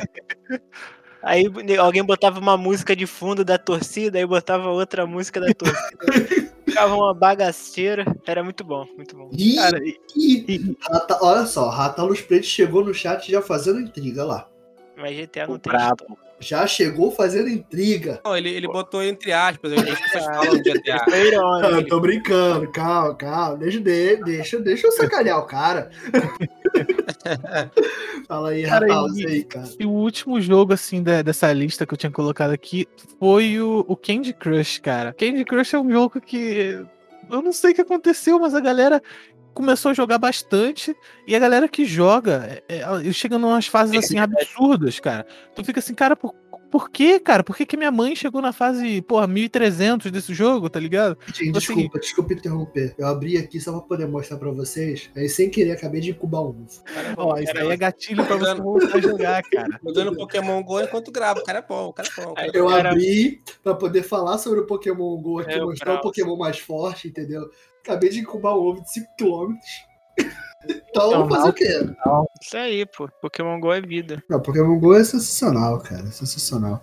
Aí 1.22 1.44
alguém 1.78 2.02
botava 2.02 2.38
uma 2.40 2.56
música 2.56 2.96
de 2.96 3.06
fundo 3.06 3.44
da 3.44 3.58
torcida, 3.58 4.18
aí 4.18 4.26
botava 4.26 4.68
outra 4.70 5.06
música 5.06 5.40
da 5.40 5.52
torcida. 5.52 5.98
Ficava 6.66 6.94
uma 6.94 7.12
bagaceira. 7.12 8.04
Era 8.26 8.42
muito 8.44 8.62
bom, 8.64 8.86
muito 8.96 9.16
bom. 9.16 9.28
Ih, 9.36 9.56
Cara, 9.56 9.78
ih, 10.16 10.76
Rata- 10.80 11.18
olha 11.20 11.44
só, 11.46 11.68
Rata 11.68 12.02
Luz 12.02 12.20
Preto 12.20 12.46
chegou 12.46 12.84
no 12.84 12.94
chat 12.94 13.30
já 13.30 13.42
fazendo 13.42 13.80
intriga 13.80 14.24
lá. 14.24 14.48
Mas 14.96 15.16
GTA 15.16 15.46
não 15.46 15.54
o 15.54 15.58
tem 15.58 15.72
brabo. 15.72 16.18
Já 16.38 16.66
chegou 16.66 17.10
fazendo 17.10 17.48
intriga. 17.48 18.20
Não, 18.24 18.36
ele, 18.36 18.48
ele 18.50 18.66
botou 18.66 19.02
entre 19.02 19.32
aspas, 19.32 19.72
as 19.72 19.82
pessoas 19.82 20.24
falam 20.24 20.62
de 20.62 20.72
GTA. 20.72 21.18
Irônico. 21.18 21.66
eu 21.70 21.86
tô 21.88 22.00
brincando, 22.00 22.70
calma, 22.70 23.14
calma. 23.14 23.56
Deixa, 23.58 23.80
de- 23.80 24.16
deixa, 24.24 24.58
deixa 24.60 24.86
eu 24.86 24.92
sacanear 24.92 25.38
o 25.38 25.46
cara. 25.46 25.90
Fala 28.26 28.50
aí, 28.50 28.64
Cara, 28.64 28.86
Ratal, 28.86 29.14
e- 29.16 29.26
aí, 29.26 29.44
cara. 29.44 29.68
E 29.78 29.86
o 29.86 29.90
último 29.90 30.40
jogo, 30.40 30.72
assim, 30.72 31.02
da- 31.02 31.22
dessa 31.22 31.52
lista 31.52 31.86
que 31.86 31.94
eu 31.94 31.98
tinha 31.98 32.12
colocado 32.12 32.50
aqui 32.52 32.86
foi 33.18 33.60
o, 33.60 33.84
o 33.88 33.96
Candy 33.96 34.32
Crush, 34.32 34.78
cara. 34.80 35.12
Candy 35.12 35.44
Crush 35.44 35.74
é 35.74 35.80
um 35.80 35.90
jogo 35.90 36.20
que. 36.20 36.84
Eu 37.30 37.42
não 37.42 37.52
sei 37.52 37.72
o 37.72 37.74
que 37.74 37.80
aconteceu, 37.80 38.38
mas 38.40 38.54
a 38.54 38.60
galera 38.60 39.00
começou 39.54 39.90
a 39.90 39.94
jogar 39.94 40.18
bastante. 40.18 40.96
E 41.26 41.34
a 41.34 41.38
galera 41.38 41.68
que 41.68 41.84
joga, 41.84 42.62
é, 42.68 42.80
é, 42.80 43.12
chega 43.12 43.36
em 43.36 43.38
umas 43.38 43.66
fases 43.66 43.96
assim 43.96 44.18
absurdas, 44.18 44.98
cara. 44.98 45.26
Tu 45.54 45.64
fica 45.64 45.78
assim, 45.80 45.94
cara, 45.94 46.16
por, 46.16 46.34
por 46.70 46.90
quê, 46.90 47.18
cara? 47.20 47.42
Por 47.42 47.56
que, 47.56 47.66
que 47.66 47.76
minha 47.76 47.90
mãe 47.90 48.14
chegou 48.14 48.40
na 48.40 48.52
fase, 48.52 49.02
porra, 49.02 49.26
1300 49.26 50.10
desse 50.10 50.32
jogo, 50.32 50.70
tá 50.70 50.78
ligado? 50.80 51.18
Gente, 51.26 51.40
Assim- 51.40 51.52
desculpa, 51.52 51.98
desculpa 51.98 52.32
interromper. 52.32 52.94
Eu 52.96 53.06
abri 53.06 53.36
aqui 53.36 53.60
só 53.60 53.72
pra 53.72 53.80
poder 53.82 54.06
mostrar 54.06 54.36
pra 54.38 54.50
vocês. 54.50 55.10
Aí, 55.16 55.28
sem 55.28 55.50
querer, 55.50 55.72
acabei 55.72 56.00
de 56.00 56.10
incubar 56.10 56.40
um 56.42 56.48
ovo. 56.48 56.66
Ó, 57.16 57.36
isso 57.38 57.56
aí 57.56 57.68
é 57.68 57.76
gatilho 57.76 58.24
pra 58.24 58.36
você 58.36 58.54
voltar 58.54 59.00
jogar, 59.00 59.42
cara. 59.42 59.68
Jogando 59.84 60.16
Pokémon 60.16 60.62
GO 60.62 60.80
enquanto 60.80 61.10
gravo. 61.10 61.40
O 61.40 61.44
cara 61.44 61.58
é 61.58 61.62
bom, 61.62 61.88
o 61.88 61.92
cara 61.92 62.08
é 62.16 62.22
bom. 62.24 62.34
cara 62.34 62.46
é. 62.46 62.50
Eu 62.58 62.66
Cara- 62.68 62.90
abri 62.90 63.42
pra 63.62 63.74
poder 63.74 64.02
falar 64.02 64.38
sobre 64.38 64.60
o 64.60 64.66
Pokémon 64.66 65.16
GO 65.20 65.40
aqui, 65.40 65.52
É, 65.52 65.60
mostrar 65.60 65.94
o 65.94 66.00
Pokémon 66.00 66.36
mais 66.36 66.58
forte, 66.58 67.08
entendeu? 67.08 67.50
Acabei 67.84 68.10
de 68.10 68.20
incubar 68.20 68.54
um 68.54 68.60
ovo 68.60 68.82
de 68.82 68.88
5km. 68.92 69.54
Então, 70.68 71.10
Não, 71.10 71.28
fazer 71.28 71.48
o 71.48 71.52
quê? 71.52 71.86
Isso 72.42 72.56
aí, 72.56 72.84
pô. 72.86 73.08
Pokémon 73.20 73.58
GO 73.60 73.72
é 73.72 73.80
vida. 73.80 74.22
Não, 74.28 74.40
Pokémon 74.40 74.78
GO 74.78 74.94
é 74.94 75.04
sensacional, 75.04 75.78
cara. 75.80 76.06
é 76.06 76.10
Sensacional. 76.10 76.82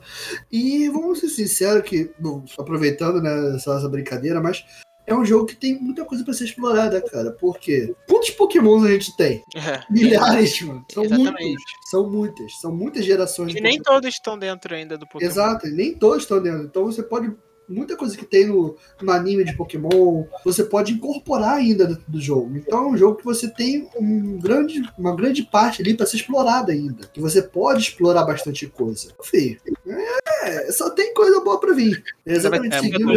E 0.52 0.90
vamos 0.90 1.20
ser 1.20 1.30
sinceros 1.30 1.84
que, 1.84 2.12
bom, 2.20 2.44
aproveitando 2.58 3.22
né, 3.22 3.56
essa, 3.56 3.76
essa 3.76 3.90
brincadeira, 3.90 4.42
mas 4.42 4.66
é 5.08 5.16
um 5.16 5.24
jogo 5.24 5.46
que 5.46 5.56
tem 5.56 5.80
muita 5.80 6.04
coisa 6.04 6.24
pra 6.24 6.34
ser 6.34 6.44
explorada, 6.44 7.02
cara. 7.02 7.32
Por 7.32 7.58
quê? 7.58 7.96
Quantos 8.10 8.32
Pokémons 8.32 8.84
a 8.84 8.90
gente 8.92 9.16
tem? 9.16 9.42
É. 9.56 9.82
Milhares, 9.90 10.62
mano. 10.62 10.86
São 10.92 11.04
Exatamente. 11.04 11.44
muitos. 11.44 11.64
São 11.90 12.10
muitas. 12.10 12.60
São 12.60 12.76
muitas 12.76 13.06
gerações 13.06 13.56
E 13.56 13.62
nem 13.62 13.82
todos 13.82 14.10
estão 14.10 14.38
dentro 14.38 14.76
ainda 14.76 14.98
do 14.98 15.08
Pokémon. 15.08 15.30
Exato, 15.30 15.68
nem 15.68 15.94
todos 15.94 16.24
estão 16.24 16.42
dentro. 16.42 16.64
Então 16.64 16.86
você 16.86 17.02
pode. 17.02 17.34
Muita 17.68 17.98
coisa 17.98 18.18
que 18.18 18.26
tem 18.26 18.48
no, 18.48 18.76
no 19.02 19.12
anime 19.12 19.44
de 19.44 19.56
Pokémon, 19.56 20.26
você 20.44 20.64
pode 20.64 20.94
incorporar 20.94 21.56
ainda 21.56 21.86
dentro 21.86 22.04
do 22.08 22.22
jogo. 22.22 22.56
Então 22.58 22.80
é 22.80 22.88
um 22.88 22.98
jogo 22.98 23.18
que 23.18 23.26
você 23.26 23.50
tem 23.50 23.90
um 23.96 24.40
grande, 24.40 24.82
uma 24.98 25.16
grande 25.16 25.44
parte 25.44 25.82
ali 25.82 25.94
para 25.94 26.06
ser 26.06 26.18
explorada 26.18 26.72
ainda. 26.72 27.08
Que 27.08 27.20
você 27.20 27.42
pode 27.42 27.82
explorar 27.82 28.24
bastante 28.24 28.68
coisa. 28.68 29.14
Enfim, 29.22 29.58
é, 30.44 30.72
só 30.72 30.90
tem 30.92 31.14
coisa 31.14 31.42
boa 31.42 31.60
para 31.60 31.74
vir. 31.74 32.04
Exatamente, 32.26 32.76
É, 32.76 32.82
seguindo, 32.82 33.14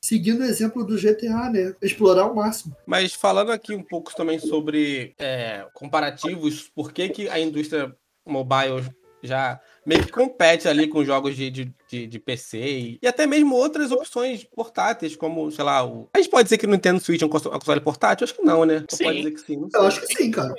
seguindo 0.00 0.40
o 0.40 0.44
exemplo 0.44 0.84
do 0.84 0.96
GTA, 0.96 1.50
né? 1.50 1.74
Explorar 1.80 2.22
ao 2.22 2.34
máximo. 2.34 2.76
Mas 2.86 3.12
falando 3.12 3.52
aqui 3.52 3.74
um 3.74 3.82
pouco 3.82 4.14
também 4.16 4.38
sobre 4.38 5.14
é, 5.18 5.66
comparativos, 5.74 6.70
por 6.74 6.92
que, 6.92 7.08
que 7.08 7.28
a 7.28 7.38
indústria 7.38 7.94
mobile 8.24 8.84
já 9.22 9.60
meio 9.86 10.04
que 10.04 10.10
compete 10.10 10.68
ali 10.68 10.88
com 10.88 11.04
jogos 11.04 11.36
de, 11.36 11.48
de, 11.50 11.72
de, 11.88 12.06
de 12.08 12.18
PC 12.18 12.58
e, 12.58 12.98
e 13.00 13.06
até 13.06 13.26
mesmo 13.26 13.54
outras 13.54 13.92
opções 13.92 14.42
portáteis, 14.44 15.14
como, 15.14 15.50
sei 15.52 15.64
lá, 15.64 15.86
o... 15.86 16.08
A 16.12 16.18
gente 16.18 16.28
pode 16.28 16.44
dizer 16.44 16.58
que 16.58 16.66
o 16.66 16.70
Nintendo 16.70 16.98
Switch 16.98 17.22
é 17.22 17.26
um 17.26 17.28
console, 17.28 17.54
um 17.54 17.58
console 17.60 17.80
portátil? 17.80 18.24
Acho 18.24 18.34
que 18.34 18.42
não, 18.42 18.64
né? 18.64 18.84
Sim. 18.90 19.04
Pode 19.04 19.16
dizer 19.18 19.30
que 19.30 19.40
sim. 19.40 19.68
Eu 19.72 19.86
acho 19.86 20.00
que 20.00 20.14
sim, 20.14 20.30
cara. 20.32 20.52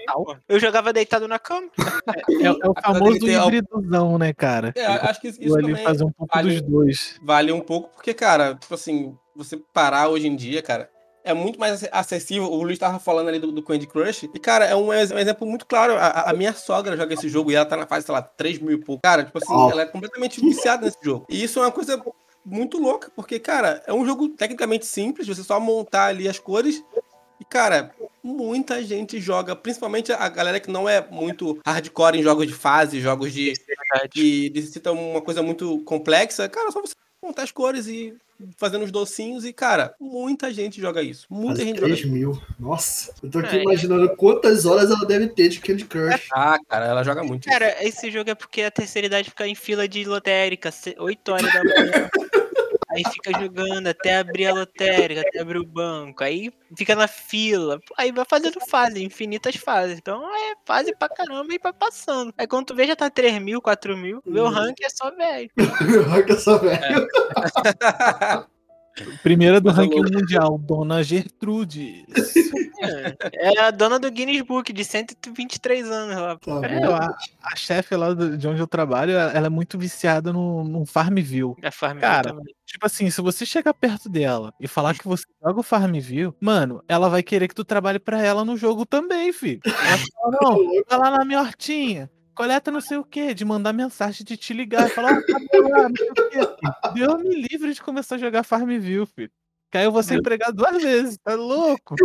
Eu 0.48 0.60
jogava 0.60 0.94
deitado 0.94 1.28
na 1.28 1.38
cama. 1.38 1.68
É, 1.78 2.46
é 2.46 2.52
o 2.52 2.72
Apesar 2.72 2.94
famoso 2.94 3.20
ter 3.20 3.42
hibridozão, 3.42 4.18
né, 4.18 4.34
cara? 4.34 4.74
É, 4.76 4.86
acho 4.86 5.20
que 5.20 5.28
isso 5.28 5.56
ali 5.56 5.68
também 5.68 5.84
fazer 5.84 6.06
um 6.06 6.12
pouco 6.12 6.34
vale- 6.34 6.54
dos 6.54 6.62
dois. 6.62 7.20
vale 7.22 7.52
um 7.52 7.60
pouco, 7.60 7.90
porque, 7.94 8.14
cara, 8.14 8.56
tipo 8.56 8.74
assim, 8.74 9.14
você 9.36 9.58
parar 9.74 10.08
hoje 10.10 10.28
em 10.28 10.36
dia, 10.36 10.62
cara, 10.62 10.90
é 11.28 11.34
muito 11.34 11.60
mais 11.60 11.84
ac- 11.84 11.90
acessível. 11.92 12.52
O 12.52 12.64
Luiz 12.64 12.80
tava 12.80 13.00
falando 13.00 13.28
ali 13.28 13.40
do, 13.40 13.52
do 13.52 13.62
Candy 13.62 13.86
Crush. 13.88 14.30
E, 14.34 14.40
cara, 14.40 14.66
é 14.66 14.76
um, 14.76 14.94
ex- 14.94 15.12
um 15.12 15.18
exemplo 15.20 15.48
muito 15.48 15.66
claro. 15.66 15.96
A, 15.96 16.30
a 16.30 16.34
minha 16.34 16.54
sogra 16.54 16.96
joga 16.98 17.14
esse 17.14 17.28
jogo 17.30 17.52
e 17.52 17.56
ela 17.56 17.66
tá 17.66 17.76
na 17.78 17.86
fase, 17.88 18.06
sei 18.06 18.14
lá, 18.14 18.22
3 18.22 18.60
mil 18.60 18.72
e 18.74 18.78
pouco. 18.78 19.02
Cara, 19.04 19.24
tipo 19.24 19.38
assim, 19.38 19.54
ela 19.72 19.82
é 19.82 19.86
completamente 19.86 20.40
viciada 20.42 20.86
nesse 20.86 20.98
jogo. 21.02 21.26
E 21.30 21.44
isso 21.44 21.60
é 21.60 21.64
uma 21.64 21.72
coisa 21.72 22.02
muito 22.46 22.78
louca, 22.78 23.12
porque, 23.16 23.40
cara, 23.40 23.84
é 23.86 23.94
um 23.94 24.06
jogo 24.06 24.30
tecnicamente 24.30 24.86
simples, 24.86 25.28
você 25.28 25.44
só 25.44 25.60
montar 25.60 26.06
ali 26.06 26.30
as 26.30 26.40
cores. 26.40 26.82
E, 27.40 27.46
cara, 27.46 27.92
muita 28.24 28.82
gente 28.84 29.20
joga, 29.22 29.56
principalmente 29.56 30.12
a 30.12 30.28
galera 30.30 30.60
que 30.60 30.72
não 30.72 30.88
é 30.90 31.06
muito 31.12 31.60
hardcore 31.66 32.18
em 32.18 32.24
jogos 32.24 32.48
de 32.48 32.54
fase, 32.54 33.00
jogos 33.00 33.32
de, 33.34 33.54
que 34.10 34.50
necessita 34.56 34.92
uma 34.92 35.22
coisa 35.22 35.44
muito 35.44 35.80
complexa, 35.84 36.48
cara, 36.50 36.72
só 36.72 36.82
você 36.82 36.96
montar 37.24 37.44
as 37.44 37.52
cores 37.52 37.88
e 37.88 38.14
fazendo 38.58 38.84
os 38.86 38.92
docinhos 38.92 39.46
e, 39.46 39.52
cara, 39.54 39.94
muita 40.00 40.54
gente 40.54 40.80
joga 40.80 41.02
isso. 41.02 41.26
Muita 41.30 41.62
gente 41.64 41.76
joga 41.80 41.88
3 41.88 42.00
isso. 42.00 42.10
mil. 42.10 42.42
Nossa, 42.60 43.14
eu 43.24 43.30
tô 43.30 43.40
aqui 43.40 43.58
É. 43.58 43.62
imaginando 43.64 44.10
quantas 44.16 44.66
horas 44.66 44.90
ela 44.92 45.06
deve 45.06 45.28
ter 45.28 45.50
de 45.50 45.60
Candy 45.60 45.86
Crush. 45.86 46.28
Ah, 46.34 46.58
cara, 46.70 46.86
ela 46.86 47.04
joga 47.04 47.24
muito. 47.24 47.44
isso. 47.48 47.52
Cara, 47.58 47.84
esse 47.84 48.10
jogo 48.12 48.30
é 48.30 48.36
porque 48.36 48.62
a 48.62 48.72
terceira 48.72 49.08
idade 49.08 49.30
fica 49.30 49.48
em 49.48 49.56
fila 49.56 49.88
de 49.88 50.04
lotérica, 50.06 50.72
8 50.98 51.32
horas 51.32 51.54
da 51.54 51.64
manhã. 51.64 52.10
Aí 52.90 53.04
fica 53.12 53.38
jogando 53.38 53.88
até 53.88 54.18
abrir 54.18 54.48
a 54.48 54.54
lotérica, 54.54 55.22
até 55.22 55.40
abrir 55.42 55.58
o 55.60 55.66
banco. 55.66 56.24
Aí 56.24 56.52
fica 56.78 56.96
na 56.96 57.08
fila. 57.08 57.80
Aí 57.98 58.12
vai 58.14 58.24
fazendo 58.24 58.60
fase, 58.70 59.04
infinitas 59.04 59.56
fases. 59.58 59.98
Então 59.98 60.24
é 60.34 60.54
fase 60.66 60.96
pra 60.98 61.10
caramba 61.10 61.54
e 61.54 61.60
vai 61.62 61.74
passando. 61.74 62.34
Aí 62.38 62.48
quando 62.48 62.68
tu 62.68 62.76
vê 62.76 62.88
já 62.88 62.96
tá 62.96 63.10
3 63.10 63.42
mil, 63.42 63.62
4 63.62 63.98
mil. 63.98 64.22
Meu 64.26 64.46
Hum. 64.46 64.50
rank 64.50 64.78
é 64.82 64.90
só 64.90 65.12
velho. 65.14 65.50
Olha 66.14 66.40
só, 66.40 66.58
velho. 66.60 67.08
Primeira 69.22 69.62
do 69.62 69.70
é 69.70 69.74
ranking 69.74 70.00
louco. 70.00 70.12
mundial, 70.14 70.58
Dona 70.58 71.04
Gertrude. 71.04 72.04
É, 72.82 73.50
é 73.54 73.60
a 73.60 73.70
dona 73.70 74.00
do 74.00 74.10
Guinness 74.10 74.42
Book 74.42 74.74
de 74.74 74.84
123 74.84 75.88
anos 75.92 76.16
lá. 76.16 76.36
Tá 76.38 76.68
É, 76.68 76.84
a, 76.84 77.16
a 77.44 77.56
chefe 77.56 77.96
lá 77.96 78.12
do- 78.14 78.36
de 78.36 78.48
onde 78.48 78.60
eu 78.60 78.66
trabalho, 78.66 79.12
ela 79.12 79.46
é 79.46 79.50
muito 79.52 79.78
viciada 79.78 80.34
no, 80.34 80.64
no 80.64 80.84
Farmville. 80.84 81.54
A 81.64 81.70
Farm 81.70 82.00
Cara, 82.00 82.30
também. 82.32 82.56
Tipo 82.68 82.86
assim, 82.86 83.10
se 83.10 83.22
você 83.22 83.46
chegar 83.46 83.74
perto 83.74 84.10
dela 84.10 84.54
e 84.60 84.68
falar 84.68 84.94
que 84.94 85.08
você 85.08 85.24
joga 85.42 85.62
o 85.62 85.64
Farmville, 85.64 86.34
mano, 86.40 86.84
ela 86.86 87.08
vai 87.08 87.24
querer 87.24 87.48
que 87.48 87.56
tu 87.56 87.64
trabalhe 87.64 87.98
pra 87.98 88.22
ela 88.22 88.44
no 88.44 88.58
jogo 88.58 88.86
também, 88.86 89.32
filho. 89.32 89.62
Ela 89.66 89.98
fala, 89.98 90.38
não, 90.42 90.58
vai 90.88 91.00
lá 91.00 91.18
na 91.18 91.24
minha 91.24 91.40
hortinha, 91.40 92.12
coleta 92.36 92.70
não 92.70 92.82
sei 92.82 92.98
o 92.98 93.06
que, 93.06 93.34
de 93.34 93.46
mandar 93.46 93.72
mensagem 93.72 94.26
de 94.26 94.36
te 94.36 94.54
ligar 94.54 94.88
e 94.88 94.90
falar, 94.90 95.14
ó, 95.14 95.22
cadê 95.22 95.70
lá, 95.70 95.88
não 95.88 95.96
sei 95.96 96.10
o 96.10 96.56
quê. 96.58 96.68
Deus 96.94 97.24
me 97.24 97.48
livre 97.48 97.74
de 97.74 97.82
começar 97.82 98.16
a 98.16 98.20
jogar 98.20 98.44
Farmville, 98.44 99.06
filho. 99.06 99.32
Vou 99.92 100.04
ser 100.04 100.16
empregado 100.16 100.54
duas 100.54 100.82
vezes, 100.82 101.18
tá 101.24 101.36
louco? 101.36 101.96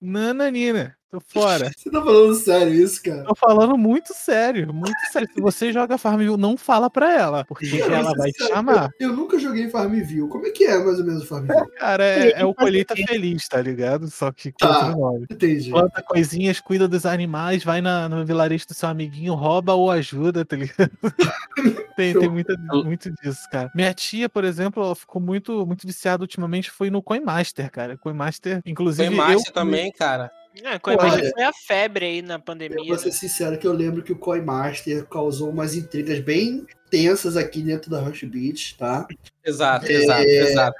Nananina, 0.00 0.96
tô 1.12 1.20
fora. 1.20 1.70
Você 1.76 1.90
tá 1.90 2.02
falando 2.02 2.34
sério 2.34 2.72
isso, 2.74 3.02
cara? 3.02 3.24
Tô 3.24 3.34
falando 3.34 3.76
muito 3.76 4.14
sério, 4.14 4.72
muito 4.72 4.98
sério. 5.12 5.28
Se 5.32 5.40
você 5.40 5.72
joga 5.72 5.98
Farmville, 5.98 6.36
não 6.38 6.56
fala 6.56 6.88
pra 6.88 7.12
ela, 7.12 7.44
porque 7.44 7.66
ela 7.80 8.14
vai 8.14 8.30
te 8.30 8.46
chamar. 8.48 8.90
Eu 8.98 9.12
nunca 9.12 9.38
joguei 9.38 9.68
Farmville. 9.68 10.28
Como 10.28 10.46
é 10.46 10.50
que 10.50 10.64
é 10.64 10.78
mais 10.78 10.98
ou 10.98 11.04
menos 11.04 11.24
o 11.24 11.26
Farmville? 11.26 11.68
Cara, 11.78 12.04
é, 12.04 12.40
é 12.40 12.44
o 12.44 12.54
colheita 12.54 12.96
feliz, 12.96 13.46
tá 13.46 13.60
ligado? 13.60 14.08
Só 14.08 14.32
que 14.32 14.50
com 14.52 14.58
Tá. 14.58 14.86
outro 14.86 15.00
nome. 15.00 15.26
Entendi. 15.30 15.70
Planta 15.70 16.02
coisinhas, 16.02 16.60
cuida 16.60 16.88
dos 16.88 17.04
animais, 17.04 17.62
vai 17.62 17.80
na, 17.82 18.08
no 18.08 18.24
vilarejo 18.24 18.66
do 18.68 18.74
seu 18.74 18.88
amiguinho, 18.88 19.34
rouba 19.34 19.74
ou 19.74 19.90
ajuda, 19.90 20.44
tá 20.44 20.56
ligado? 20.56 20.90
tem 21.96 22.18
tem 22.18 22.28
muita, 22.28 22.56
muito 22.84 23.10
disso, 23.22 23.42
cara. 23.50 23.70
Minha 23.74 23.92
tia, 23.92 24.28
por 24.28 24.44
exemplo, 24.44 24.82
ela 24.82 24.94
ficou 24.94 25.20
muito, 25.20 25.66
muito 25.66 25.86
viciada 25.86 26.22
ultimamente, 26.22 26.70
foi 26.70 26.88
no 26.90 27.02
Coin 27.02 27.20
Master, 27.20 27.70
cara. 27.70 27.98
Coin 27.98 28.14
Master, 28.14 28.60
inclusive. 28.64 29.08
Eu, 29.08 29.16
Master 29.16 29.52
também, 29.52 29.92
cara. 29.92 30.30
É, 30.62 30.78
Coinmaster 30.78 31.20
Olha, 31.22 31.30
foi 31.32 31.44
a 31.44 31.52
febre 31.52 32.04
aí 32.04 32.22
na 32.22 32.34
Eu 32.34 32.40
pandemia. 32.40 32.84
vou 32.84 32.98
ser 32.98 33.06
né? 33.06 33.12
sincero 33.12 33.58
que 33.58 33.66
eu 33.66 33.72
lembro 33.72 34.02
que 34.02 34.12
o 34.12 34.18
Coinmaster 34.18 35.04
causou 35.06 35.48
umas 35.50 35.74
intrigas 35.74 36.20
bem 36.20 36.66
tensas 36.90 37.36
aqui 37.36 37.62
dentro 37.62 37.90
da 37.90 38.00
Rush 38.00 38.24
Beat, 38.24 38.76
tá? 38.76 39.06
Exato, 39.44 39.86
É, 39.86 39.92
exato, 39.92 40.22
exato. 40.22 40.76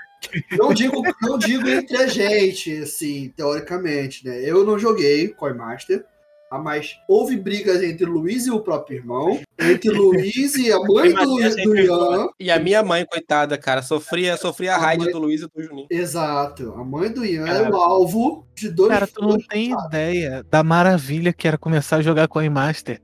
Não 0.53 0.73
digo, 0.73 1.03
não 1.21 1.39
digo 1.39 1.69
entre 1.69 1.97
a 1.97 2.07
gente, 2.07 2.79
assim, 2.79 3.33
teoricamente, 3.37 4.27
né? 4.27 4.39
Eu 4.45 4.65
não 4.65 4.79
joguei 4.79 5.29
Coinmaster, 5.29 6.01
tá? 6.01 6.12
Mas 6.59 6.97
houve 7.09 7.37
brigas 7.37 7.83
entre 7.83 8.05
Luiz 8.05 8.47
e 8.47 8.51
o 8.51 8.61
próprio 8.61 8.99
irmão, 8.99 9.41
entre 9.61 9.91
Luiz 9.91 10.55
e 10.57 10.73
a 10.73 10.79
mãe 10.81 11.13
do, 11.13 11.37
do 11.65 11.77
Ian. 11.77 12.29
E 12.39 12.51
a 12.51 12.59
minha 12.59 12.83
mãe, 12.83 13.05
coitada, 13.07 13.57
cara, 13.59 13.83
sofria, 13.83 14.37
sofria 14.37 14.75
a 14.75 14.77
A 14.77 14.79
raid 14.79 15.05
mãe- 15.05 15.13
do 15.13 15.19
Luiz 15.19 15.43
e 15.43 15.47
do 15.47 15.63
Juninho. 15.63 15.87
Exato, 15.91 16.73
a 16.77 16.85
mãe 16.85 17.11
do 17.11 17.25
Ian 17.25 17.45
Cara. 17.45 17.59
era 17.59 17.71
o 17.71 17.77
alvo 17.77 18.47
de 18.55 18.69
dois 18.71 18.91
Cara, 18.91 19.07
tu 19.07 19.23
não 19.23 19.39
tem 19.39 19.73
ideia 19.87 20.45
da 20.51 20.63
maravilha 20.63 21.33
que 21.33 21.47
era 21.49 21.57
começar 21.59 21.97
a 21.97 22.03
jogar 22.03 22.29
Coinmaster 22.29 23.01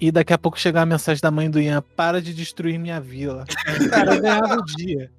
e 0.00 0.10
daqui 0.10 0.32
a 0.32 0.38
pouco 0.38 0.58
chegar 0.58 0.82
a 0.82 0.86
mensagem 0.86 1.20
da 1.20 1.30
mãe 1.30 1.50
do 1.50 1.60
Ian, 1.60 1.82
para 1.94 2.22
de 2.22 2.32
destruir 2.32 2.78
minha 2.78 3.00
vila. 3.00 3.44
Cara, 3.90 4.14
eu 4.14 4.20
ganhava 4.22 4.56
o 4.56 4.64
dia. 4.64 5.10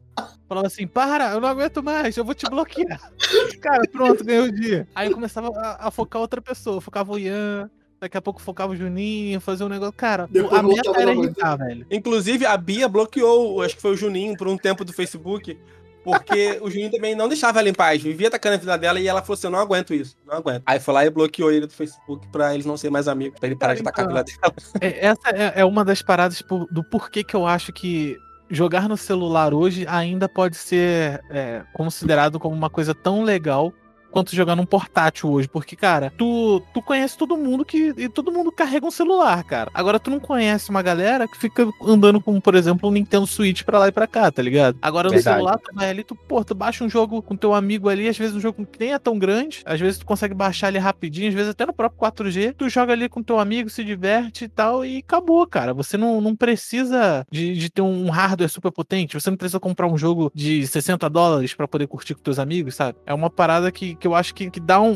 Falava 0.48 0.68
assim, 0.68 0.86
para, 0.86 1.32
eu 1.32 1.40
não 1.40 1.48
aguento 1.48 1.82
mais, 1.82 2.18
eu 2.18 2.26
vou 2.26 2.34
te 2.36 2.46
bloquear. 2.50 3.00
Cara, 3.62 3.82
pronto, 3.90 4.24
ganhei 4.24 4.42
o 4.42 4.52
dia. 4.52 4.88
Aí 4.94 5.08
eu 5.08 5.14
começava 5.14 5.48
a, 5.58 5.88
a 5.88 5.92
focar 5.92 6.22
outra 6.22 6.42
pessoa, 6.42 6.82
focava 6.82 7.14
o 7.14 7.18
Ian, 7.18 7.70
daqui 8.02 8.18
a 8.18 8.22
pouco 8.22 8.42
focava 8.42 8.74
o 8.74 8.76
Juninho, 8.76 9.40
fazia 9.40 9.66
um 9.66 9.70
negócio. 9.70 9.94
Cara, 9.94 10.28
Depois 10.30 10.60
a 10.60 10.64
meta 10.64 10.92
era 11.02 11.14
irritar, 11.14 11.56
velho. 11.56 11.86
Inclusive, 11.90 12.46
a 12.46 12.58
Bia 12.58 12.90
bloqueou, 12.90 13.62
acho 13.62 13.76
que 13.76 13.82
foi 13.82 13.92
o 13.92 13.96
Juninho, 13.98 14.36
por 14.36 14.48
um 14.50 14.58
tempo 14.58 14.84
do 14.84 14.92
Facebook, 14.92 15.58
porque 16.04 16.60
o 16.62 16.70
Juninho 16.70 16.92
também 16.92 17.16
não 17.16 17.30
deixava 17.30 17.60
ela 17.60 17.70
em 17.70 17.74
paz, 17.74 18.02
vivia 18.02 18.28
atacando 18.28 18.56
a 18.56 18.60
vida 18.60 18.78
dela 18.78 19.00
e 19.00 19.08
ela 19.08 19.22
falou 19.22 19.36
assim: 19.36 19.48
eu 19.48 19.52
não 19.52 19.60
aguento 19.60 19.94
isso, 19.94 20.18
não 20.26 20.36
aguento. 20.36 20.64
Aí 20.66 20.80
foi 20.82 20.94
lá 20.94 21.06
e 21.06 21.10
bloqueou 21.10 21.50
ele 21.52 21.68
do 21.68 21.74
Facebook 21.74 22.28
pra 22.30 22.54
eles 22.54 22.66
não 22.66 22.76
serem 22.76 22.92
mais 22.92 23.08
amigos, 23.08 23.40
pra 23.40 23.48
ele 23.48 23.56
parar 23.56 23.76
de 23.76 23.82
atacar 23.82 24.06
a 24.06 24.08
vida 24.10 24.24
dela. 24.24 24.54
É, 24.82 25.06
essa 25.06 25.30
é, 25.30 25.62
é 25.62 25.66
uma 25.66 25.86
das 25.86 26.02
paradas 26.02 26.42
por- 26.42 26.68
do 26.72 26.84
porquê 26.84 27.24
que 27.24 27.36
eu 27.36 27.46
acho 27.46 27.72
que 27.72 28.18
jogar 28.52 28.90
no 28.90 28.98
celular 28.98 29.54
hoje 29.54 29.86
ainda 29.88 30.28
pode 30.28 30.58
ser 30.58 31.24
é, 31.30 31.64
considerado 31.74 32.40
como 32.40 32.56
uma 32.56 32.70
coisa 32.70 32.94
tão 32.94 33.24
legal 33.24 33.74
quanto 34.12 34.36
jogar 34.36 34.56
num 34.56 34.66
portátil 34.66 35.32
hoje. 35.32 35.48
Porque, 35.48 35.76
cara, 35.76 36.12
tu, 36.18 36.62
tu 36.74 36.82
conhece 36.82 37.18
todo 37.18 37.38
mundo 37.38 37.66
que. 37.66 37.94
E 37.98 38.10
todo 38.10 38.32
mundo 38.32 38.52
carrega 38.52 38.86
um 38.86 38.92
celular, 38.92 39.44
cara. 39.44 39.72
Agora 39.74 40.00
tu 40.00 40.12
não 40.12 40.20
conhece 40.20 40.70
uma 40.70 40.82
galera 40.82 41.28
que 41.28 41.38
fica 41.38 41.68
andando 41.82 42.22
com, 42.22 42.40
por 42.40 42.56
exemplo, 42.56 42.90
um 42.90 42.92
Nintendo 42.92 43.26
Switch 43.26 43.64
pra 43.64 43.80
lá 43.80 43.88
e 43.88 43.92
pra 43.92 44.08
cá, 44.08 44.32
tá 44.32 44.42
ligado? 44.42 44.78
Agora 44.82 45.08
no 45.08 45.16
Verdade. 45.16 45.38
celular, 45.38 45.58
tu 45.58 45.74
vai 45.74 45.90
ali, 45.90 46.04
tu, 46.04 46.16
pô, 46.16 46.44
tu 46.44 46.54
baixa 46.54 46.84
um 46.84 46.90
jogo 46.90 47.22
com 47.22 47.36
teu 47.36 47.54
amigo 47.54 47.90
ali, 47.90 48.08
às 48.08 48.18
vezes 48.18 48.36
um 48.36 48.40
jogo 48.40 48.66
que 48.66 48.80
nem 48.80 48.94
é 48.94 49.00
tão 49.00 49.18
grande, 49.18 49.62
às 49.66 49.80
vezes 49.80 50.00
tu 50.00 50.06
consegue 50.06 50.34
baixar 50.34 50.68
ali 50.68 50.78
rapidinho, 50.78 51.30
às 51.30 51.34
vezes 51.34 51.52
até 51.52 51.66
no 51.66 51.74
próprio 51.74 52.00
4G, 52.00 52.54
tu 52.58 52.70
joga 52.70 52.94
ali 52.94 53.08
com 53.08 53.24
teu 53.24 53.40
amigo, 53.40 53.70
se 53.70 53.84
diverte 53.84 54.46
e 54.46 54.48
tal, 54.48 54.86
e 54.86 54.98
acabou, 54.98 55.46
cara. 55.48 55.74
Você 55.74 55.98
não, 55.98 56.20
não 56.20 56.36
precisa 56.36 57.26
de, 57.32 57.56
de 57.56 57.70
ter 57.70 57.82
um 57.82 58.10
hardware 58.10 58.50
super 58.50 58.72
potente, 58.72 59.20
você 59.20 59.30
não 59.30 59.38
precisa 59.38 59.60
comprar 59.60 59.88
um 59.88 59.98
jogo 59.98 60.32
de 60.34 60.66
60 60.68 61.10
dólares 61.10 61.54
pra 61.54 61.68
poder 61.68 61.88
curtir 61.88 62.16
com 62.16 62.22
teus 62.22 62.40
amigos, 62.40 62.76
sabe? 62.76 62.98
É 63.06 63.14
uma 63.14 63.30
parada 63.30 63.72
que, 63.72 63.96
que 64.02 64.08
eu 64.08 64.16
acho 64.16 64.34
que, 64.36 64.50
que 64.50 64.60
dá 64.60 64.82
um, 64.82 64.92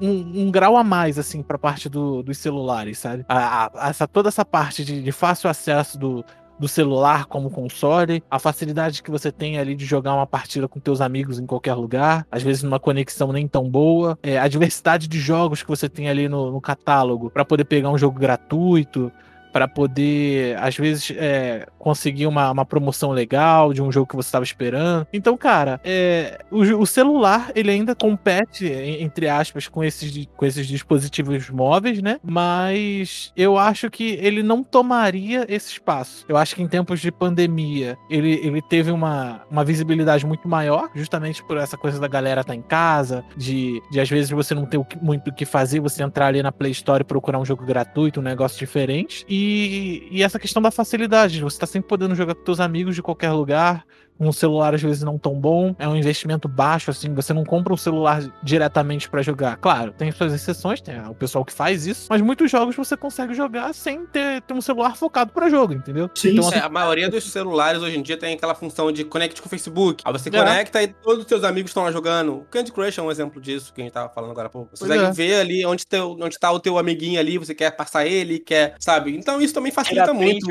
um, 0.00 0.42
um- 0.46 0.50
grau 0.50 0.76
a 0.76 0.84
mais, 0.84 1.18
assim, 1.18 1.42
pra 1.42 1.56
parte 1.56 1.88
do- 1.88 2.22
dos 2.22 2.36
celulares, 2.36 2.98
sabe? 2.98 3.24
A, 3.28 3.70
a- 3.86 3.88
essa, 3.88 4.06
toda 4.06 4.28
essa 4.28 4.44
parte 4.44 4.84
de, 4.84 5.00
de 5.00 5.12
fácil 5.12 5.48
acesso 5.48 5.96
do, 5.98 6.24
do 6.58 6.68
celular 6.68 7.26
como 7.26 7.50
console, 7.50 8.22
a 8.30 8.38
facilidade 8.38 9.02
que 9.02 9.10
você 9.10 9.32
tem 9.32 9.58
ali 9.58 9.74
de 9.74 9.84
jogar 9.86 10.14
uma 10.14 10.26
partida 10.26 10.68
com 10.68 10.78
teus 10.80 11.00
amigos 11.00 11.38
em 11.38 11.46
qualquer 11.46 11.74
lugar, 11.74 12.26
às 12.30 12.42
vezes 12.42 12.62
numa 12.62 12.78
conexão 12.80 13.32
nem 13.32 13.48
tão 13.48 13.68
boa, 13.70 14.18
é, 14.22 14.38
a 14.38 14.46
diversidade 14.48 15.08
de 15.08 15.18
jogos 15.18 15.62
que 15.62 15.68
você 15.68 15.88
tem 15.88 16.08
ali 16.08 16.28
no, 16.28 16.50
no 16.52 16.60
catálogo 16.60 17.30
para 17.30 17.44
poder 17.44 17.64
pegar 17.64 17.90
um 17.90 17.98
jogo 17.98 18.18
gratuito, 18.18 19.10
para 19.52 19.68
poder, 19.68 20.56
às 20.58 20.76
vezes, 20.76 21.12
é, 21.16 21.66
conseguir 21.78 22.26
uma, 22.26 22.50
uma 22.50 22.64
promoção 22.64 23.10
legal 23.10 23.72
de 23.72 23.82
um 23.82 23.92
jogo 23.92 24.06
que 24.06 24.16
você 24.16 24.28
estava 24.28 24.44
esperando. 24.44 25.06
Então, 25.12 25.36
cara, 25.36 25.80
é, 25.84 26.38
o, 26.50 26.60
o 26.80 26.86
celular, 26.86 27.50
ele 27.54 27.70
ainda 27.70 27.94
compete, 27.94 28.66
en- 28.66 29.02
entre 29.02 29.28
aspas, 29.28 29.68
com 29.68 29.82
esses, 29.84 30.26
com 30.36 30.46
esses 30.46 30.66
dispositivos 30.66 31.50
móveis, 31.50 32.00
né? 32.00 32.18
Mas 32.22 33.32
eu 33.36 33.58
acho 33.58 33.90
que 33.90 34.18
ele 34.20 34.42
não 34.42 34.62
tomaria 34.62 35.44
esse 35.48 35.72
espaço. 35.72 36.24
Eu 36.28 36.36
acho 36.36 36.54
que 36.54 36.62
em 36.62 36.68
tempos 36.68 37.00
de 37.00 37.10
pandemia, 37.12 37.96
ele, 38.10 38.40
ele 38.42 38.62
teve 38.62 38.90
uma, 38.90 39.42
uma 39.50 39.64
visibilidade 39.64 40.24
muito 40.26 40.48
maior, 40.48 40.90
justamente 40.94 41.42
por 41.44 41.56
essa 41.56 41.76
coisa 41.76 42.00
da 42.00 42.08
galera 42.08 42.40
estar 42.40 42.54
em 42.54 42.62
casa, 42.62 43.24
de, 43.36 43.80
de 43.90 44.00
às 44.00 44.08
vezes 44.08 44.30
você 44.30 44.54
não 44.54 44.64
ter 44.66 44.80
muito 45.00 45.28
o 45.28 45.34
que 45.34 45.44
fazer, 45.44 45.80
você 45.80 46.02
entrar 46.02 46.26
ali 46.26 46.42
na 46.42 46.52
Play 46.52 46.72
Store 46.72 47.02
e 47.02 47.04
procurar 47.04 47.38
um 47.38 47.44
jogo 47.44 47.64
gratuito, 47.64 48.20
um 48.20 48.22
negócio 48.22 48.58
diferente. 48.58 49.24
E, 49.28 49.41
e 50.10 50.22
essa 50.22 50.38
questão 50.38 50.60
da 50.62 50.70
facilidade, 50.70 51.40
você 51.40 51.58
tá 51.58 51.66
sempre 51.66 51.88
podendo 51.88 52.14
jogar 52.14 52.34
com 52.34 52.44
seus 52.44 52.60
amigos 52.60 52.94
de 52.94 53.02
qualquer 53.02 53.32
lugar, 53.32 53.84
um 54.18 54.30
celular 54.32 54.74
às 54.74 54.82
vezes 54.82 55.02
não 55.02 55.18
tão 55.18 55.34
bom, 55.34 55.74
é 55.78 55.88
um 55.88 55.96
investimento 55.96 56.48
baixo, 56.48 56.90
assim, 56.90 57.12
você 57.14 57.32
não 57.32 57.44
compra 57.44 57.72
um 57.72 57.76
celular 57.76 58.22
diretamente 58.42 59.08
pra 59.08 59.22
jogar. 59.22 59.56
Claro, 59.56 59.92
tem 59.92 60.10
suas 60.12 60.32
exceções, 60.32 60.80
tem 60.80 61.00
o 61.08 61.14
pessoal 61.14 61.44
que 61.44 61.52
faz 61.52 61.86
isso, 61.86 62.06
mas 62.08 62.20
muitos 62.20 62.50
jogos 62.50 62.76
você 62.76 62.96
consegue 62.96 63.34
jogar 63.34 63.72
sem 63.74 64.06
ter, 64.06 64.40
ter 64.42 64.54
um 64.54 64.60
celular 64.60 64.96
focado 64.96 65.32
pra 65.32 65.48
jogo, 65.48 65.72
entendeu? 65.72 66.10
Sim, 66.14 66.32
Então, 66.32 66.44
sim. 66.44 66.56
É, 66.56 66.60
a 66.60 66.68
maioria 66.68 67.08
dos 67.10 67.24
celulares 67.24 67.82
hoje 67.82 67.98
em 67.98 68.02
dia 68.02 68.16
tem 68.16 68.34
aquela 68.34 68.54
função 68.54 68.92
de 68.92 69.04
conect 69.04 69.40
com 69.40 69.46
o 69.46 69.50
Facebook. 69.50 70.02
Aí 70.04 70.12
você 70.12 70.28
É. 70.28 70.32
conecta 70.32 70.82
e 70.82 70.88
todos 70.88 71.22
os 71.22 71.26
seus 71.28 71.42
amigos 71.44 71.70
estão 71.70 71.82
lá 71.84 71.90
jogando. 71.90 72.34
O 72.38 72.44
Candy 72.50 72.70
Crush 72.72 72.98
é 72.98 73.02
um 73.02 73.10
exemplo 73.10 73.40
disso 73.40 73.72
que 73.72 73.80
a 73.80 73.84
gente 73.84 73.92
tava 73.92 74.08
falando 74.08 74.30
agora 74.32 74.46
há 74.46 74.50
pouco. 74.50 74.70
Você 74.76 74.84
Pois 74.86 75.00
consegue 75.00 75.10
é. 75.22 75.26
ver 75.26 75.40
ali 75.40 75.64
onde, 75.66 75.86
teu, 75.86 76.16
onde 76.20 76.38
tá 76.38 76.50
o 76.52 76.60
teu 76.60 76.78
amiguinho 76.78 77.18
ali, 77.18 77.38
você 77.38 77.54
quer 77.54 77.70
passar 77.72 78.06
ele, 78.06 78.38
quer, 78.38 78.74
sabe? 78.78 79.16
Então 79.16 79.40
isso 79.40 79.54
também 79.54 79.72
Tirar 79.72 79.84
facilita 79.84 80.12
muito. 80.14 80.46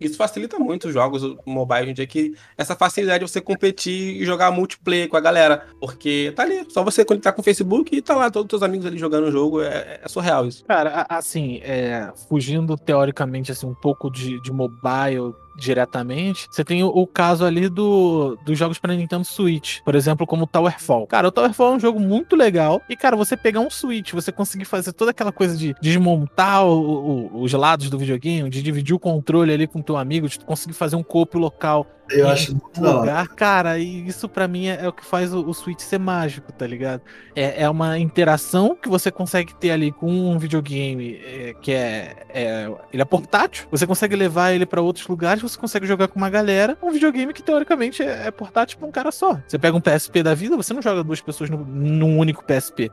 Isso 0.00 0.16
facilita 0.16 0.58
muito 0.58 0.88
os 0.88 0.94
jogos 0.94 1.22
mobile 1.44 1.82
hoje 1.82 1.90
em 1.90 1.94
dia, 1.94 2.06
que 2.06 2.34
essa 2.56 2.75
facilidade 2.76 3.24
de 3.24 3.30
você 3.30 3.40
competir 3.40 4.20
e 4.20 4.24
jogar 4.24 4.50
multiplayer 4.50 5.08
com 5.08 5.16
a 5.16 5.20
galera. 5.20 5.66
Porque 5.80 6.32
tá 6.36 6.42
ali, 6.42 6.66
só 6.68 6.84
você 6.84 7.04
conectar 7.04 7.32
com 7.32 7.40
o 7.40 7.44
Facebook 7.44 7.94
e 7.94 8.02
tá 8.02 8.14
lá 8.14 8.30
todos 8.30 8.46
os 8.46 8.50
seus 8.50 8.62
amigos 8.62 8.86
ali 8.86 8.98
jogando 8.98 9.28
o 9.28 9.32
jogo. 9.32 9.62
É, 9.62 10.00
é 10.02 10.08
surreal 10.08 10.46
isso. 10.46 10.64
Cara, 10.64 11.06
assim, 11.08 11.60
é, 11.62 12.12
fugindo 12.28 12.76
teoricamente 12.76 13.52
assim, 13.52 13.66
um 13.66 13.74
pouco 13.74 14.10
de, 14.10 14.40
de 14.42 14.52
mobile 14.52 15.34
diretamente, 15.56 16.46
você 16.50 16.64
tem 16.64 16.82
o, 16.84 16.88
o 16.88 17.06
caso 17.06 17.44
ali 17.44 17.68
do, 17.68 18.36
dos 18.44 18.58
jogos 18.58 18.78
para 18.78 18.94
Nintendo 18.94 19.24
Switch, 19.24 19.80
por 19.84 19.94
exemplo, 19.94 20.26
como 20.26 20.44
o 20.44 20.46
Towerfall. 20.46 21.06
Cara, 21.06 21.28
o 21.28 21.32
Towerfall 21.32 21.72
é 21.72 21.76
um 21.76 21.80
jogo 21.80 21.98
muito 22.00 22.36
legal 22.36 22.80
e, 22.88 22.96
cara, 22.96 23.16
você 23.16 23.36
pegar 23.36 23.60
um 23.60 23.70
Switch, 23.70 24.12
você 24.12 24.30
conseguir 24.32 24.64
fazer 24.64 24.92
toda 24.92 25.10
aquela 25.10 25.32
coisa 25.32 25.56
de 25.56 25.74
desmontar 25.80 26.64
o- 26.66 27.30
o- 27.34 27.42
os 27.42 27.52
lados 27.52 27.90
do 27.90 27.98
videogame, 27.98 28.48
de 28.50 28.62
dividir 28.62 28.94
o 28.94 28.98
controle 28.98 29.52
ali 29.52 29.66
com 29.66 29.82
teu 29.82 29.96
amigo, 29.96 30.28
de 30.28 30.38
conseguir 30.40 30.74
fazer 30.74 30.96
um 30.96 31.02
copo 31.02 31.38
local 31.38 31.86
Eu 32.08 32.28
acho 32.28 32.52
muito 32.52 32.80
lugar, 33.00 33.26
cara, 33.30 33.80
e 33.80 34.06
isso 34.06 34.28
pra 34.28 34.46
mim 34.46 34.68
é, 34.68 34.78
é 34.84 34.88
o 34.88 34.92
que 34.92 35.04
faz 35.04 35.34
o, 35.34 35.44
o 35.44 35.52
Switch 35.52 35.80
ser 35.80 35.98
mágico, 35.98 36.52
tá 36.52 36.64
ligado? 36.64 37.02
É, 37.34 37.64
é 37.64 37.68
uma 37.68 37.98
interação 37.98 38.76
que 38.80 38.88
você 38.88 39.10
consegue 39.10 39.52
ter 39.56 39.72
ali 39.72 39.90
com 39.90 40.08
um 40.08 40.38
videogame 40.38 41.16
é, 41.16 41.52
que 41.60 41.72
é, 41.72 42.14
é- 42.28 42.70
Ele 42.92 43.02
é 43.02 43.04
portátil, 43.04 43.66
você 43.72 43.84
consegue 43.88 44.14
levar 44.14 44.52
ele 44.52 44.64
pra 44.64 44.80
outros 44.80 45.04
lugares, 45.08 45.42
você 45.48 45.58
consegue 45.58 45.86
jogar 45.86 46.08
com 46.08 46.18
uma 46.18 46.30
galera. 46.30 46.76
Um 46.82 46.90
videogame 46.90 47.32
que 47.32 47.42
teoricamente 47.42 48.02
é, 48.02 48.26
é 48.26 48.30
portátil 48.30 48.78
pra 48.78 48.88
um 48.88 48.92
cara 48.92 49.10
só. 49.10 49.40
Você 49.46 49.58
pega 49.58 49.76
um 49.76 49.80
PSP 49.80 50.22
da 50.22 50.34
vida, 50.34 50.56
você 50.56 50.72
não 50.72 50.82
joga 50.82 51.02
duas 51.02 51.20
pessoas 51.20 51.50
no, 51.50 51.58
num 51.64 52.18
único 52.18 52.44
PSP. 52.44 52.90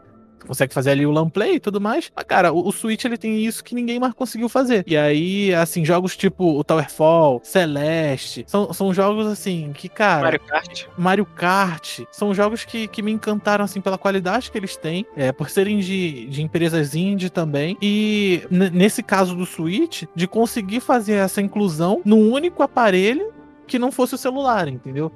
Você 0.48 0.64
consegue 0.64 0.74
fazer 0.74 0.92
ali 0.92 1.06
o 1.06 1.12
LAN 1.12 1.30
play 1.30 1.56
e 1.56 1.60
tudo 1.60 1.80
mais. 1.80 2.12
Mas, 2.16 2.26
cara, 2.26 2.52
o, 2.52 2.68
o 2.68 2.72
Switch 2.72 3.04
ele 3.06 3.18
tem 3.18 3.44
isso 3.44 3.64
que 3.64 3.76
ninguém 3.76 4.00
mais 4.00 4.14
conseguiu 4.14 4.48
fazer. 4.48 4.84
E 4.88 4.96
aí, 4.96 5.54
assim, 5.54 5.84
jogos 5.84 6.16
tipo 6.16 6.58
o 6.58 6.64
Towerfall, 6.64 7.42
Celeste, 7.44 8.46
são, 8.48 8.72
são 8.74 8.94
jogos 8.94 9.28
assim 9.28 9.72
que, 9.74 9.90
cara. 9.90 10.24
Mario 10.24 10.40
Kart. 10.40 10.86
Mario 10.98 11.26
Kart, 11.26 12.00
são 12.12 12.34
jogos 12.34 12.66
que, 12.66 12.88
que 12.88 13.02
me 13.02 13.12
encantaram 13.12 13.66
assim 13.66 13.82
pela 13.82 13.98
qualidade 13.98 14.52
que 14.52 14.58
eles 14.58 14.76
têm, 14.76 15.06
é, 15.16 15.32
por 15.32 15.50
serem 15.50 15.80
de, 15.80 16.28
de 16.28 16.42
empresas 16.42 16.96
indie 16.96 17.30
também, 17.30 17.78
e 17.82 18.44
nesse 18.50 19.02
caso 19.04 19.36
do 19.36 19.46
Switch, 19.46 20.04
de 20.16 20.28
conseguir 20.28 20.80
fazer 20.80 21.14
essa 21.14 21.42
inclusão 21.42 22.02
num 22.06 22.32
único 22.32 22.64
aparelho 22.64 23.34
que 23.68 23.80
não 23.80 23.92
fosse 23.92 24.16
o 24.16 24.18
celular, 24.18 24.68
entendeu? 24.68 25.12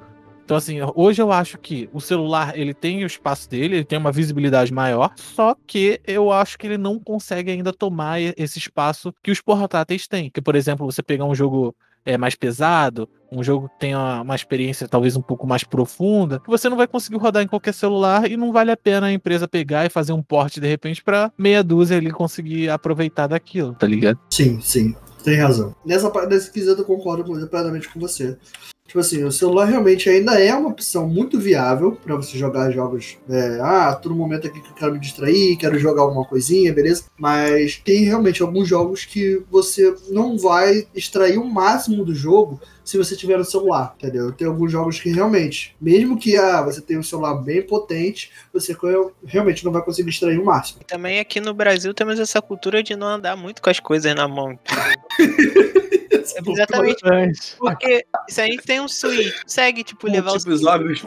Então, 0.47 0.55
assim, 0.55 0.77
hoje 0.95 1.21
eu 1.21 1.29
acho 1.29 1.57
que 1.57 1.89
o 1.91 1.99
celular 1.99 2.57
ele 2.57 2.73
tem 2.73 3.03
o 3.03 3.05
espaço 3.05 3.49
dele, 3.49 3.75
ele 3.75 3.83
tem 3.83 3.99
uma 3.99 4.13
visibilidade 4.13 4.71
maior, 4.71 5.11
só 5.17 5.53
que 5.67 5.99
eu 6.07 6.31
acho 6.31 6.57
que 6.57 6.65
ele 6.65 6.77
não 6.77 6.97
consegue 6.97 7.51
ainda 7.51 7.73
tomar 7.73 8.21
esse 8.21 8.57
espaço 8.57 9.13
que 9.21 9.29
os 9.29 9.41
portáteis 9.41 10.07
têm. 10.07 10.29
Que, 10.29 10.39
por 10.39 10.55
exemplo, 10.55 10.89
você 10.89 11.03
pegar 11.03 11.25
um 11.25 11.35
jogo 11.35 11.75
é, 12.05 12.17
mais 12.17 12.33
pesado, 12.33 13.09
um 13.29 13.43
jogo 13.43 13.67
que 13.67 13.77
tenha 13.77 14.21
uma 14.21 14.35
experiência 14.35 14.87
talvez 14.87 15.17
um 15.17 15.21
pouco 15.21 15.45
mais 15.45 15.65
profunda, 15.65 16.39
que 16.39 16.49
você 16.49 16.69
não 16.69 16.77
vai 16.77 16.87
conseguir 16.87 17.17
rodar 17.17 17.43
em 17.43 17.47
qualquer 17.47 17.73
celular 17.73 18.31
e 18.31 18.37
não 18.37 18.53
vale 18.53 18.71
a 18.71 18.77
pena 18.77 19.07
a 19.07 19.11
empresa 19.11 19.49
pegar 19.49 19.85
e 19.85 19.89
fazer 19.89 20.13
um 20.13 20.23
porte 20.23 20.61
de 20.61 20.67
repente 20.67 21.03
pra 21.03 21.29
meia 21.37 21.61
dúzia 21.61 21.97
ali 21.97 22.09
conseguir 22.09 22.69
aproveitar 22.69 23.27
daquilo, 23.27 23.73
tá 23.73 23.85
ligado? 23.85 24.17
Sim, 24.29 24.61
sim. 24.61 24.95
Tem 25.25 25.35
razão. 25.35 25.75
Nessa 25.85 26.09
parte 26.09 26.29
desse 26.29 26.49
quesito 26.49 26.83
eu 26.83 26.85
concordo 26.85 27.49
plenamente 27.49 27.89
com 27.89 27.99
você. 27.99 28.37
Tipo 28.88 28.99
assim, 28.99 29.23
o 29.25 29.31
celular 29.31 29.65
realmente 29.65 30.09
ainda 30.09 30.39
é 30.39 30.55
uma 30.55 30.69
opção 30.69 31.07
muito 31.07 31.38
viável 31.38 31.91
para 31.91 32.15
você 32.15 32.38
jogar 32.38 32.71
jogos. 32.71 33.17
É, 33.29 33.59
ah, 33.61 33.93
todo 33.93 34.15
momento 34.15 34.47
aqui 34.47 34.61
que 34.61 34.69
eu 34.69 34.75
quero 34.75 34.93
me 34.93 34.99
distrair, 34.99 35.57
quero 35.57 35.77
jogar 35.77 36.03
alguma 36.03 36.23
coisinha, 36.23 36.73
beleza? 36.73 37.03
Mas 37.17 37.81
tem 37.83 38.05
realmente 38.05 38.41
alguns 38.41 38.67
jogos 38.67 39.03
que 39.03 39.43
você 39.51 39.93
não 40.09 40.38
vai 40.38 40.88
extrair 40.95 41.38
o 41.38 41.45
máximo 41.45 42.05
do 42.05 42.15
jogo 42.15 42.61
se 42.85 42.97
você 42.97 43.17
tiver 43.17 43.38
no 43.38 43.43
celular, 43.43 43.93
entendeu? 43.97 44.31
Tem 44.31 44.47
alguns 44.47 44.71
jogos 44.71 44.97
que 44.97 45.09
realmente, 45.09 45.75
mesmo 45.81 46.17
que 46.17 46.38
ah, 46.38 46.61
você 46.61 46.79
tenha 46.79 46.97
um 46.97 47.03
celular 47.03 47.33
bem 47.35 47.61
potente, 47.61 48.31
você 48.53 48.73
realmente 49.25 49.65
não 49.65 49.73
vai 49.73 49.81
conseguir 49.81 50.09
extrair 50.09 50.39
o 50.39 50.45
máximo. 50.45 50.79
Também 50.88 51.19
aqui 51.19 51.41
no 51.41 51.53
Brasil 51.53 51.93
temos 51.93 52.17
essa 52.17 52.41
cultura 52.41 52.81
de 52.81 52.95
não 52.95 53.07
andar 53.07 53.35
muito 53.35 53.61
com 53.61 53.69
as 53.69 53.81
coisas 53.81 54.15
na 54.15 54.29
mão. 54.29 54.57
É 56.35 56.51
exatamente. 56.51 57.55
Porque 57.57 58.05
se 58.29 58.41
a 58.41 58.45
gente 58.45 58.63
tem 58.63 58.76
um 58.80 58.88
Switch, 58.88 59.41
consegue, 59.41 59.84
tipo, 59.84 60.07
levar 60.07 60.32
tipo, 60.38 60.51
os 60.51 60.65
óbvios. 60.65 61.05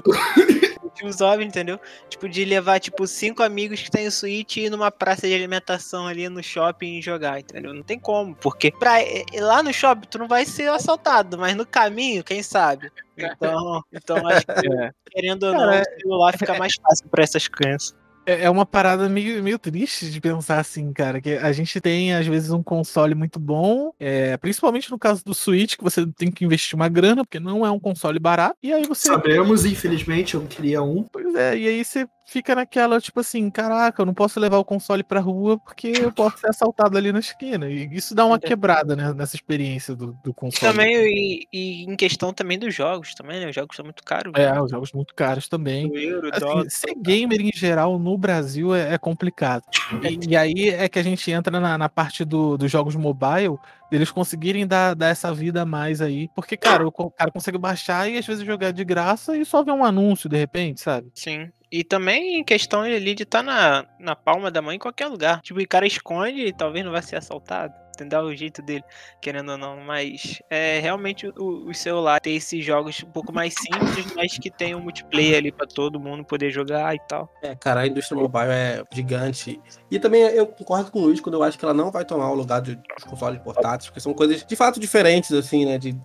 os 1.02 1.20
óbvios, 1.20 1.48
entendeu? 1.48 1.80
Tipo, 2.08 2.28
de 2.28 2.44
levar, 2.44 2.78
tipo, 2.78 3.06
cinco 3.06 3.42
amigos 3.42 3.80
que 3.82 3.90
tem 3.90 4.06
o 4.06 4.12
Switch 4.12 4.56
e 4.56 4.66
ir 4.66 4.70
numa 4.70 4.90
praça 4.90 5.26
de 5.26 5.34
alimentação 5.34 6.06
ali 6.06 6.28
no 6.28 6.42
shopping 6.42 6.98
e 6.98 7.02
jogar, 7.02 7.40
entendeu? 7.40 7.72
Não 7.72 7.82
tem 7.82 7.98
como. 7.98 8.34
Porque 8.36 8.70
pra, 8.70 8.94
lá 9.40 9.62
no 9.62 9.72
shopping 9.72 10.08
tu 10.08 10.18
não 10.18 10.28
vai 10.28 10.44
ser 10.44 10.70
assaltado, 10.70 11.38
mas 11.38 11.56
no 11.56 11.66
caminho, 11.66 12.24
quem 12.24 12.42
sabe? 12.42 12.90
Então, 13.20 13.84
então 13.92 14.26
acho 14.28 14.46
que, 14.46 14.72
é. 14.72 14.90
querendo 15.10 15.42
ou 15.42 15.52
não, 15.52 15.78
o 15.78 16.00
celular 16.00 16.38
fica 16.38 16.54
mais 16.54 16.72
fácil 16.80 17.06
pra 17.10 17.22
essas 17.22 17.46
crianças. 17.46 17.94
É, 18.30 18.44
é 18.44 18.50
uma 18.50 18.64
parada 18.64 19.08
meio, 19.08 19.42
meio 19.42 19.58
triste 19.58 20.08
de 20.08 20.20
pensar 20.20 20.60
assim, 20.60 20.92
cara. 20.92 21.20
Que 21.20 21.30
a 21.36 21.50
gente 21.50 21.80
tem, 21.80 22.14
às 22.14 22.26
vezes, 22.26 22.50
um 22.50 22.62
console 22.62 23.14
muito 23.14 23.40
bom, 23.40 23.92
é, 23.98 24.36
principalmente 24.36 24.90
no 24.90 24.98
caso 24.98 25.24
do 25.24 25.34
Switch, 25.34 25.76
que 25.76 25.82
você 25.82 26.06
tem 26.06 26.30
que 26.30 26.44
investir 26.44 26.76
uma 26.76 26.88
grana, 26.88 27.24
porque 27.24 27.40
não 27.40 27.66
é 27.66 27.70
um 27.70 27.80
console 27.80 28.20
barato. 28.20 28.56
E 28.62 28.72
aí 28.72 28.84
você. 28.86 29.08
Sabemos, 29.08 29.64
infelizmente, 29.64 30.34
eu 30.34 30.42
queria 30.42 30.80
um. 30.82 31.02
Pois 31.10 31.34
é, 31.34 31.58
e 31.58 31.66
aí 31.66 31.84
você 31.84 32.06
fica 32.30 32.54
naquela, 32.54 33.00
tipo 33.00 33.18
assim, 33.18 33.50
caraca, 33.50 34.00
eu 34.00 34.06
não 34.06 34.14
posso 34.14 34.38
levar 34.38 34.58
o 34.58 34.64
console 34.64 35.02
pra 35.02 35.18
rua 35.18 35.58
porque 35.58 35.92
eu 36.00 36.12
posso 36.12 36.38
ser 36.38 36.48
assaltado 36.48 36.96
ali 36.96 37.12
na 37.12 37.18
esquina. 37.18 37.68
E 37.68 37.88
isso 37.92 38.14
dá 38.14 38.24
uma 38.24 38.38
quebrada 38.38 38.94
né, 38.94 39.12
nessa 39.12 39.34
experiência 39.34 39.96
do, 39.96 40.16
do 40.22 40.32
console. 40.32 40.72
Também, 40.72 40.94
e, 40.94 41.48
e, 41.52 41.82
em 41.84 41.96
questão 41.96 42.32
também 42.32 42.56
dos 42.56 42.72
jogos, 42.72 43.14
também, 43.14 43.40
né? 43.40 43.48
Os 43.48 43.54
jogos 43.54 43.74
são 43.74 43.84
muito 43.84 44.04
caros. 44.04 44.32
É, 44.36 44.52
né? 44.52 44.60
os 44.60 44.70
jogos 44.70 44.92
muito 44.92 45.12
caros 45.12 45.48
também. 45.48 45.90
Euro, 45.92 46.30
assim, 46.32 46.70
ser 46.70 46.94
gamer 46.94 47.40
em 47.40 47.50
geral 47.52 47.98
no 47.98 48.16
Brasil 48.16 48.72
é, 48.72 48.94
é 48.94 48.98
complicado. 48.98 49.64
E, 50.08 50.30
e, 50.30 50.36
aí 50.36 50.68
é 50.68 50.88
que 50.88 51.00
a 51.00 51.02
gente 51.02 51.28
entra 51.32 51.58
na, 51.58 51.76
na 51.76 51.88
parte 51.88 52.24
do, 52.24 52.56
dos 52.56 52.70
jogos 52.70 52.94
mobile, 52.94 53.58
deles 53.90 54.12
conseguirem 54.12 54.68
dar, 54.68 54.94
dar 54.94 55.08
essa 55.08 55.34
vida 55.34 55.62
a 55.62 55.66
mais 55.66 56.00
aí. 56.00 56.28
Porque, 56.36 56.56
cara, 56.56 56.86
o 56.86 57.10
cara 57.10 57.32
consegue 57.32 57.58
baixar 57.58 58.08
e 58.08 58.16
às 58.16 58.24
vezes 58.24 58.46
jogar 58.46 58.70
de 58.70 58.84
graça 58.84 59.36
e 59.36 59.44
só 59.44 59.64
ver 59.64 59.72
um 59.72 59.84
anúncio 59.84 60.28
de 60.28 60.36
repente, 60.36 60.80
sabe? 60.80 61.10
Sim. 61.12 61.50
E 61.70 61.84
também 61.84 62.40
em 62.40 62.44
questão 62.44 62.82
ali 62.82 63.14
de 63.14 63.22
estar 63.22 63.38
tá 63.38 63.42
na, 63.42 63.86
na 63.98 64.16
palma 64.16 64.50
da 64.50 64.60
mãe 64.60 64.76
em 64.76 64.78
qualquer 64.78 65.06
lugar. 65.06 65.40
Tipo, 65.40 65.60
o 65.60 65.68
cara 65.68 65.86
esconde 65.86 66.46
e 66.46 66.52
talvez 66.52 66.84
não 66.84 66.92
vai 66.92 67.02
ser 67.02 67.16
assaltado 67.16 67.74
entender 68.00 68.16
o 68.16 68.34
jeito 68.34 68.62
dele, 68.62 68.84
querendo 69.20 69.52
ou 69.52 69.58
não. 69.58 69.76
Mas 69.76 70.42
é 70.48 70.80
realmente 70.80 71.26
o, 71.28 71.68
o 71.68 71.74
celular 71.74 72.20
ter 72.20 72.30
esses 72.30 72.64
jogos 72.64 73.02
um 73.02 73.10
pouco 73.10 73.32
mais 73.32 73.54
simples, 73.54 74.12
mas 74.14 74.38
que 74.38 74.50
tem 74.50 74.74
um 74.74 74.80
multiplayer 74.80 75.38
ali 75.38 75.52
para 75.52 75.66
todo 75.66 76.00
mundo 76.00 76.24
poder 76.24 76.50
jogar 76.50 76.94
e 76.94 77.00
tal. 77.06 77.30
É, 77.42 77.54
cara, 77.54 77.80
a 77.80 77.86
indústria 77.86 78.20
mobile 78.20 78.50
é 78.50 78.82
gigante. 78.92 79.60
E 79.90 79.98
também 79.98 80.22
eu 80.22 80.46
concordo 80.46 80.90
com 80.90 81.00
o 81.00 81.02
Luiz 81.02 81.20
quando 81.20 81.34
eu 81.34 81.42
acho 81.42 81.58
que 81.58 81.64
ela 81.64 81.74
não 81.74 81.90
vai 81.90 82.04
tomar 82.04 82.30
o 82.30 82.34
lugar 82.34 82.60
de, 82.60 82.76
dos 82.76 83.04
consoles 83.04 83.40
portáteis, 83.40 83.86
porque 83.86 84.00
são 84.00 84.14
coisas 84.14 84.44
de 84.44 84.56
fato 84.56 84.80
diferentes, 84.80 85.32
assim, 85.32 85.66
né? 85.66 85.78
De, 85.78 85.96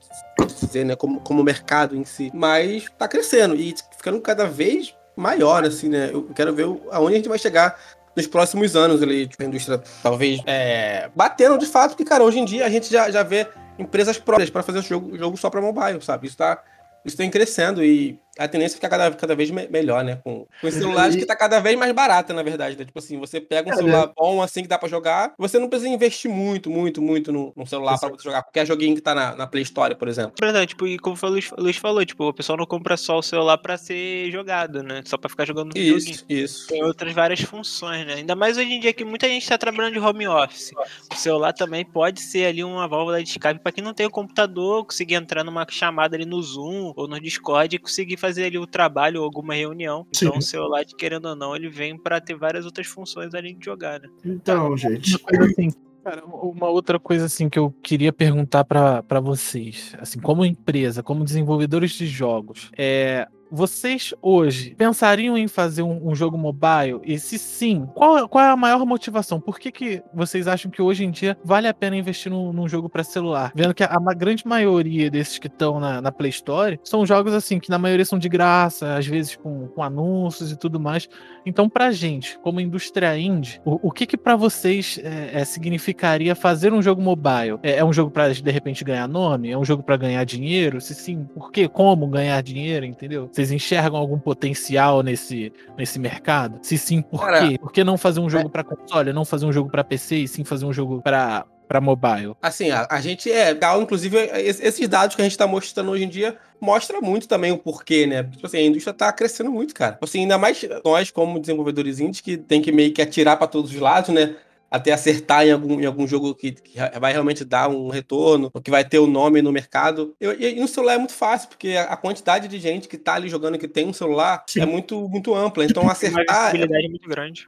dizer, 0.59 0.86
né? 0.86 0.95
Como, 0.95 1.22
como 1.22 1.43
mercado 1.43 1.95
em 1.95 2.03
si. 2.03 2.32
Mas 2.34 2.89
tá 2.97 3.07
crescendo 3.07 3.55
e 3.55 3.74
ficando 3.95 4.20
cada 4.22 4.45
vez 4.45 4.95
maior, 5.16 5.63
assim, 5.66 5.89
né? 5.89 6.09
Eu 6.11 6.24
quero 6.36 6.53
ver 6.53 6.66
aonde 6.91 7.13
a 7.13 7.18
gente 7.18 7.30
vai 7.30 7.38
chegar 7.38 7.80
nos 8.16 8.28
próximos 8.28 8.76
anos 8.76 9.01
ali, 9.03 9.28
tipo, 9.28 9.43
a 9.43 9.45
indústria 9.45 9.82
talvez 10.01 10.41
é, 10.45 11.09
batendo 11.16 11.57
de 11.57 11.66
fato, 11.66 11.91
porque, 11.91 12.05
cara, 12.05 12.24
hoje 12.24 12.39
em 12.39 12.45
dia 12.45 12.66
a 12.66 12.70
gente 12.70 12.91
já, 12.91 13.11
já 13.11 13.24
vê 13.24 13.47
empresas 13.78 14.18
próprias 14.18 14.49
para 14.49 14.63
fazer 14.63 14.82
jogo, 14.84 15.18
jogo 15.18 15.36
só 15.38 15.49
para 15.49 15.61
mobile, 15.61 16.01
sabe? 16.01 16.28
Isso 16.28 16.38
tá, 16.38 16.63
isso 17.03 17.18
tem 17.18 17.30
crescendo 17.30 17.84
e 17.84 18.20
a 18.38 18.47
tendência 18.47 18.75
fica 18.75 18.89
cada, 18.89 19.11
cada 19.11 19.36
vez 19.36 19.49
me 19.49 19.67
melhor, 19.67 20.03
né? 20.03 20.17
Com, 20.23 20.47
com 20.61 20.71
celulares 20.71 21.15
e... 21.15 21.19
que 21.19 21.25
tá 21.25 21.36
cada 21.36 21.59
vez 21.59 21.77
mais 21.77 21.91
barata, 21.91 22.33
na 22.33 22.43
verdade. 22.43 22.77
Né? 22.77 22.86
Tipo 22.86 22.99
assim, 22.99 23.17
você 23.17 23.39
pega 23.39 23.69
um 23.69 23.73
é, 23.73 23.75
celular 23.75 24.07
né? 24.07 24.13
bom 24.15 24.41
assim 24.41 24.61
que 24.61 24.67
dá 24.67 24.77
pra 24.77 24.89
jogar, 24.89 25.33
você 25.38 25.57
não 25.57 25.69
precisa 25.69 25.89
investir 25.89 26.29
muito, 26.29 26.69
muito, 26.69 27.01
muito 27.01 27.31
no, 27.31 27.53
no 27.55 27.65
celular 27.65 27.97
para 27.97 28.09
você 28.09 28.23
jogar 28.23 28.43
qualquer 28.43 28.65
joguinho 28.65 28.95
que 28.95 29.01
tá 29.01 29.15
na, 29.15 29.36
na 29.36 29.47
Play 29.47 29.63
Store, 29.63 29.95
por 29.95 30.07
exemplo. 30.07 30.33
Verdade, 30.39 30.67
tipo, 30.67 30.86
e 30.88 30.97
como 30.99 31.17
o 31.21 31.27
Luiz, 31.27 31.49
Luiz 31.57 31.77
falou, 31.77 32.05
tipo, 32.05 32.27
o 32.27 32.33
pessoal 32.33 32.57
não 32.57 32.65
compra 32.65 32.97
só 32.97 33.17
o 33.17 33.23
celular 33.23 33.57
para 33.57 33.77
ser 33.77 34.29
jogado, 34.31 34.83
né? 34.83 35.01
Só 35.05 35.17
para 35.17 35.29
ficar 35.29 35.45
jogando 35.45 35.73
no 35.73 35.79
isso, 35.79 36.13
joguinho. 36.13 36.43
Isso. 36.43 36.67
Tem 36.67 36.83
outras 36.83 37.13
várias 37.13 37.41
funções, 37.41 38.05
né? 38.05 38.15
Ainda 38.15 38.36
mais 38.36 38.57
hoje 38.57 38.73
em 38.73 38.79
dia 38.79 38.93
que 38.93 39.05
muita 39.05 39.27
gente 39.27 39.47
tá 39.47 39.57
trabalhando 39.57 39.93
de 39.93 39.99
home 39.99 40.27
office. 40.27 40.71
O 41.11 41.15
celular 41.15 41.53
também 41.53 41.86
pode 41.86 42.21
ser 42.21 42.45
ali 42.45 42.63
uma 42.63 42.88
válvula 42.88 43.23
de 43.23 43.29
escape 43.29 43.59
para 43.59 43.71
quem 43.71 43.83
não 43.83 43.93
tem 43.93 44.05
o 44.05 44.11
computador, 44.11 44.86
conseguir 44.86 45.15
entrar 45.15 45.43
numa 45.43 45.65
chamada 45.69 46.15
ali 46.15 46.25
no 46.25 46.41
Zoom 46.41 46.93
ou 46.95 47.07
no 47.07 47.19
Discord 47.19 47.75
e 47.75 47.79
conseguir 47.79 48.17
fazer 48.26 48.45
ali 48.45 48.57
o 48.57 48.67
trabalho 48.67 49.19
ou 49.19 49.26
alguma 49.26 49.53
reunião. 49.53 50.05
Sim. 50.11 50.26
Então 50.26 50.39
o 50.39 50.41
celular, 50.41 50.84
querendo 50.97 51.26
ou 51.26 51.36
não, 51.36 51.55
ele 51.55 51.69
vem 51.69 51.97
para 51.97 52.19
ter 52.19 52.36
várias 52.36 52.65
outras 52.65 52.88
funções 52.88 53.34
além 53.34 53.57
de 53.57 53.65
jogar, 53.65 53.99
né? 53.99 54.09
Então, 54.23 54.76
gente. 54.76 55.15
Assim, 55.15 55.69
cara, 56.03 56.26
uma 56.26 56.67
outra 56.67 56.99
coisa 56.99 57.26
assim 57.26 57.49
que 57.49 57.59
eu 57.59 57.71
queria 57.84 58.11
perguntar 58.11 58.63
para 58.63 59.19
vocês, 59.19 59.95
assim, 59.99 60.19
como 60.19 60.43
empresa, 60.45 61.03
como 61.03 61.23
desenvolvedores 61.23 61.91
de 61.91 62.07
jogos, 62.07 62.71
é 62.78 63.28
vocês 63.56 64.14
hoje 64.22 64.76
pensariam 64.76 65.38
em 65.38 65.47
fazer 65.47 65.82
um, 65.82 66.10
um, 66.10 66.14
jogo 66.14 66.38
mobile? 66.38 66.99
E 67.03 67.18
se 67.18 67.39
sim, 67.39 67.88
qual, 67.95 68.28
qual 68.28 68.43
é 68.43 68.49
a 68.49 68.58
maior 68.58 68.86
motivação? 68.86 69.39
Por 69.39 69.58
que, 69.58 69.72
que 69.72 70.03
vocês 70.14 70.47
acham 70.47 70.70
que 70.70 70.82
hoje 70.82 71.06
em 71.06 71.12
dia 71.12 71.38
vale 71.43 71.68
a 71.68 71.74
pena 71.74 71.95
investir 71.95 72.32
num, 72.32 72.51
num 72.51 72.68
jogo 72.68 72.89
para 72.89 73.03
celular? 73.03 73.51
Vendo 73.56 73.74
que 73.74 73.84
a, 73.84 73.88
a, 73.88 74.14
grande 74.14 74.45
maioria 74.45 75.10
desses 75.10 75.39
que 75.39 75.47
estão 75.47 75.80
na, 75.80 76.01
na, 76.01 76.12
Play 76.12 76.30
Store 76.32 76.80
são 76.84 77.06
jogos 77.06 77.34
assim, 77.34 77.60
que 77.60 77.70
na 77.70 77.78
maioria 77.78 78.03
são 78.03 78.20
de 78.20 78.28
graça, 78.28 78.95
às 78.95 79.08
vezes 79.08 79.36
com, 79.38 79.68
com 79.70 79.82
anúncios 79.82 80.51
e 80.51 80.58
tudo 80.58 80.80
mais. 80.80 81.08
Então, 81.45 81.70
pra 81.70 81.91
gente, 81.91 82.38
como 82.39 82.60
indústria 82.60 83.18
indie, 83.18 83.62
o, 83.64 83.88
o 83.88 83.91
que 83.91 84.06
que 84.06 84.18
para 84.18 84.36
vocês 84.36 84.99
é, 85.01 85.41
é, 85.41 85.45
significaria 85.45 86.36
fazer 86.36 86.74
um 86.74 86.82
jogo 86.82 87.01
mobile? 87.01 87.58
É, 87.64 87.78
é 87.78 87.86
um 87.86 87.93
jogo 87.93 88.12
para 88.12 88.34
de 88.34 88.51
repente 88.51 88.84
ganhar 88.84 89.08
nome? 89.08 89.51
É 89.51 89.58
um 89.58 89.64
jogo 89.64 89.82
para 89.82 89.95
ganhar 89.95 90.24
dinheiro? 90.26 90.82
Se 90.82 90.93
sim, 90.93 91.24
por 91.34 91.51
quê? 91.51 91.70
Como 91.70 92.08
ganhar 92.08 92.41
dinheiro, 92.41 92.86
entendeu? 92.86 93.30
Vocês 93.32 93.45
enxergam 93.52 94.00
algum 94.00 94.20
potencial 94.20 95.02
nesse, 95.02 95.52
nesse 95.78 96.00
mercado? 96.00 96.60
Se 96.62 96.78
sim, 96.78 97.02
por 97.02 97.22
Cara, 97.22 97.48
quê? 97.48 97.58
Por 97.58 97.72
que 97.72 97.84
não 97.84 97.98
fazer 97.98 98.20
um 98.20 98.30
jogo 98.30 98.48
é... 98.48 98.50
para 98.50 98.64
console, 98.64 99.14
não 99.14 99.26
fazer 99.26 99.46
um 99.46 99.52
jogo 99.54 99.70
para 99.70 99.84
PC 99.84 100.16
e 100.18 100.28
sim 100.28 100.43
fazer 100.43 100.66
um 100.66 100.74
jogo 100.74 101.02
para 101.02 101.46
para 101.68 101.82
mobile? 101.82 102.36
Assim, 102.41 102.70
a, 102.70 102.88
a, 102.89 103.02
gente 103.02 103.32
é 103.32 103.46
legal, 103.46 103.82
inclusive, 103.82 104.18
esses 104.36 104.88
dados 104.88 105.16
que 105.16 105.22
a 105.22 105.26
gente 105.26 105.32
está 105.32 105.48
mostrando 105.48 105.89
hoje 105.91 106.04
em 106.04 106.10
dia 106.10 106.38
mostra 106.62 107.02
muito 107.02 107.28
também 107.28 107.52
o 107.52 107.58
porquê, 107.58 108.06
né? 108.06 108.24
Tipo 108.24 108.46
assim, 108.46 108.58
a 108.58 108.62
indústria 108.62 108.91
está 108.91 109.12
crescendo 109.12 109.52
muito, 109.52 109.74
cara. 109.74 109.98
Assim, 110.02 110.22
ainda 110.22 110.38
mais 110.38 110.64
nós, 110.84 111.12
como 111.12 111.39
desenvolvedores 111.39 112.00
indies, 112.00 112.22
que 112.22 112.38
tem 112.38 112.62
que 112.62 112.72
meio 112.72 112.93
que 112.93 113.02
atirar 113.02 113.38
para 113.38 113.48
todos 113.48 113.72
os 113.72 113.80
lados, 113.80 114.14
né? 114.14 114.36
Até 114.76 114.91
acertar 114.91 115.45
em 115.45 115.51
algum, 115.51 115.80
em 115.80 115.86
algum 115.86 116.05
jogo 116.05 116.36
que, 116.36 116.51
que, 116.51 116.78
vai 116.99 117.13
realmente 117.13 117.45
dar 117.45 117.69
um 117.69 117.89
retorno, 117.89 118.51
ou 118.53 118.61
que 118.61 118.69
vai 118.69 118.84
ter 118.84 118.99
o 118.99 119.05
um 119.05 119.07
nome 119.07 119.41
no 119.41 119.51
mercado. 119.51 120.13
Eu, 120.19 120.39
e, 120.39 120.59
no 120.59 120.67
celular 120.67 120.95
é 120.95 120.97
muito 120.97 121.13
fácil, 121.13 121.47
porque 121.47 121.69
a, 121.69 121.84
a, 121.84 121.97
quantidade 121.97 122.47
de 122.47 122.59
gente 122.59 122.88
que 122.88 122.97
tá 122.97 123.13
ali 123.13 123.30
jogando 123.30 123.57
que 123.57 123.67
tem 123.67 123.88
um 123.88 123.93
celular 123.93 124.43
Sim. 124.47 124.61
é 124.61 124.65
muito, 124.65 125.07
muito 125.07 125.34
ampla. 125.34 125.63
Então 125.63 125.89
acertar. 125.89 126.47
A 126.49 126.51
visibilidade 126.51 126.86
é 126.86 126.89
muito 126.89 127.09
grande. 127.09 127.47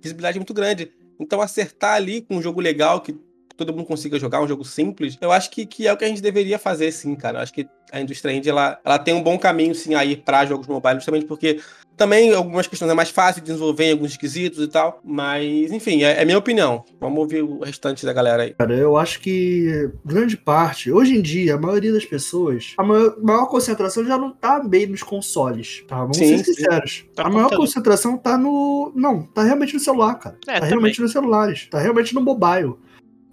Visibilidade 0.00 0.36
é 0.36 0.40
muito 0.40 0.54
grande. 0.54 0.92
Então 1.20 1.40
acertar 1.40 1.94
ali 1.94 2.22
com 2.22 2.36
um 2.36 2.42
jogo 2.42 2.60
legal 2.60 3.00
que 3.00 3.14
todo 3.56 3.72
mundo 3.72 3.86
consiga 3.86 4.18
jogar, 4.18 4.42
um 4.42 4.48
jogo 4.48 4.64
simples, 4.64 5.16
eu 5.20 5.32
acho 5.32 5.50
que, 5.50 5.66
que 5.66 5.86
é 5.86 5.92
o 5.92 5.96
que 5.96 6.04
a 6.04 6.08
gente 6.08 6.22
deveria 6.22 6.58
fazer, 6.58 6.90
sim, 6.92 7.14
cara. 7.14 7.38
Eu 7.38 7.42
acho 7.42 7.52
que 7.52 7.68
a 7.92 8.00
indústria 8.00 8.32
indie, 8.32 8.50
ela, 8.50 8.80
ela 8.84 8.98
tem 8.98 9.14
um 9.14 9.22
bom 9.22 9.38
caminho, 9.38 9.74
sim, 9.74 9.94
aí 9.94 10.16
para 10.16 10.44
jogos 10.46 10.66
mobile, 10.66 10.96
justamente 10.96 11.26
porque 11.26 11.60
também 11.96 12.34
algumas 12.34 12.66
questões 12.66 12.90
é 12.90 12.94
mais 12.94 13.10
fácil 13.10 13.40
de 13.40 13.48
desenvolver 13.48 13.84
em 13.84 13.92
alguns 13.92 14.10
esquisitos 14.12 14.62
e 14.62 14.68
tal. 14.68 15.00
Mas, 15.04 15.70
enfim, 15.70 16.02
é, 16.02 16.20
é, 16.20 16.24
minha 16.24 16.38
opinião. 16.38 16.84
Vamos 17.00 17.18
ouvir 17.20 17.42
o 17.42 17.60
restante 17.60 18.04
da 18.04 18.12
galera 18.12 18.42
aí. 18.42 18.54
Cara, 18.54 18.74
eu 18.74 18.96
acho 18.96 19.20
que 19.20 19.90
grande 20.04 20.36
parte, 20.36 20.90
hoje 20.90 21.16
em 21.16 21.22
dia, 21.22 21.54
a 21.54 21.58
maioria 21.58 21.92
das 21.92 22.04
pessoas, 22.04 22.74
a 22.76 22.82
maior, 22.82 23.16
maior 23.22 23.46
concentração 23.46 24.04
já 24.04 24.18
não 24.18 24.32
tá 24.32 24.60
bem 24.60 24.86
nos 24.86 25.02
consoles, 25.02 25.84
tá? 25.86 25.98
Vamos 25.98 26.16
sim, 26.16 26.38
ser 26.38 26.44
sinceros. 26.44 27.04
Tá 27.14 27.24
a 27.24 27.30
maior 27.30 27.54
concentração 27.54 28.16
tá 28.16 28.36
no. 28.36 28.92
Não, 28.94 29.22
tá 29.22 29.44
realmente 29.44 29.74
no 29.74 29.80
celular, 29.80 30.14
cara. 30.16 30.36
É, 30.42 30.54
tá 30.54 30.54
também. 30.54 30.70
realmente 30.70 31.00
nos 31.00 31.12
celulares. 31.12 31.68
Tá 31.70 31.78
realmente 31.78 32.14
no 32.14 32.20
mobile. 32.20 32.74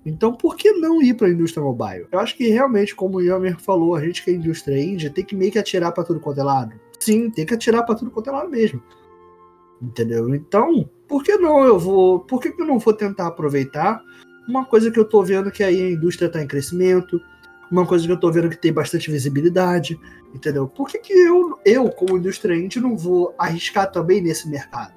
Então, 0.05 0.33
por 0.33 0.55
que 0.55 0.71
não 0.73 1.01
ir 1.01 1.13
para 1.13 1.27
a 1.27 1.31
indústria 1.31 1.63
mobile? 1.63 2.07
Eu 2.11 2.19
acho 2.19 2.35
que 2.35 2.47
realmente, 2.47 2.95
como 2.95 3.17
o 3.17 3.21
Yammer 3.21 3.59
falou, 3.59 3.95
a 3.95 4.03
gente 4.03 4.23
que 4.23 4.31
é 4.31 4.33
indústria 4.33 4.81
indie 4.81 5.09
tem 5.09 5.23
que 5.23 5.35
meio 5.35 5.51
que 5.51 5.59
atirar 5.59 5.91
para 5.91 6.03
tudo 6.03 6.19
quanto 6.19 6.39
é 6.39 6.43
lado. 6.43 6.73
Sim, 6.99 7.29
tem 7.29 7.45
que 7.45 7.53
atirar 7.53 7.85
para 7.85 7.95
tudo 7.95 8.09
quanto 8.09 8.29
é 8.29 8.33
lado 8.33 8.49
mesmo. 8.49 8.81
Entendeu? 9.81 10.33
Então, 10.33 10.89
por 11.07 11.23
que 11.23 11.37
não 11.37 11.63
eu 11.63 11.77
vou. 11.77 12.19
Por 12.19 12.39
que, 12.39 12.51
que 12.51 12.61
eu 12.61 12.67
não 12.67 12.79
vou 12.79 12.93
tentar 12.93 13.27
aproveitar 13.27 14.01
uma 14.47 14.65
coisa 14.65 14.89
que 14.91 14.99
eu 14.99 15.05
tô 15.05 15.23
vendo 15.23 15.51
que 15.51 15.63
aí 15.63 15.81
a 15.81 15.91
indústria 15.91 16.27
está 16.27 16.41
em 16.41 16.47
crescimento? 16.47 17.19
uma 17.71 17.85
coisa 17.85 18.05
que 18.05 18.11
eu 18.11 18.19
tô 18.19 18.29
vendo 18.29 18.49
que 18.49 18.57
tem 18.57 18.73
bastante 18.73 19.09
visibilidade, 19.09 19.97
entendeu? 20.35 20.67
Por 20.67 20.89
que, 20.89 20.99
que 20.99 21.13
eu, 21.13 21.57
eu, 21.63 21.89
como 21.89 22.17
indústria 22.17 22.53
indie, 22.53 22.81
não 22.81 22.97
vou 22.97 23.33
arriscar 23.37 23.89
também 23.89 24.21
nesse 24.21 24.49
mercado? 24.49 24.93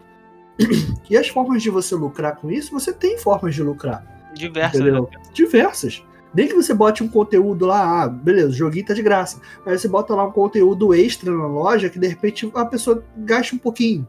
E 1.08 1.18
as 1.18 1.28
formas 1.28 1.62
de 1.62 1.68
você 1.68 1.94
lucrar 1.94 2.36
com 2.36 2.50
isso, 2.50 2.72
você 2.72 2.90
tem 2.90 3.18
formas 3.18 3.54
de 3.54 3.62
lucrar. 3.62 4.13
Diversas. 4.34 4.80
Entendeu? 4.80 5.08
né? 5.12 5.22
Diversas. 5.32 6.02
Nem 6.34 6.48
que 6.48 6.54
você 6.54 6.74
bote 6.74 7.02
um 7.02 7.08
conteúdo 7.08 7.64
lá, 7.64 8.02
ah, 8.02 8.08
beleza, 8.08 8.48
o 8.48 8.52
joguinho 8.52 8.84
tá 8.84 8.92
de 8.92 9.02
graça. 9.02 9.40
Aí 9.64 9.78
você 9.78 9.86
bota 9.86 10.14
lá 10.14 10.24
um 10.24 10.32
conteúdo 10.32 10.92
extra 10.92 11.30
na 11.30 11.46
loja 11.46 11.88
que 11.88 11.98
de 11.98 12.08
repente 12.08 12.50
a 12.54 12.64
pessoa 12.64 13.04
gasta 13.16 13.54
um 13.54 13.58
pouquinho. 13.58 14.06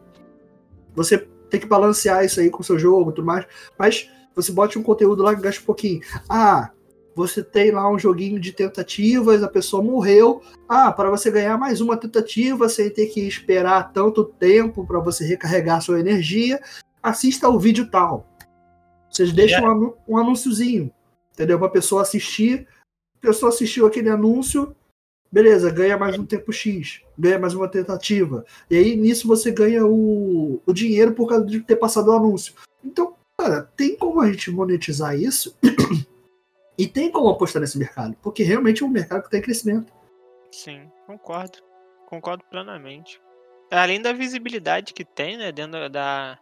Você 0.96 1.20
tem 1.50 1.60
que 1.60 1.68
balancear 1.68 2.26
isso 2.26 2.40
aí 2.40 2.50
com 2.50 2.62
o 2.62 2.66
seu 2.66 2.80
jogo 2.80 3.12
e 3.12 3.14
tudo 3.14 3.26
mais. 3.26 3.46
Mas 3.78 4.10
você 4.36 4.52
bote 4.52 4.80
um 4.80 4.84
conteúdo 4.84 5.22
lá 5.22 5.36
que 5.36 5.42
gasta 5.42 5.62
um 5.62 5.66
pouquinho. 5.66 6.02
Ah, 6.28 6.72
você 7.16 7.44
tem 7.44 7.72
lá 7.72 7.90
um 7.90 7.98
joguinho 7.98 8.40
de 8.40 8.52
tentativas, 8.52 9.44
a 9.44 9.48
pessoa 9.48 9.84
morreu. 9.84 10.42
Ah, 10.68 10.92
para 10.92 11.10
você 11.12 11.30
ganhar 11.30 11.58
mais 11.58 11.80
uma 11.80 11.96
tentativa, 11.96 12.68
sem 12.68 12.90
ter 12.90 13.06
que 13.06 13.22
esperar 13.22 13.94
tanto 13.94 14.26
tempo 14.26 14.86
para 14.86 15.00
você 15.00 15.26
recarregar 15.26 15.82
sua 15.82 16.00
energia, 16.00 16.60
assista 17.02 17.48
ao 17.48 17.60
vídeo 17.60 17.90
tal. 17.90 18.28
Vocês 19.16 19.32
deixam 19.32 19.64
um, 19.64 19.70
anu- 19.72 19.98
um 20.08 20.18
anúnciozinho, 20.18 20.92
entendeu? 21.34 21.58
Pra 21.58 21.70
pessoa 21.70 22.02
assistir. 22.02 22.68
A 23.18 23.20
pessoa 23.22 23.50
assistiu 23.50 23.88
aquele 23.88 24.10
anúncio, 24.10 24.76
beleza, 25.32 25.72
ganha 25.72 25.98
mais 25.98 26.20
um 26.20 26.26
tempo 26.26 26.52
X, 26.52 27.02
ganha 27.18 27.40
mais 27.40 27.54
uma 27.56 27.68
tentativa. 27.68 28.46
E 28.70 28.76
aí 28.78 28.96
nisso 28.96 29.26
você 29.28 29.52
ganha 29.52 29.86
o, 29.86 30.62
o 30.66 30.74
dinheiro 30.74 31.14
por 31.14 31.28
causa 31.30 31.46
de 31.46 31.62
ter 31.62 31.78
passado 31.78 32.10
o 32.10 32.12
anúncio. 32.12 32.54
Então, 32.84 33.16
cara, 33.40 33.64
tem 33.78 33.96
como 33.96 34.20
a 34.20 34.30
gente 34.30 34.52
monetizar 34.52 35.18
isso 35.18 35.58
e 36.78 36.86
tem 36.86 37.10
como 37.10 37.30
apostar 37.30 37.62
nesse 37.62 37.78
mercado, 37.80 38.16
porque 38.22 38.44
realmente 38.44 38.84
é 38.84 38.86
um 38.86 38.90
mercado 38.90 39.22
que 39.22 39.28
está 39.28 39.38
em 39.38 39.42
crescimento. 39.42 39.92
Sim, 40.52 40.92
concordo. 41.08 41.60
Concordo 42.06 42.44
plenamente. 42.52 43.20
Além 43.72 44.02
da 44.02 44.14
visibilidade 44.14 44.94
que 44.94 45.04
tem, 45.04 45.38
né, 45.38 45.52
dentro 45.52 45.90
da, 45.90 46.38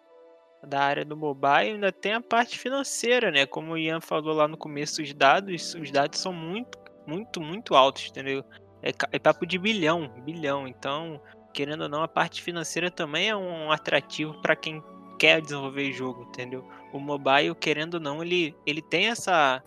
da 0.65 0.81
área 0.81 1.05
do 1.05 1.15
mobile, 1.17 1.71
ainda 1.71 1.91
tem 1.91 2.13
a 2.13 2.21
parte 2.21 2.57
financeira, 2.57 3.31
né? 3.31 3.45
Como 3.45 3.73
o 3.73 3.77
Ian 3.77 3.99
falou 3.99 4.33
lá 4.33 4.47
no 4.47 4.57
começo, 4.57 5.01
os 5.01 5.13
dados, 5.13 5.75
os 5.75 5.91
dados 5.91 6.19
são 6.19 6.33
muito, 6.33 6.77
muito, 7.05 7.41
muito 7.41 7.75
altos, 7.75 8.07
entendeu? 8.09 8.43
É, 8.81 8.91
é 9.11 9.19
papo 9.19 9.45
de 9.45 9.57
bilhão, 9.57 10.09
bilhão. 10.23 10.67
Então, 10.67 11.21
querendo 11.53 11.81
ou 11.81 11.89
não, 11.89 12.01
a 12.01 12.07
parte 12.07 12.41
financeira 12.41 12.89
também 12.89 13.29
é 13.29 13.35
um 13.35 13.71
atrativo 13.71 14.33
para 14.41 14.55
quem 14.55 14.81
quer 15.19 15.41
desenvolver 15.41 15.91
jogo, 15.91 16.23
entendeu? 16.23 16.67
O 16.91 16.99
mobile, 16.99 17.55
querendo 17.55 17.95
ou 17.95 17.99
não, 17.99 18.23
ele, 18.23 18.55
ele 18.65 18.81
tem 18.81 19.07
essa, 19.07 19.61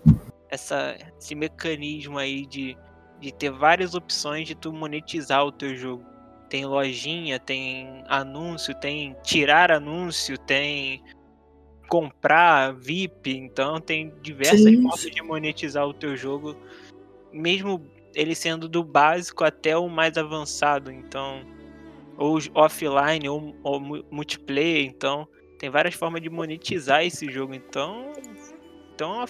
essa, 0.48 0.96
esse 1.18 1.34
mecanismo 1.34 2.18
aí 2.18 2.46
de, 2.46 2.76
de 3.20 3.32
ter 3.32 3.50
várias 3.50 3.94
opções 3.94 4.46
de 4.48 4.54
tu 4.54 4.72
monetizar 4.72 5.44
o 5.44 5.52
teu 5.52 5.76
jogo. 5.76 6.04
Tem 6.48 6.64
lojinha, 6.64 7.38
tem 7.38 8.04
anúncio, 8.08 8.74
tem 8.74 9.16
tirar 9.22 9.70
anúncio, 9.72 10.38
tem 10.38 11.02
comprar 11.88 12.72
VIP, 12.74 13.30
então 13.36 13.80
tem 13.80 14.12
diversas 14.20 14.60
Sim, 14.62 14.82
formas 14.82 15.00
de 15.02 15.22
monetizar 15.22 15.86
o 15.86 15.94
teu 15.94 16.16
jogo, 16.16 16.56
mesmo 17.32 17.84
ele 18.14 18.34
sendo 18.34 18.68
do 18.68 18.82
básico 18.82 19.44
até 19.44 19.76
o 19.76 19.88
mais 19.88 20.16
avançado, 20.16 20.90
então 20.90 21.44
ou 22.16 22.38
offline 22.54 23.28
ou, 23.28 23.54
ou 23.62 23.78
mu- 23.78 24.04
multiplayer, 24.10 24.84
então 24.86 25.28
tem 25.58 25.68
várias 25.70 25.94
formas 25.94 26.22
de 26.22 26.30
monetizar 26.30 27.04
esse 27.04 27.30
jogo, 27.30 27.54
então 27.54 28.12
então 28.94 29.24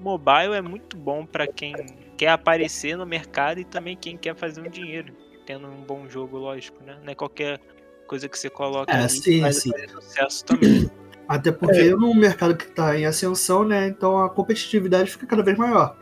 mobile 0.00 0.54
é 0.54 0.62
muito 0.62 0.96
bom 0.96 1.24
para 1.26 1.46
quem 1.46 1.74
quer 2.16 2.28
aparecer 2.28 2.96
no 2.96 3.06
mercado 3.06 3.60
e 3.60 3.64
também 3.64 3.96
quem 3.96 4.16
quer 4.16 4.34
fazer 4.34 4.60
um 4.62 4.70
dinheiro, 4.70 5.14
tendo 5.46 5.66
um 5.68 5.80
bom 5.82 6.08
jogo, 6.08 6.36
lógico, 6.36 6.82
né? 6.84 6.98
Não 7.02 7.12
é 7.12 7.14
qualquer 7.14 7.60
coisa 8.06 8.28
que 8.28 8.38
você 8.38 8.50
coloca 8.50 8.92
É, 8.92 8.96
ali 9.00 9.08
sim, 9.08 9.52
sim. 9.52 9.70
sucesso 9.88 10.44
também. 10.44 10.90
Até 11.28 11.50
porque 11.50 11.78
é 11.78 11.94
um 11.96 12.14
mercado 12.14 12.56
que 12.56 12.64
está 12.66 12.96
em 12.98 13.04
ascensão, 13.06 13.64
né? 13.64 13.88
Então 13.88 14.18
a 14.22 14.28
competitividade 14.30 15.10
fica 15.10 15.26
cada 15.26 15.42
vez 15.42 15.56
maior. 15.56 15.96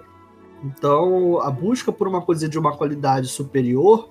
Então 0.64 1.40
a 1.40 1.50
busca 1.50 1.92
por 1.92 2.08
uma 2.08 2.20
coisa 2.22 2.48
de 2.48 2.58
uma 2.58 2.76
qualidade 2.76 3.28
superior 3.28 4.10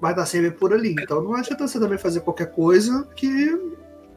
vai 0.00 0.12
estar 0.12 0.26
sempre 0.26 0.50
por 0.50 0.72
ali. 0.72 0.94
Então 1.00 1.22
não 1.22 1.34
adianta 1.34 1.66
você 1.66 1.78
também 1.78 1.96
fazer 1.98 2.20
qualquer 2.20 2.50
coisa 2.50 3.08
que. 3.16 3.58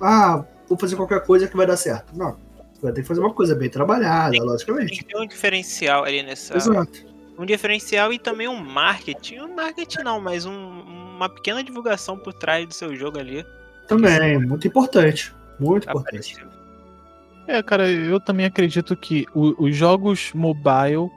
Ah, 0.02 0.44
vou 0.68 0.78
fazer 0.78 0.96
qualquer 0.98 1.24
coisa 1.26 1.48
que 1.48 1.56
vai 1.56 1.66
dar 1.68 1.78
certo. 1.78 2.18
Não. 2.18 2.38
Você 2.74 2.82
vai 2.82 2.92
ter 2.92 3.02
que 3.02 3.08
fazer 3.08 3.22
uma 3.22 3.34
coisa 3.34 3.56
bem 3.56 3.70
trabalhada, 3.70 4.32
Tem- 4.32 4.42
Tem 4.42 4.50
logicamente. 4.50 4.92
que 5.04 5.06
ter 5.06 5.18
um 5.18 5.26
diferencial 5.26 6.04
ali 6.04 6.22
nessa. 6.22 6.58
Exato. 6.58 7.15
Um 7.38 7.46
diferencial 7.46 8.14
e 8.14 8.20
também 8.20 8.48
um 8.48 8.58
marketing. 8.58 9.40
Um 9.40 9.56
marketing 9.56 10.04
não, 10.04 10.22
mas 10.22 10.46
um- 10.46 10.82
uma 11.16 11.30
pequena 11.30 11.64
divulgação 11.64 12.18
por 12.18 12.34
trás 12.34 12.68
do 12.68 12.74
seu 12.74 12.96
jogo 12.96 13.20
ali. 13.20 13.46
Também, 13.88 14.40
muito 14.40 14.68
importante. 14.68 15.34
Muito 15.60 15.88
importante. 15.88 16.46
É, 17.48 17.62
cara, 17.62 17.90
eu 17.90 18.20
também 18.20 18.46
acredito 18.46 18.96
que 18.96 19.26
o- 19.34 19.66
os 19.66 19.76
jogos 19.76 20.32
mobile, 20.34 21.10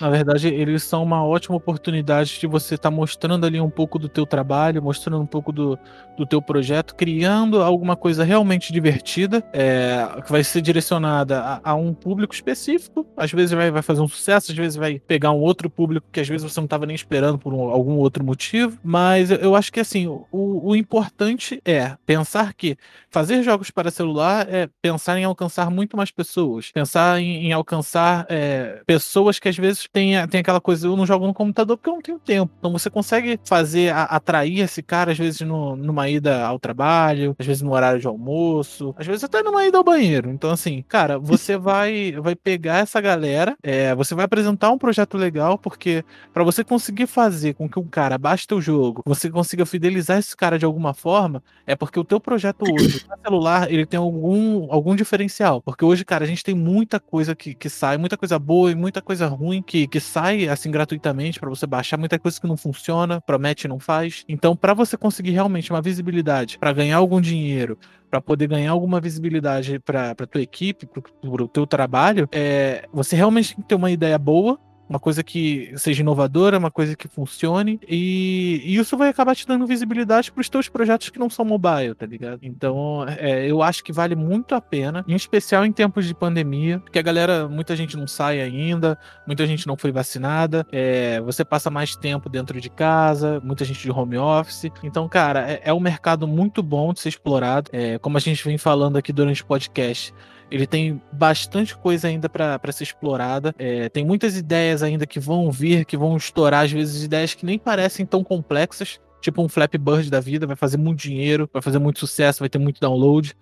na 0.00 0.10
verdade, 0.10 0.48
eles 0.48 0.82
são 0.82 1.02
uma 1.02 1.24
ótima 1.24 1.56
oportunidade 1.56 2.38
de 2.40 2.46
você 2.46 2.74
estar 2.74 2.90
mostrando 2.90 3.46
ali 3.46 3.60
um 3.60 3.70
pouco 3.70 3.98
do 3.98 4.08
teu 4.08 4.26
trabalho, 4.26 4.82
mostrando 4.82 5.20
um 5.22 5.26
pouco 5.26 5.52
do, 5.52 5.78
do 6.16 6.26
teu 6.26 6.42
projeto, 6.42 6.94
criando 6.94 7.62
alguma 7.62 7.94
coisa 7.96 8.24
realmente 8.24 8.72
divertida, 8.72 9.44
é, 9.52 10.06
que 10.24 10.30
vai 10.32 10.42
ser 10.42 10.60
direcionada 10.60 11.40
a, 11.40 11.70
a 11.70 11.74
um 11.74 11.94
público 11.94 12.34
específico. 12.34 13.06
Às 13.16 13.32
vezes 13.32 13.52
vai, 13.52 13.70
vai 13.70 13.82
fazer 13.82 14.00
um 14.00 14.08
sucesso, 14.08 14.50
às 14.50 14.56
vezes 14.56 14.76
vai 14.76 14.98
pegar 14.98 15.30
um 15.32 15.40
outro 15.40 15.70
público 15.70 16.06
que 16.10 16.20
às 16.20 16.28
vezes 16.28 16.50
você 16.50 16.58
não 16.60 16.64
estava 16.66 16.86
nem 16.86 16.96
esperando 16.96 17.38
por 17.38 17.54
um- 17.54 17.70
algum 17.70 17.94
outro 17.96 18.24
motivo. 18.24 18.78
Mas 18.82 19.30
eu, 19.30 19.38
eu 19.38 19.56
acho 19.56 19.72
que 19.72 19.80
assim, 19.80 20.06
o, 20.06 20.26
o 20.32 20.74
importante 20.76 21.60
é 21.64 21.96
pensar 22.04 22.52
que 22.54 22.76
fazer 23.10 23.42
jogos 23.42 23.70
para 23.70 23.90
celular 23.90 24.46
é 24.48 24.68
pensar 24.80 25.18
em 25.18 25.24
alcançar 25.24 25.70
muito 25.70 25.96
mais 25.96 26.10
pessoas, 26.10 26.70
pensar 26.70 27.20
em, 27.20 27.46
em 27.46 27.52
alcançar 27.52 28.26
é, 28.28 28.82
pessoas 28.86 29.38
que 29.38 29.48
às 29.48 29.56
vezes 29.56 29.81
têm, 29.92 30.16
a- 30.16 30.26
têm 30.26 30.40
aquela 30.40 30.60
coisa, 30.60 30.86
eu 30.86 30.96
não 30.96 31.06
jogo 31.06 31.26
no 31.26 31.34
computador 31.34 31.76
porque 31.76 31.90
eu 31.90 31.94
não 31.94 32.00
tenho 32.02 32.18
tempo. 32.18 32.52
Então 32.58 32.72
você 32.72 32.90
consegue 32.90 33.38
fazer, 33.44 33.92
a- 33.92 34.04
atrair 34.04 34.60
esse 34.60 34.82
cara, 34.82 35.12
às 35.12 35.18
vezes 35.18 35.40
no- 35.40 35.76
numa 35.76 36.08
ida 36.08 36.44
ao 36.44 36.58
trabalho, 36.58 37.34
às 37.38 37.46
vezes 37.46 37.62
no 37.62 37.72
horário 37.72 38.00
de 38.00 38.06
almoço, 38.06 38.94
às 38.98 39.06
vezes 39.06 39.24
até 39.24 39.42
numa 39.42 39.64
ida 39.64 39.78
ao 39.78 39.84
banheiro. 39.84 40.30
Então 40.30 40.50
assim, 40.50 40.82
cara, 40.88 41.18
você 41.18 41.56
vai, 41.56 42.12
vai 42.20 42.34
pegar 42.34 42.78
essa 42.78 43.00
galera, 43.00 43.56
é, 43.62 43.94
você 43.94 44.14
vai 44.14 44.24
apresentar 44.24 44.70
um 44.70 44.78
projeto 44.78 45.16
legal, 45.16 45.58
porque 45.58 46.04
para 46.32 46.44
você 46.44 46.62
conseguir 46.64 47.06
fazer 47.06 47.54
com 47.54 47.68
que 47.68 47.78
um 47.78 47.86
cara 47.88 48.18
baixe 48.18 48.46
teu 48.46 48.60
jogo, 48.60 49.02
você 49.06 49.30
consiga 49.30 49.64
fidelizar 49.66 50.18
esse 50.18 50.36
cara 50.36 50.58
de 50.58 50.64
alguma 50.64 50.94
forma, 50.94 51.42
é 51.66 51.74
porque 51.76 51.98
o 51.98 52.04
teu 52.04 52.20
projeto 52.20 52.64
hoje, 52.70 53.00
no 53.08 53.16
celular, 53.22 53.70
ele 53.72 53.86
tem 53.86 53.98
algum, 53.98 54.70
algum 54.72 54.94
diferencial. 54.94 55.60
Porque 55.62 55.84
hoje, 55.84 56.04
cara, 56.04 56.24
a 56.24 56.26
gente 56.28 56.42
tem 56.44 56.54
muita 56.54 56.98
coisa 57.00 57.34
que, 57.34 57.54
que 57.54 57.68
sai, 57.68 57.96
muita 57.96 58.16
coisa 58.16 58.38
boa 58.38 58.70
e 58.70 58.74
muita 58.74 59.00
coisa 59.02 59.26
ruim 59.26 59.62
que, 59.72 59.86
que 59.86 60.00
sai, 60.00 60.48
assim, 60.48 60.70
gratuitamente 60.70 61.40
pra 61.40 61.48
você 61.48 61.66
baixar, 61.66 61.96
muita 61.96 62.18
coisa 62.18 62.38
que 62.38 62.46
não 62.46 62.58
funciona, 62.58 63.22
promete 63.22 63.66
e 63.66 63.68
não 63.68 63.80
faz. 63.80 64.22
Então, 64.28 64.54
pra 64.54 64.74
você 64.74 64.98
conseguir 64.98 65.30
realmente 65.30 65.70
uma 65.70 65.80
visibilidade, 65.80 66.58
pra 66.58 66.74
ganhar 66.74 66.98
algum 66.98 67.18
dinheiro, 67.22 67.78
pra 68.10 68.20
poder 68.20 68.48
ganhar 68.48 68.72
alguma 68.72 69.00
visibilidade 69.00 69.78
pra 69.78 70.14
tua 70.14 70.42
equipe, 70.42 70.84
pro, 70.84 71.02
pro 71.02 71.48
teu 71.48 71.66
trabalho, 71.66 72.28
é, 72.32 72.86
você 72.92 73.16
realmente 73.16 73.54
tem 73.54 73.62
que 73.62 73.68
ter 73.70 73.74
uma 73.74 73.90
ideia 73.90 74.18
boa, 74.18 74.60
uma 74.92 75.00
coisa 75.00 75.22
que 75.24 75.72
seja 75.76 76.02
inovadora, 76.02 76.58
uma 76.58 76.70
coisa 76.70 76.94
que 76.94 77.08
funcione, 77.08 77.80
e, 77.88 78.60
e 78.62 78.76
isso 78.76 78.94
vai 78.94 79.08
acabar 79.08 79.34
te 79.34 79.46
dando 79.46 79.66
visibilidade 79.66 80.30
para 80.30 80.42
os 80.42 80.50
teus 80.50 80.68
projetos 80.68 81.08
que 81.08 81.18
não 81.18 81.30
são 81.30 81.46
mobile, 81.46 81.94
tá 81.94 82.04
ligado? 82.04 82.40
Então, 82.42 83.06
é, 83.08 83.46
eu 83.50 83.62
acho 83.62 83.82
que 83.82 83.90
vale 83.90 84.14
muito 84.14 84.54
a 84.54 84.60
pena, 84.60 85.02
em 85.08 85.14
especial 85.14 85.64
em 85.64 85.72
tempos 85.72 86.06
de 86.06 86.14
pandemia, 86.14 86.78
porque 86.80 86.98
a 86.98 87.02
galera, 87.02 87.48
muita 87.48 87.74
gente 87.74 87.96
não 87.96 88.06
sai 88.06 88.42
ainda, 88.42 88.98
muita 89.26 89.46
gente 89.46 89.66
não 89.66 89.78
foi 89.78 89.90
vacinada, 89.90 90.66
é, 90.70 91.22
você 91.22 91.42
passa 91.42 91.70
mais 91.70 91.96
tempo 91.96 92.28
dentro 92.28 92.60
de 92.60 92.68
casa, 92.68 93.40
muita 93.42 93.64
gente 93.64 93.80
de 93.80 93.90
home 93.90 94.18
office. 94.18 94.70
Então, 94.82 95.08
cara, 95.08 95.50
é, 95.50 95.62
é 95.64 95.72
um 95.72 95.80
mercado 95.80 96.28
muito 96.28 96.62
bom 96.62 96.92
de 96.92 97.00
ser 97.00 97.08
explorado. 97.08 97.70
É, 97.72 97.98
como 97.98 98.18
a 98.18 98.20
gente 98.20 98.44
vem 98.44 98.58
falando 98.58 98.98
aqui 98.98 99.10
durante 99.10 99.42
o 99.42 99.46
podcast, 99.46 100.12
ele 100.52 100.66
tem 100.66 101.00
bastante 101.10 101.74
coisa 101.76 102.08
ainda 102.08 102.28
para 102.28 102.72
ser 102.72 102.84
explorada. 102.84 103.54
É, 103.58 103.88
tem 103.88 104.04
muitas 104.04 104.36
ideias 104.36 104.82
ainda 104.82 105.06
que 105.06 105.18
vão 105.18 105.50
vir, 105.50 105.86
que 105.86 105.96
vão 105.96 106.14
estourar, 106.16 106.64
às 106.64 106.70
vezes 106.70 107.02
ideias 107.02 107.32
que 107.32 107.46
nem 107.46 107.58
parecem 107.58 108.04
tão 108.04 108.22
complexas. 108.22 109.00
Tipo 109.22 109.42
um 109.42 109.48
Flappy 109.48 109.78
Bird 109.78 110.10
da 110.10 110.20
vida, 110.20 110.46
vai 110.46 110.56
fazer 110.56 110.76
muito 110.76 111.00
dinheiro, 111.00 111.48
vai 111.52 111.62
fazer 111.62 111.78
muito 111.78 112.00
sucesso, 112.00 112.40
vai 112.40 112.48
ter 112.50 112.58
muito 112.58 112.80
download. 112.80 113.34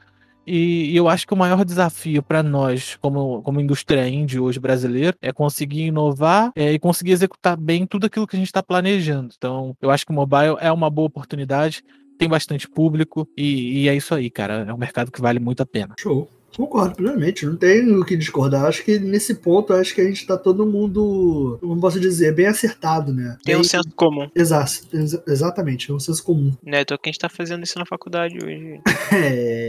E, 0.47 0.93
e 0.93 0.97
eu 0.97 1.09
acho 1.09 1.27
que 1.27 1.35
o 1.35 1.37
maior 1.37 1.65
desafio 1.65 2.23
para 2.23 2.43
nós, 2.43 2.97
como, 3.01 3.43
como 3.43 3.61
indústria 3.61 4.09
indie 4.09 4.39
hoje 4.39 4.61
brasileira, 4.61 5.17
é 5.21 5.33
conseguir 5.33 5.87
inovar 5.87 6.53
é, 6.55 6.73
e 6.73 6.79
conseguir 6.79 7.13
executar 7.13 7.57
bem 7.57 7.87
tudo 7.87 8.07
aquilo 8.07 8.27
que 8.27 8.37
a 8.37 8.39
gente 8.39 8.49
está 8.49 8.63
planejando. 8.63 9.35
Então, 9.37 9.77
eu 9.81 9.91
acho 9.91 10.07
que 10.07 10.13
o 10.13 10.15
mobile 10.15 10.57
é 10.61 10.71
uma 10.71 10.89
boa 10.89 11.07
oportunidade, 11.07 11.83
tem 12.19 12.29
bastante 12.29 12.69
público 12.69 13.29
e, 13.37 13.83
e 13.83 13.89
é 13.89 13.95
isso 13.95 14.15
aí, 14.15 14.31
cara. 14.31 14.67
É 14.69 14.73
um 14.73 14.79
mercado 14.79 15.11
que 15.11 15.21
vale 15.21 15.41
muito 15.41 15.63
a 15.63 15.67
pena. 15.67 15.95
Show. 15.99 16.40
Concordo 16.57 16.95
plenamente, 16.97 17.47
não 17.47 17.57
tem 17.57 17.89
o 17.91 18.05
que 18.05 18.17
discordar. 18.17 18.65
Acho 18.65 18.85
que 18.85 18.99
nesse 18.99 19.35
ponto, 19.37 19.73
acho 19.73 19.95
que 19.95 20.01
a 20.01 20.05
gente 20.05 20.27
tá 20.27 20.37
todo 20.37 20.67
mundo, 20.67 21.59
como 21.61 21.81
posso 21.81 21.99
dizer, 22.01 22.35
bem 22.35 22.47
acertado, 22.47 23.13
né? 23.15 23.37
Tem 23.45 23.57
um 23.57 23.65
senso 23.65 23.89
comum, 23.95 24.29
Exato, 24.35 24.73
exa- 24.93 25.23
exatamente, 25.27 25.91
é 25.91 25.95
um 25.95 26.01
senso 26.01 26.23
comum. 26.25 26.53
né? 26.65 26.81
Então 26.83 26.99
que 26.99 27.09
a 27.09 27.13
gente 27.13 27.21
tá 27.21 27.29
fazendo 27.29 27.63
isso 27.65 27.79
na 27.79 27.87
faculdade 27.87 28.37
hoje. 28.43 28.81
É, 29.13 29.60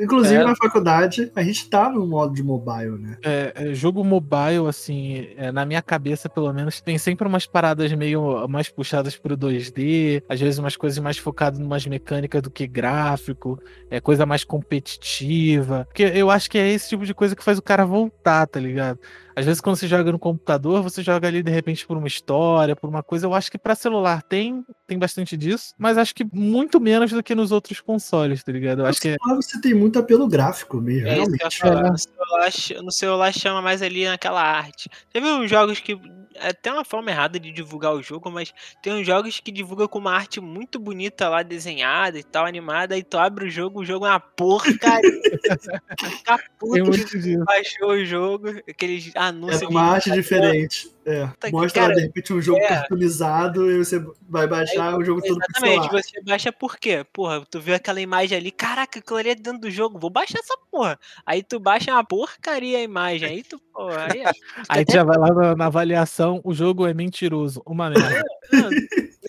Inclusive 0.00 0.40
É. 0.40 0.44
na 0.44 0.54
faculdade, 0.56 1.30
a 1.34 1.42
gente 1.42 1.68
tá 1.68 1.88
no 1.90 2.06
modo 2.06 2.34
de 2.34 2.42
mobile, 2.42 2.98
né? 2.98 3.16
É, 3.22 3.52
é, 3.54 3.74
jogo 3.74 4.02
mobile, 4.04 4.66
assim, 4.68 5.28
é, 5.36 5.52
na 5.52 5.64
minha 5.64 5.80
cabeça, 5.82 6.28
pelo 6.28 6.52
menos, 6.52 6.80
tem 6.80 6.98
sempre 6.98 7.26
umas 7.26 7.46
paradas 7.46 7.92
meio 7.92 8.46
mais 8.48 8.68
puxadas 8.68 9.16
pro 9.16 9.36
2D, 9.36 10.22
às 10.28 10.40
vezes 10.40 10.58
umas 10.58 10.76
coisas 10.76 10.98
mais 10.98 11.18
focadas 11.18 11.60
em 11.60 11.64
umas 11.64 11.86
mecânicas 11.86 12.42
do 12.42 12.50
que 12.50 12.66
gráfico, 12.66 13.58
é 13.90 14.00
coisa 14.00 14.26
mais 14.26 14.42
competitiva. 14.44 15.86
Porque 15.88 16.02
eu 16.02 16.30
acho 16.30 16.50
que 16.50 16.58
é 16.58 16.68
esse 16.68 16.88
tipo 16.88 17.04
de 17.04 17.14
coisa 17.14 17.36
que 17.36 17.44
faz 17.44 17.58
o 17.58 17.62
cara 17.62 17.84
voltar, 17.84 18.46
tá 18.46 18.58
ligado? 18.58 18.98
Às 19.40 19.46
vezes, 19.46 19.60
quando 19.60 19.76
você 19.76 19.88
joga 19.88 20.12
no 20.12 20.18
computador, 20.18 20.82
você 20.82 21.02
joga 21.02 21.26
ali 21.28 21.42
de 21.42 21.50
repente 21.50 21.86
por 21.86 21.96
uma 21.96 22.06
história, 22.06 22.76
por 22.76 22.88
uma 22.88 23.02
coisa. 23.02 23.26
Eu 23.26 23.34
acho 23.34 23.50
que 23.50 23.58
pra 23.58 23.74
celular 23.74 24.22
tem, 24.22 24.64
tem 24.86 24.98
bastante 24.98 25.36
disso, 25.36 25.74
mas 25.78 25.98
acho 25.98 26.14
que 26.14 26.24
muito 26.32 26.80
menos 26.80 27.10
do 27.10 27.22
que 27.22 27.34
nos 27.34 27.50
outros 27.52 27.80
consoles, 27.80 28.42
tá 28.44 28.52
ligado? 28.52 28.82
Eu 28.82 28.86
acho 28.86 29.00
que 29.00 29.08
é. 29.08 29.16
Você 29.34 29.60
tem 29.60 29.74
muito 29.74 29.98
apelo 29.98 30.28
gráfico 30.28 30.80
mesmo, 30.80 31.08
É 31.08 31.18
isso 31.18 31.30
que 31.32 31.42
eu 31.42 31.48
ia 31.48 31.72
realmente. 31.72 31.86
É. 31.86 31.90
No 31.90 31.98
celular, 31.98 32.52
ch- 32.52 32.82
no 32.82 32.92
celular 32.92 33.32
chama 33.32 33.62
mais 33.62 33.82
ali 33.82 34.04
naquela 34.06 34.42
arte. 34.42 34.88
Você 35.10 35.20
viu 35.20 35.34
uns 35.36 35.50
jogos 35.50 35.80
que. 35.80 35.98
É 36.36 36.50
até 36.50 36.72
uma 36.72 36.84
forma 36.84 37.10
errada 37.10 37.40
de 37.40 37.50
divulgar 37.50 37.92
o 37.92 38.00
jogo, 38.02 38.30
mas 38.30 38.54
tem 38.80 38.92
uns 38.94 39.04
jogos 39.04 39.40
que 39.40 39.50
divulgam 39.50 39.88
com 39.88 39.98
uma 39.98 40.12
arte 40.14 40.40
muito 40.40 40.78
bonita 40.78 41.28
lá, 41.28 41.42
desenhada 41.42 42.18
e 42.18 42.22
tal, 42.22 42.46
animada, 42.46 42.96
e 42.96 43.02
tu 43.02 43.18
abre 43.18 43.46
o 43.46 43.50
jogo, 43.50 43.80
o 43.80 43.84
jogo 43.84 44.06
é 44.06 44.10
uma 44.10 44.20
porcaria. 44.20 45.10
Fica 45.98 46.38
puto 46.58 46.90
que 46.92 47.36
baixou 47.38 47.90
o 47.90 48.04
jogo, 48.04 48.48
aqueles 48.68 49.10
É 49.30 49.68
uma 49.68 49.82
arte 49.82 50.10
diferente. 50.10 50.90
É. 51.04 51.28
Mostra 51.50 51.82
lá, 51.82 51.88
cara, 51.88 51.94
de 51.94 52.02
repente 52.02 52.32
um 52.32 52.40
jogo 52.40 52.60
é. 52.60 52.84
e 52.90 53.78
você 53.78 54.04
vai 54.28 54.46
baixar 54.46 54.96
o 54.96 55.04
jogo 55.04 55.20
todo 55.22 55.38
Exatamente, 55.38 55.88
pixelado. 55.88 56.02
você 56.02 56.20
baixa 56.22 56.52
por 56.52 56.78
quê? 56.78 57.04
Porra, 57.12 57.44
tu 57.50 57.58
viu 57.58 57.74
aquela 57.74 58.00
imagem 58.00 58.36
ali, 58.36 58.50
caraca, 58.50 58.98
aquilo 58.98 59.18
ali 59.18 59.30
é 59.30 59.34
dentro 59.34 59.60
do 59.60 59.70
jogo, 59.70 59.98
vou 59.98 60.10
baixar 60.10 60.38
essa 60.38 60.56
porra. 60.70 60.98
Aí 61.24 61.42
tu 61.42 61.58
baixa 61.58 61.90
uma 61.90 62.04
porcaria 62.04 62.78
a 62.78 62.82
imagem, 62.82 63.28
aí 63.28 63.42
tu, 63.42 63.58
porra, 63.72 64.08
aí 64.12 64.20
é. 64.20 64.30
Aí 64.68 64.84
tu 64.84 64.92
já 64.92 65.02
vai 65.02 65.16
lá 65.16 65.32
na, 65.32 65.56
na 65.56 65.66
avaliação, 65.66 66.40
o 66.44 66.52
jogo 66.52 66.86
é 66.86 66.92
mentiroso, 66.92 67.62
uma 67.66 67.90
merda. 67.90 68.22
Não, 68.52 68.70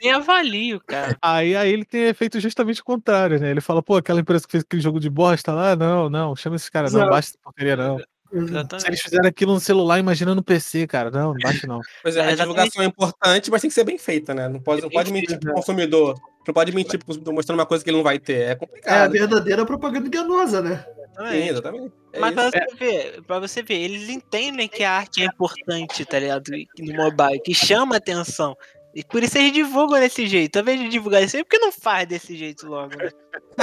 nem 0.02 0.12
avalio, 0.12 0.82
cara. 0.86 1.18
Aí, 1.22 1.56
aí 1.56 1.72
ele 1.72 1.86
tem 1.86 2.14
feito 2.14 2.40
justamente 2.40 2.82
o 2.82 2.86
contrário, 2.86 3.40
né? 3.40 3.50
Ele 3.50 3.62
fala, 3.62 3.82
pô, 3.82 3.96
aquela 3.96 4.20
empresa 4.20 4.46
que 4.46 4.52
fez 4.52 4.64
aquele 4.64 4.82
jogo 4.82 5.00
de 5.00 5.10
bosta 5.10 5.54
lá, 5.54 5.76
não, 5.76 6.10
não, 6.10 6.36
chama 6.36 6.56
esses 6.56 6.70
caras, 6.70 6.92
não, 6.92 7.02
Exato. 7.02 7.12
baixa 7.12 7.30
essa 7.30 7.38
porcaria, 7.42 7.76
não. 7.76 7.98
Se 8.32 8.38
eles 8.38 8.50
Exatamente. 8.50 9.02
fizeram 9.04 9.28
aquilo 9.28 9.54
no 9.54 9.60
celular, 9.60 10.00
imagina 10.00 10.34
no 10.34 10.42
PC, 10.42 10.88
cara. 10.88 11.12
Não, 11.12 11.34
não 11.34 11.40
baixa 11.42 11.68
não. 11.68 11.82
Pois 12.02 12.16
é, 12.16 12.20
É, 12.20 12.24
a 12.24 12.32
exatamente. 12.32 12.40
divulgação 12.56 12.82
é 12.82 12.86
importante, 12.86 13.52
mas 13.52 13.62
tem 13.62 13.70
que 13.70 13.76
ser 13.76 13.84
bem 13.84 13.98
feita, 13.98 14.34
né? 14.34 14.48
Não 14.48 14.60
pode, 14.62 14.82
não 14.82 14.90
pode 14.90 15.12
mentir 15.12 15.38
pro 15.40 15.54
consumidor. 15.54 16.16
Não 16.48 16.54
pode 16.54 16.72
mentir 16.74 16.98
pro 16.98 17.08
consumidor 17.08 17.34
mostrando 17.34 17.60
uma 17.60 17.66
coisa 17.66 17.84
que 17.84 17.90
ele 17.90 17.98
não 17.98 18.04
vai 18.04 18.18
ter. 18.18 18.34
É 18.34 18.44
É 18.48 18.52
a 18.52 18.56
complicado. 18.56 19.12
verdadeira 19.12 19.66
propaganda 19.66 20.08
enganosa, 20.08 20.62
né? 20.62 20.86
Sim, 21.18 21.50
Exatamente. 21.50 21.50
exatamente. 21.50 21.94
É 22.14 22.20
Mas 22.20 22.32
isso. 22.32 22.52
pra 22.52 22.62
você 22.70 22.76
ver, 22.78 23.22
pra 23.24 23.40
você 23.40 23.64
ver, 23.64 23.76
eles 23.82 24.10
entendem 24.10 24.68
que 24.70 24.82
a 24.84 24.92
arte 24.94 25.22
é 25.22 25.26
importante, 25.26 26.06
tá 26.06 26.18
ligado? 26.18 26.44
No 26.80 26.94
mobile, 26.96 27.42
que 27.42 27.54
chama 27.54 27.98
atenção. 27.98 28.56
E 28.96 29.04
por 29.04 29.22
isso 29.22 29.38
eles 29.38 29.52
divulgam 29.54 30.00
desse 30.00 30.26
jeito. 30.26 30.56
Ao 30.56 30.62
invés 30.64 30.80
de 30.80 30.88
divulgar 30.90 31.22
desse 31.22 31.34
jeito, 31.34 31.46
por 31.46 31.52
que 31.58 31.60
não 31.66 31.72
faz 31.72 32.08
desse 32.08 32.36
jeito 32.36 32.66
logo, 32.68 32.96
né? 32.98 33.10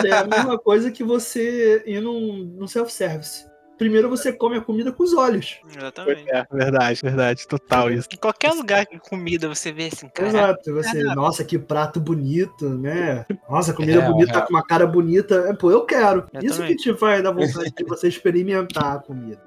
É 0.07 0.13
a 0.13 0.25
mesma 0.25 0.59
coisa 0.59 0.91
que 0.91 1.03
você 1.03 1.83
ir 1.87 2.01
num, 2.01 2.45
num 2.59 2.67
self-service. 2.67 3.47
Primeiro 3.79 4.09
você 4.09 4.33
come 4.33 4.57
a 4.57 4.61
comida 4.61 4.91
com 4.93 5.03
os 5.03 5.13
olhos. 5.15 5.59
Exatamente. 5.77 6.29
É, 6.31 6.45
verdade, 6.53 7.01
verdade, 7.03 7.47
total 7.47 7.91
isso. 7.93 8.09
Em 8.13 8.17
qualquer 8.17 8.53
lugar 8.53 8.85
que 8.87 8.99
comida 8.99 9.49
você 9.49 9.71
vê 9.73 9.87
assim, 9.87 10.09
cara. 10.09 10.29
Exato. 10.29 10.75
Você, 10.75 11.03
nossa, 11.05 11.45
que 11.45 11.59
prato 11.59 12.01
bonito, 12.01 12.69
né? 12.69 13.25
Nossa, 13.49 13.73
comida 13.73 14.01
Real, 14.01 14.13
bonita, 14.13 14.33
real. 14.33 14.41
tá 14.43 14.47
com 14.47 14.53
uma 14.55 14.65
cara 14.65 14.87
bonita. 14.87 15.47
É, 15.49 15.53
pô, 15.55 15.71
eu 15.71 15.85
quero. 15.87 16.27
Eu 16.33 16.43
Isso 16.43 16.57
também. 16.59 16.77
que 16.77 16.83
te 16.83 16.93
vai 16.93 17.23
dar 17.23 17.31
vontade 17.31 17.73
de 17.77 17.85
você 17.85 18.09
experimentar 18.09 18.97
a 18.97 18.99
comida. 18.99 19.41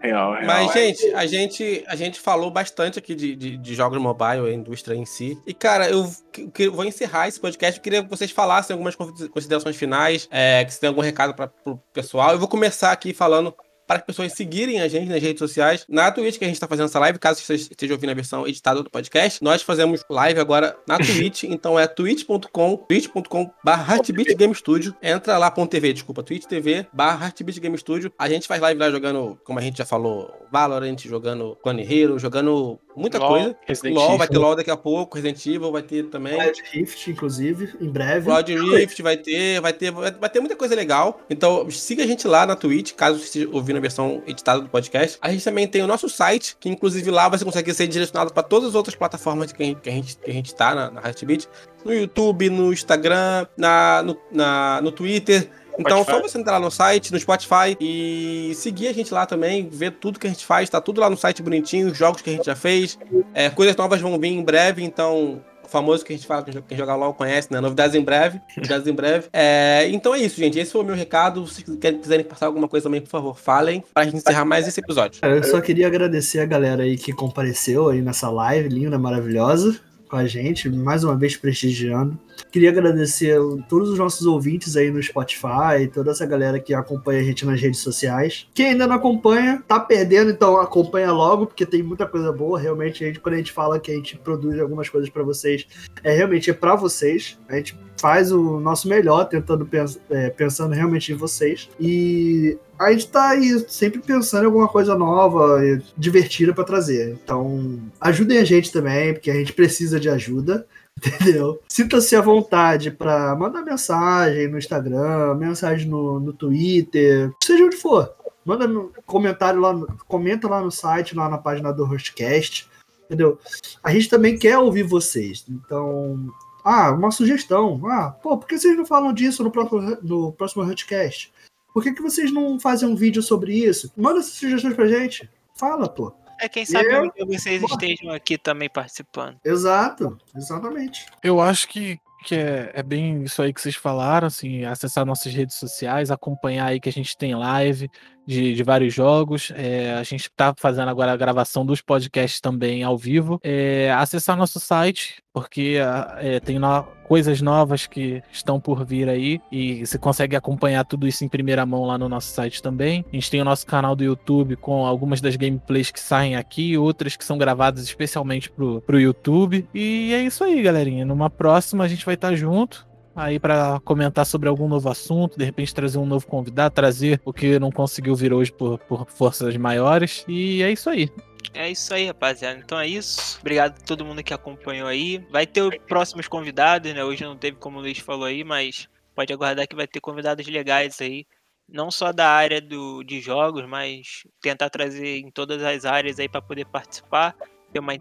Mas, 0.46 0.72
gente, 0.74 1.14
a 1.14 1.26
gente, 1.26 1.84
a 1.88 1.96
gente 1.96 2.20
falou 2.20 2.50
bastante 2.50 2.98
aqui 2.98 3.14
de, 3.14 3.36
de, 3.36 3.58
de 3.58 3.76
jogos 3.76 4.00
mobile, 4.00 4.48
a 4.48 4.54
indústria 4.54 4.96
em 4.96 5.06
si. 5.06 5.38
E, 5.46 5.54
cara, 5.54 5.90
eu, 5.90 6.10
que- 6.32 6.70
vou 6.70 6.86
encerrar 6.86 7.28
esse 7.28 7.40
podcast. 7.40 7.80
Eu 7.80 7.84
queria 7.84 8.04
que 8.04 8.10
vocês 8.10 8.32
falassem 8.32 8.74
algumas 8.74 8.96
considerações 8.96 9.76
finais, 9.76 10.28
é, 10.32 10.64
que 10.64 10.74
se 10.74 10.80
tem 10.80 10.88
algum 10.88 11.02
recado 11.02 11.34
para 11.34 11.52
o 11.66 11.78
pessoal. 11.94 12.32
Eu 12.32 12.40
vou 12.40 12.48
começar 12.48 12.92
aqui 12.92 13.14
falando 13.14 13.54
para 13.92 14.00
as 14.00 14.06
pessoas 14.06 14.32
seguirem 14.34 14.80
a 14.80 14.88
gente 14.88 15.10
nas 15.10 15.22
redes 15.22 15.40
sociais. 15.40 15.86
Na 15.90 16.12
Twitch, 16.12 16.38
que 16.38 16.46
a 16.46 16.48
gente 16.48 16.56
está 16.56 16.68
fazendo 16.68 16.86
essa 16.86 17.00
live, 17.00 17.20
caso 17.20 17.42
vocês 17.42 17.62
estejam 17.70 17.96
ouvindo 17.96 18.12
a 18.12 18.14
versão 18.14 18.48
editada 18.48 18.82
do 18.82 18.90
podcast, 18.90 19.44
nós 19.44 19.62
fazemos 19.62 20.04
live 20.10 20.40
agora 20.40 20.78
na 20.88 20.96
Twitch. 21.00 21.44
então 21.44 21.78
é 21.78 21.86
twitch.com, 21.88 22.78
twitch.com 22.78 23.52
barra 23.64 23.98
Game 24.38 24.56
Studio. 24.56 24.96
Entra 25.02 25.38
lá, 25.38 25.52
ponto 25.52 25.72
.tv, 25.72 25.92
desculpa, 25.94 26.24
twitch 26.24 26.46
TV 26.46 26.86
barra 26.94 27.34
Game 27.60 27.78
Studio. 27.78 28.12
A 28.18 28.30
gente 28.30 28.48
faz 28.48 28.62
live 28.62 28.80
lá 28.80 28.90
jogando, 28.90 29.38
como 29.44 29.60
a 29.60 29.62
gente 29.62 29.78
já 29.78 29.86
falou, 29.86 30.32
Valorant, 30.52 30.98
jogando 31.06 31.58
Clone 31.62 31.84
Hero, 31.84 32.18
jogando 32.18 32.80
muita 32.96 33.18
LOL, 33.20 33.30
coisa. 33.30 33.56
Resident 33.66 33.96
LOL, 33.96 34.18
vai 34.18 34.28
ter. 34.28 34.38
LOL 34.38 34.56
daqui 34.56 34.72
a 34.72 34.78
pouco, 34.78 35.16
Resident 35.16 35.46
Evil 35.46 35.72
vai 35.72 35.82
ter 35.82 36.04
também. 36.10 36.40
Wild 36.40 36.62
Rift, 36.72 37.10
inclusive, 37.10 37.74
em 37.80 37.90
breve. 37.90 38.26
Cloud 38.26 38.54
Rift 38.54 39.02
vai 39.02 39.18
ter, 39.18 39.62
vai 39.62 39.74
ter, 39.74 39.92
vai 39.92 40.30
ter 40.30 40.40
muita 40.40 40.56
coisa 40.56 40.76
legal. 40.76 41.22
Então 41.30 41.70
siga 41.72 42.04
a 42.04 42.08
gente 42.08 42.28
lá 42.28 42.46
na 42.46 42.56
Twitch, 42.56 42.94
caso 42.94 43.20
você 43.20 43.26
esteja 43.26 43.50
ouvindo 43.52 43.81
versão 43.82 44.22
editada 44.26 44.62
do 44.62 44.70
podcast. 44.70 45.18
A 45.22 45.32
gente 45.32 45.44
também 45.44 45.68
tem 45.68 45.82
o 45.82 45.88
nosso 45.88 46.08
site, 46.08 46.56
que 46.60 46.70
inclusive 46.70 47.10
lá 47.12 47.28
você 47.28 47.44
consegue 47.44 47.74
ser 47.74 47.88
direcionado 47.88 48.34
para 48.34 48.44
todas 48.44 48.70
as 48.70 48.76
outras 48.76 48.96
plataformas 48.96 49.52
que 49.52 49.62
a 49.62 49.66
gente, 49.66 49.82
que 49.82 49.90
a 49.90 49.94
gente, 49.94 50.18
que 50.18 50.30
a 50.30 50.34
gente 50.34 50.56
tá 50.56 50.74
na, 50.74 50.92
na 50.92 51.02
Heartbeat. 51.02 51.48
No 51.84 51.94
YouTube, 51.94 52.50
no 52.50 52.72
Instagram, 52.72 53.48
na, 53.58 54.04
no, 54.04 54.18
na, 54.32 54.80
no 54.82 54.92
Twitter. 54.92 55.50
Então, 55.80 56.04
Spotify. 56.04 56.12
só 56.12 56.22
você 56.22 56.38
entrar 56.38 56.54
lá 56.54 56.60
no 56.60 56.72
site, 56.72 57.12
no 57.12 57.20
Spotify 57.20 57.78
e 57.80 58.52
seguir 58.56 58.88
a 58.88 58.94
gente 58.94 59.14
lá 59.14 59.26
também, 59.26 59.68
ver 59.70 59.92
tudo 59.92 60.20
que 60.20 60.28
a 60.28 60.30
gente 60.30 60.46
faz, 60.46 60.70
tá 60.70 60.82
tudo 60.82 61.02
lá 61.02 61.10
no 61.10 61.18
site 61.18 61.42
bonitinho, 61.42 61.88
os 61.88 61.98
jogos 61.98 62.22
que 62.22 62.30
a 62.30 62.34
gente 62.34 62.46
já 62.46 62.56
fez. 62.56 63.00
É, 63.34 63.50
coisas 63.50 63.76
novas 63.76 64.00
vão 64.02 64.20
vir 64.20 64.30
em 64.30 64.44
breve, 64.44 64.84
então. 64.84 65.44
Famoso 65.72 66.04
que 66.04 66.12
a 66.12 66.16
gente 66.16 66.28
fala, 66.28 66.44
quem 66.44 66.78
joga- 66.78 66.96
LOL 66.96 67.14
conhece, 67.14 67.48
né? 67.52 67.62
Novidades 67.62 67.96
em 67.96 68.02
breve. 68.04 68.42
Novidades 68.58 68.86
em 68.88 68.94
breve. 68.94 69.28
É, 69.32 69.88
então 69.90 70.14
é 70.14 70.20
isso, 70.20 70.36
gente. 70.38 70.60
Esse 70.60 70.72
foi 70.72 70.82
o 70.82 70.84
meu 70.84 70.96
recado. 70.96 71.48
Se 71.48 71.64
quiserem 71.64 72.26
passar 72.26 72.48
alguma 72.48 72.68
coisa 72.68 72.84
também, 72.84 73.00
por 73.02 73.10
favor, 73.10 73.38
falem. 73.38 73.82
Pra 73.94 74.04
gente 74.04 74.18
encerrar 74.18 74.44
mais 74.46 74.68
esse 74.68 74.80
episódio. 74.82 75.22
Cara, 75.22 75.38
eu 75.38 75.44
só 75.44 75.62
queria 75.62 75.88
agradecer 75.88 76.40
a 76.40 76.46
galera 76.46 76.84
aí 76.84 76.98
que 76.98 77.14
compareceu 77.14 77.88
aí 77.90 78.02
nessa 78.02 78.30
live 78.30 78.68
linda, 78.70 79.00
maravilhosa 79.00 79.80
com 80.10 80.18
a 80.18 80.26
gente, 80.26 80.70
mais 80.70 81.06
uma 81.06 81.16
vez 81.16 81.38
prestigiando. 81.38 82.20
Queria 82.52 82.70
agradecer 82.70 83.38
todos 83.68 83.90
os 83.90 83.98
nossos 83.98 84.26
ouvintes 84.26 84.76
aí 84.76 84.90
no 84.92 85.02
Spotify, 85.02 85.88
toda 85.94 86.12
essa 86.12 86.26
galera 86.26 86.60
que 86.60 86.74
acompanha 86.74 87.22
a 87.22 87.24
gente 87.24 87.46
nas 87.46 87.60
redes 87.60 87.80
sociais. 87.80 88.48
Quem 88.54 88.68
ainda 88.68 88.88
não 88.88 88.96
acompanha, 88.96 89.64
tá 89.68 89.80
perdendo, 89.80 90.32
então 90.32 90.60
acompanha 90.60 91.12
logo, 91.12 91.48
porque 91.48 91.66
tem 91.66 91.84
muita 91.84 92.06
coisa 92.06 92.32
boa. 92.32 92.60
Realmente, 92.60 93.04
a 93.04 93.08
gente, 93.08 93.20
quando 93.20 93.36
a 93.36 93.38
gente 93.38 93.52
fala 93.52 93.80
que 93.80 93.92
a 93.92 93.96
gente 93.96 94.18
produz 94.18 94.60
algumas 94.60 94.90
coisas 94.90 95.10
pra 95.10 95.24
vocês, 95.24 95.66
é 96.04 96.16
realmente 96.16 96.50
é 96.50 96.54
para 96.54 96.76
vocês. 96.76 97.38
A 97.48 97.56
gente 97.56 97.78
faz 98.02 98.32
o 98.32 98.60
nosso 98.60 98.90
melhor, 98.90 99.26
tentando 99.26 99.66
pens 99.66 100.00
é, 100.10 100.30
pensando 100.30 100.74
realmente 100.74 101.12
em 101.12 101.16
vocês. 101.16 101.70
E 101.80 102.58
a 102.80 102.92
gente 102.92 103.08
tá 103.08 103.30
aí 103.30 103.64
sempre 103.68 104.02
pensando 104.02 104.44
em 104.44 104.46
alguma 104.48 104.68
coisa 104.68 104.96
nova 104.96 105.64
e 105.64 105.80
divertida 105.96 106.52
pra 106.52 106.64
trazer. 106.64 107.18
Então, 107.24 107.80
ajudem 108.00 108.40
a 108.40 108.44
gente 108.44 108.72
também, 108.72 109.14
porque 109.14 109.30
a 109.30 109.36
gente 109.36 109.54
precisa 109.54 110.00
de 110.00 110.10
ajuda. 110.10 110.66
Entendeu? 111.22 111.62
Sinta-se 111.68 112.16
à 112.16 112.22
vontade 112.22 112.92
pra 112.92 113.36
mandar 113.36 113.64
mensagem 113.64 114.48
no 114.48 114.58
Instagram, 114.58 115.36
mensagem 115.36 115.88
no, 115.88 116.20
no 116.20 116.34
Twitter, 116.34 117.32
seja 117.44 117.66
onde 117.66 117.78
for. 117.78 118.14
Manda 118.46 118.68
no 118.68 118.92
comentário 119.06 119.60
lá, 119.60 119.74
comenta 120.08 120.48
lá 120.48 120.62
no 120.62 120.72
site, 120.72 121.16
lá 121.16 121.30
na 121.30 121.38
página 121.38 121.72
do 121.72 121.86
Hostcast. 121.86 122.70
Entendeu? 123.06 123.40
A 123.84 123.94
gente 123.94 124.10
também 124.10 124.38
quer 124.38 124.58
ouvir 124.58 124.84
vocês. 124.84 125.46
Então, 125.50 126.32
ah, 126.64 126.92
uma 126.92 127.12
sugestão. 127.12 127.82
Ah, 127.86 128.12
pô, 128.12 128.38
por 128.38 128.48
que 128.48 128.58
vocês 128.58 128.78
não 128.78 128.86
falam 128.86 129.14
disso 129.14 129.44
no 129.44 129.52
próximo, 129.52 129.98
no 130.02 130.32
próximo 130.32 130.64
Hotcast? 130.64 131.32
Por 131.74 131.84
que, 131.84 131.94
que 131.94 132.02
vocês 132.02 132.32
não 132.32 132.60
fazem 132.60 132.88
um 132.88 132.96
vídeo 132.96 133.22
sobre 133.22 133.54
isso? 133.54 133.92
Manda 133.98 134.20
essas 134.20 134.34
sugestões 134.34 134.76
pra 134.76 134.88
gente. 134.88 135.30
Fala, 135.56 135.88
pô. 135.88 136.14
É 136.42 136.50
quem 136.50 136.66
sabe 136.66 136.88
Eu- 137.16 137.28
vocês 137.28 137.62
estejam 137.62 138.12
aqui 138.12 138.38
também 138.38 138.68
participando. 138.70 139.38
Exato, 139.46 140.18
exatamente. 140.36 141.06
Eu 141.24 141.40
acho 141.40 141.68
que, 141.68 142.00
que 142.26 142.34
é, 142.36 142.72
é 142.74 142.82
bem 142.84 143.24
isso 143.24 143.42
aí 143.42 143.54
que 143.54 143.62
vocês 143.62 143.76
falaram, 143.76 144.26
assim, 144.28 144.66
acessar 144.66 145.06
nossas 145.06 145.32
redes 145.34 145.56
sociais, 145.56 146.10
acompanhar 146.10 146.66
aí 146.66 146.80
que 146.80 146.90
a 146.90 146.92
gente 146.92 147.16
tem 147.16 147.36
live 147.36 147.90
de, 148.32 148.54
de 148.54 148.64
vários 148.64 148.94
jogos. 148.94 149.52
É, 149.56 149.94
a 149.94 150.04
gente 150.04 150.22
está 150.22 150.54
fazendo 150.58 150.90
agora 150.90 151.12
a 151.12 151.18
gravação 151.18 151.66
dos 151.66 151.82
podcasts 151.82 152.40
também 152.40 152.82
ao 152.84 152.98
vivo. 152.98 153.40
É, 153.44 153.92
acessar 153.92 154.38
nosso 154.38 154.60
site, 154.60 155.22
porque 155.34 155.78
é, 156.20 156.40
tem 156.40 156.58
no, 156.58 156.84
coisas 157.08 157.42
novas 157.42 157.88
que 157.88 158.24
estão 158.32 158.60
por 158.60 158.86
vir 158.86 159.10
aí 159.10 159.42
e 159.52 159.86
você 159.86 159.98
consegue 159.98 160.36
acompanhar 160.36 160.86
tudo 160.86 161.06
isso 161.06 161.26
em 161.26 161.28
primeira 161.28 161.66
mão 161.66 161.84
lá 161.84 161.98
no 161.98 162.08
nosso 162.08 162.34
site 162.34 162.62
também. 162.62 163.04
A 163.12 163.16
gente 163.16 163.30
tem 163.30 163.42
o 163.42 163.46
nosso 163.46 163.66
canal 163.68 163.96
do 163.96 164.04
YouTube 164.04 164.56
com 164.56 164.86
algumas 164.86 165.20
das 165.20 165.36
gameplays 165.36 165.92
que 165.92 166.00
saem 166.00 166.38
aqui, 166.38 166.78
outras 166.78 167.18
que 167.18 167.26
são 167.26 167.38
gravadas 167.38 167.84
especialmente 167.84 168.50
pro, 168.50 168.82
pro 168.82 169.00
YouTube. 169.00 169.68
E 169.74 170.14
é 170.14 170.24
isso 170.24 170.44
aí, 170.44 170.62
galerinha. 170.62 171.06
Numa 171.06 171.30
próxima 171.30 171.84
a 171.84 171.88
gente 171.88 172.06
vai 172.06 172.16
estar 172.16 172.34
junto 172.34 172.90
aí 173.24 173.40
para 173.40 173.80
comentar 173.82 174.26
sobre 174.26 174.50
algum 174.50 174.68
novo 174.68 174.90
assunto, 174.90 175.38
de 175.38 175.46
repente 175.46 175.74
trazer 175.74 175.98
um 175.98 176.06
novo 176.06 176.28
convidado, 176.28 176.74
trazer 176.74 177.22
o 177.24 177.32
que 177.34 177.60
não 177.60 177.72
conseguiu 177.72 178.16
vir 178.16 178.34
hoje 178.34 178.52
por, 178.52 178.80
por 178.80 179.10
forças 179.10 179.56
maiores. 179.58 180.26
E 180.28 180.62
é 180.64 180.72
isso 180.72 180.90
aí. 180.90 181.10
É 181.54 181.70
isso 181.70 181.94
aí, 181.94 182.08
rapaziada. 182.08 182.60
Então 182.60 182.80
é 182.80 182.88
isso. 182.88 183.38
Obrigado 183.40 183.78
a 183.78 183.86
todo 183.86 184.06
mundo 184.06 184.24
que 184.24 184.34
acompanhou 184.34 184.88
aí. 184.88 185.26
Vai 185.30 185.46
ter 185.46 185.82
próximos 185.82 186.28
convidados, 186.28 186.94
né? 186.94 187.04
Hoje 187.04 187.24
não 187.24 187.38
teve, 187.38 187.58
como 187.58 187.78
o 187.78 187.82
Luiz 187.82 188.00
falou 188.00 188.26
aí, 188.26 188.44
mas 188.44 188.88
pode 189.16 189.34
aguardar 189.34 189.68
que 189.68 189.76
vai 189.76 189.88
ter 189.88 190.00
convidados 190.00 190.48
legais 190.48 191.00
aí. 191.02 191.26
Não 191.68 191.90
só 191.90 192.12
da 192.12 192.28
área 192.30 192.62
do, 192.62 193.04
de 193.04 193.22
jogos, 193.22 193.66
mas 193.66 194.26
tentar 194.42 194.70
trazer 194.70 195.20
em 195.20 195.32
todas 195.32 195.64
as 195.64 195.86
áreas 195.86 196.20
aí 196.20 196.28
para 196.28 196.42
poder 196.42 196.66
participar 196.66 197.36
ter 197.72 197.80
uma 197.80 197.94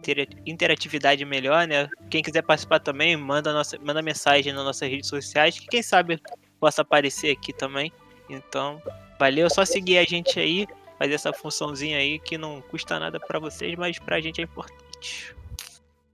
interatividade 0.47 1.25
melhor, 1.25 1.67
né? 1.67 1.89
Quem 2.11 2.23
quiser 2.23 2.43
participar 2.43 2.81
também, 2.81 3.17
manda, 3.17 3.53
nossa, 3.53 3.79
manda 3.79 4.03
mensagem 4.03 4.53
nas 4.53 4.65
nossas 4.65 4.89
redes 4.89 5.09
sociais, 5.09 5.59
que 5.59 5.67
quem 5.67 5.83
sabe 5.83 6.21
possa 6.59 6.83
aparecer 6.83 7.31
aqui 7.31 7.53
também. 7.53 7.93
Então, 8.29 8.83
valeu, 9.19 9.49
só 9.49 9.65
seguir 9.65 9.99
a 9.99 10.05
gente 10.05 10.39
aí, 10.39 10.67
fazer 10.99 11.15
essa 11.15 11.33
funçãozinha 11.33 11.99
aí 11.99 12.19
que 12.19 12.37
não 12.37 12.61
custa 12.61 12.99
nada 12.99 13.19
para 13.19 13.39
vocês, 13.39 13.75
mas 13.77 13.99
pra 13.99 14.21
gente 14.21 14.41
é 14.41 14.45
importante. 14.45 15.35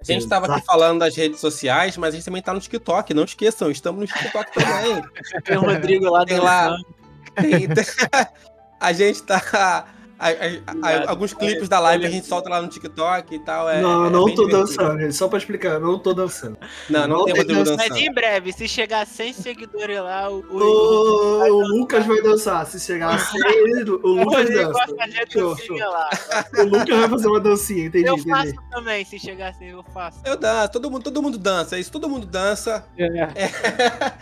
A 0.00 0.04
gente 0.04 0.22
estava 0.22 0.46
aqui 0.46 0.64
falando 0.64 1.00
das 1.00 1.16
redes 1.16 1.40
sociais, 1.40 1.96
mas 1.96 2.14
a 2.14 2.16
gente 2.16 2.24
também 2.24 2.42
tá 2.42 2.54
no 2.54 2.60
TikTok, 2.60 3.12
não 3.12 3.24
esqueçam, 3.24 3.70
estamos 3.70 4.00
no 4.00 4.06
TikTok 4.06 4.52
também. 4.52 5.02
Tem 5.42 5.56
o 5.56 5.62
Rodrigo 5.62 6.08
lá, 6.10 6.24
tem 6.24 6.38
lá. 6.38 6.76
Tem, 7.34 7.68
tem, 7.68 7.84
a 8.78 8.92
gente 8.92 9.22
tá 9.22 9.86
a, 10.18 10.28
a, 10.28 11.06
a, 11.06 11.10
alguns 11.10 11.34
clipes 11.34 11.68
da 11.68 11.78
live 11.78 12.06
a 12.06 12.10
gente 12.10 12.26
solta 12.26 12.48
lá 12.48 12.62
no 12.62 12.68
TikTok 12.68 13.34
e 13.34 13.38
tal. 13.38 13.68
É, 13.68 13.80
não, 13.80 14.06
é 14.06 14.10
não 14.10 14.34
tô 14.34 14.46
dançando, 14.46 15.00
gente. 15.00 15.14
Só 15.14 15.28
pra 15.28 15.38
explicar, 15.38 15.78
não 15.78 15.98
tô 15.98 16.14
dançando. 16.14 16.56
Não, 16.88 17.06
não, 17.06 17.18
não 17.18 17.24
tem 17.24 17.34
Rodrigo 17.34 17.64
dançando. 17.64 17.76
Mas 17.76 17.96
em 17.96 18.12
breve, 18.12 18.52
se 18.52 18.66
chegar 18.66 19.06
100 19.06 19.32
seguidores 19.32 19.98
lá, 19.98 20.30
o, 20.30 20.44
o, 20.50 20.58
o, 20.58 21.52
o 21.52 21.68
Lucas 21.78 22.06
vai 22.06 22.22
dançar. 22.22 22.66
Se 22.66 22.80
chegar 22.80 23.14
a 23.14 23.18
100, 23.18 23.40
o 24.02 24.08
Lucas 24.24 24.48
dança. 24.48 24.70
O 26.58 26.64
Lucas 26.64 26.98
vai 26.98 27.08
fazer 27.08 27.28
uma 27.28 27.40
dancinha, 27.40 27.86
entendi. 27.86 28.08
Eu 28.08 28.18
faço 28.18 28.48
entendi. 28.48 28.70
também, 28.70 29.04
se 29.04 29.18
chegar 29.18 29.48
assim, 29.48 29.66
eu 29.66 29.84
faço. 29.92 30.20
Eu 30.24 30.36
danço, 30.36 30.72
todo 30.72 30.90
mundo, 30.90 31.02
todo 31.02 31.22
mundo 31.22 31.38
dança, 31.38 31.76
é 31.76 31.80
isso, 31.80 31.92
todo 31.92 32.08
mundo 32.08 32.26
dança. 32.26 32.86
É. 32.96 33.06
É. 33.06 34.12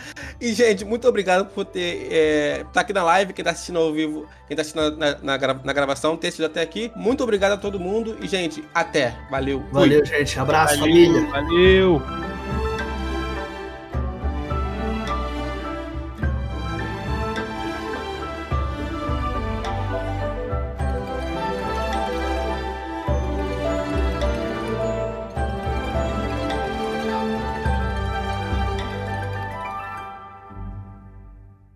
e, 0.40 0.52
gente, 0.52 0.84
muito 0.84 1.06
obrigado 1.06 1.46
por 1.46 1.64
ter 1.64 2.08
é, 2.10 2.64
tá 2.72 2.80
aqui 2.80 2.92
na 2.92 3.02
live, 3.04 3.32
quem 3.32 3.44
tá 3.44 3.52
assistindo 3.52 3.78
ao 3.78 3.92
vivo, 3.92 4.26
quem 4.46 4.56
tá 4.56 4.62
assistindo 4.62 4.96
na, 4.96 5.18
na, 5.22 5.38
na, 5.38 5.54
na 5.54 5.72
gravação, 5.84 6.16
ter 6.16 6.28
assistido 6.28 6.46
até 6.46 6.62
aqui. 6.62 6.90
Muito 6.96 7.22
obrigado 7.22 7.52
a 7.52 7.56
todo 7.56 7.78
mundo 7.78 8.16
e, 8.20 8.26
gente, 8.26 8.64
até. 8.74 9.14
Valeu. 9.30 9.62
Valeu, 9.70 10.04
Fui. 10.04 10.18
gente. 10.18 10.38
Abraço, 10.38 10.78
valeu, 10.78 10.94
família. 10.94 11.30
Valeu. 11.30 12.02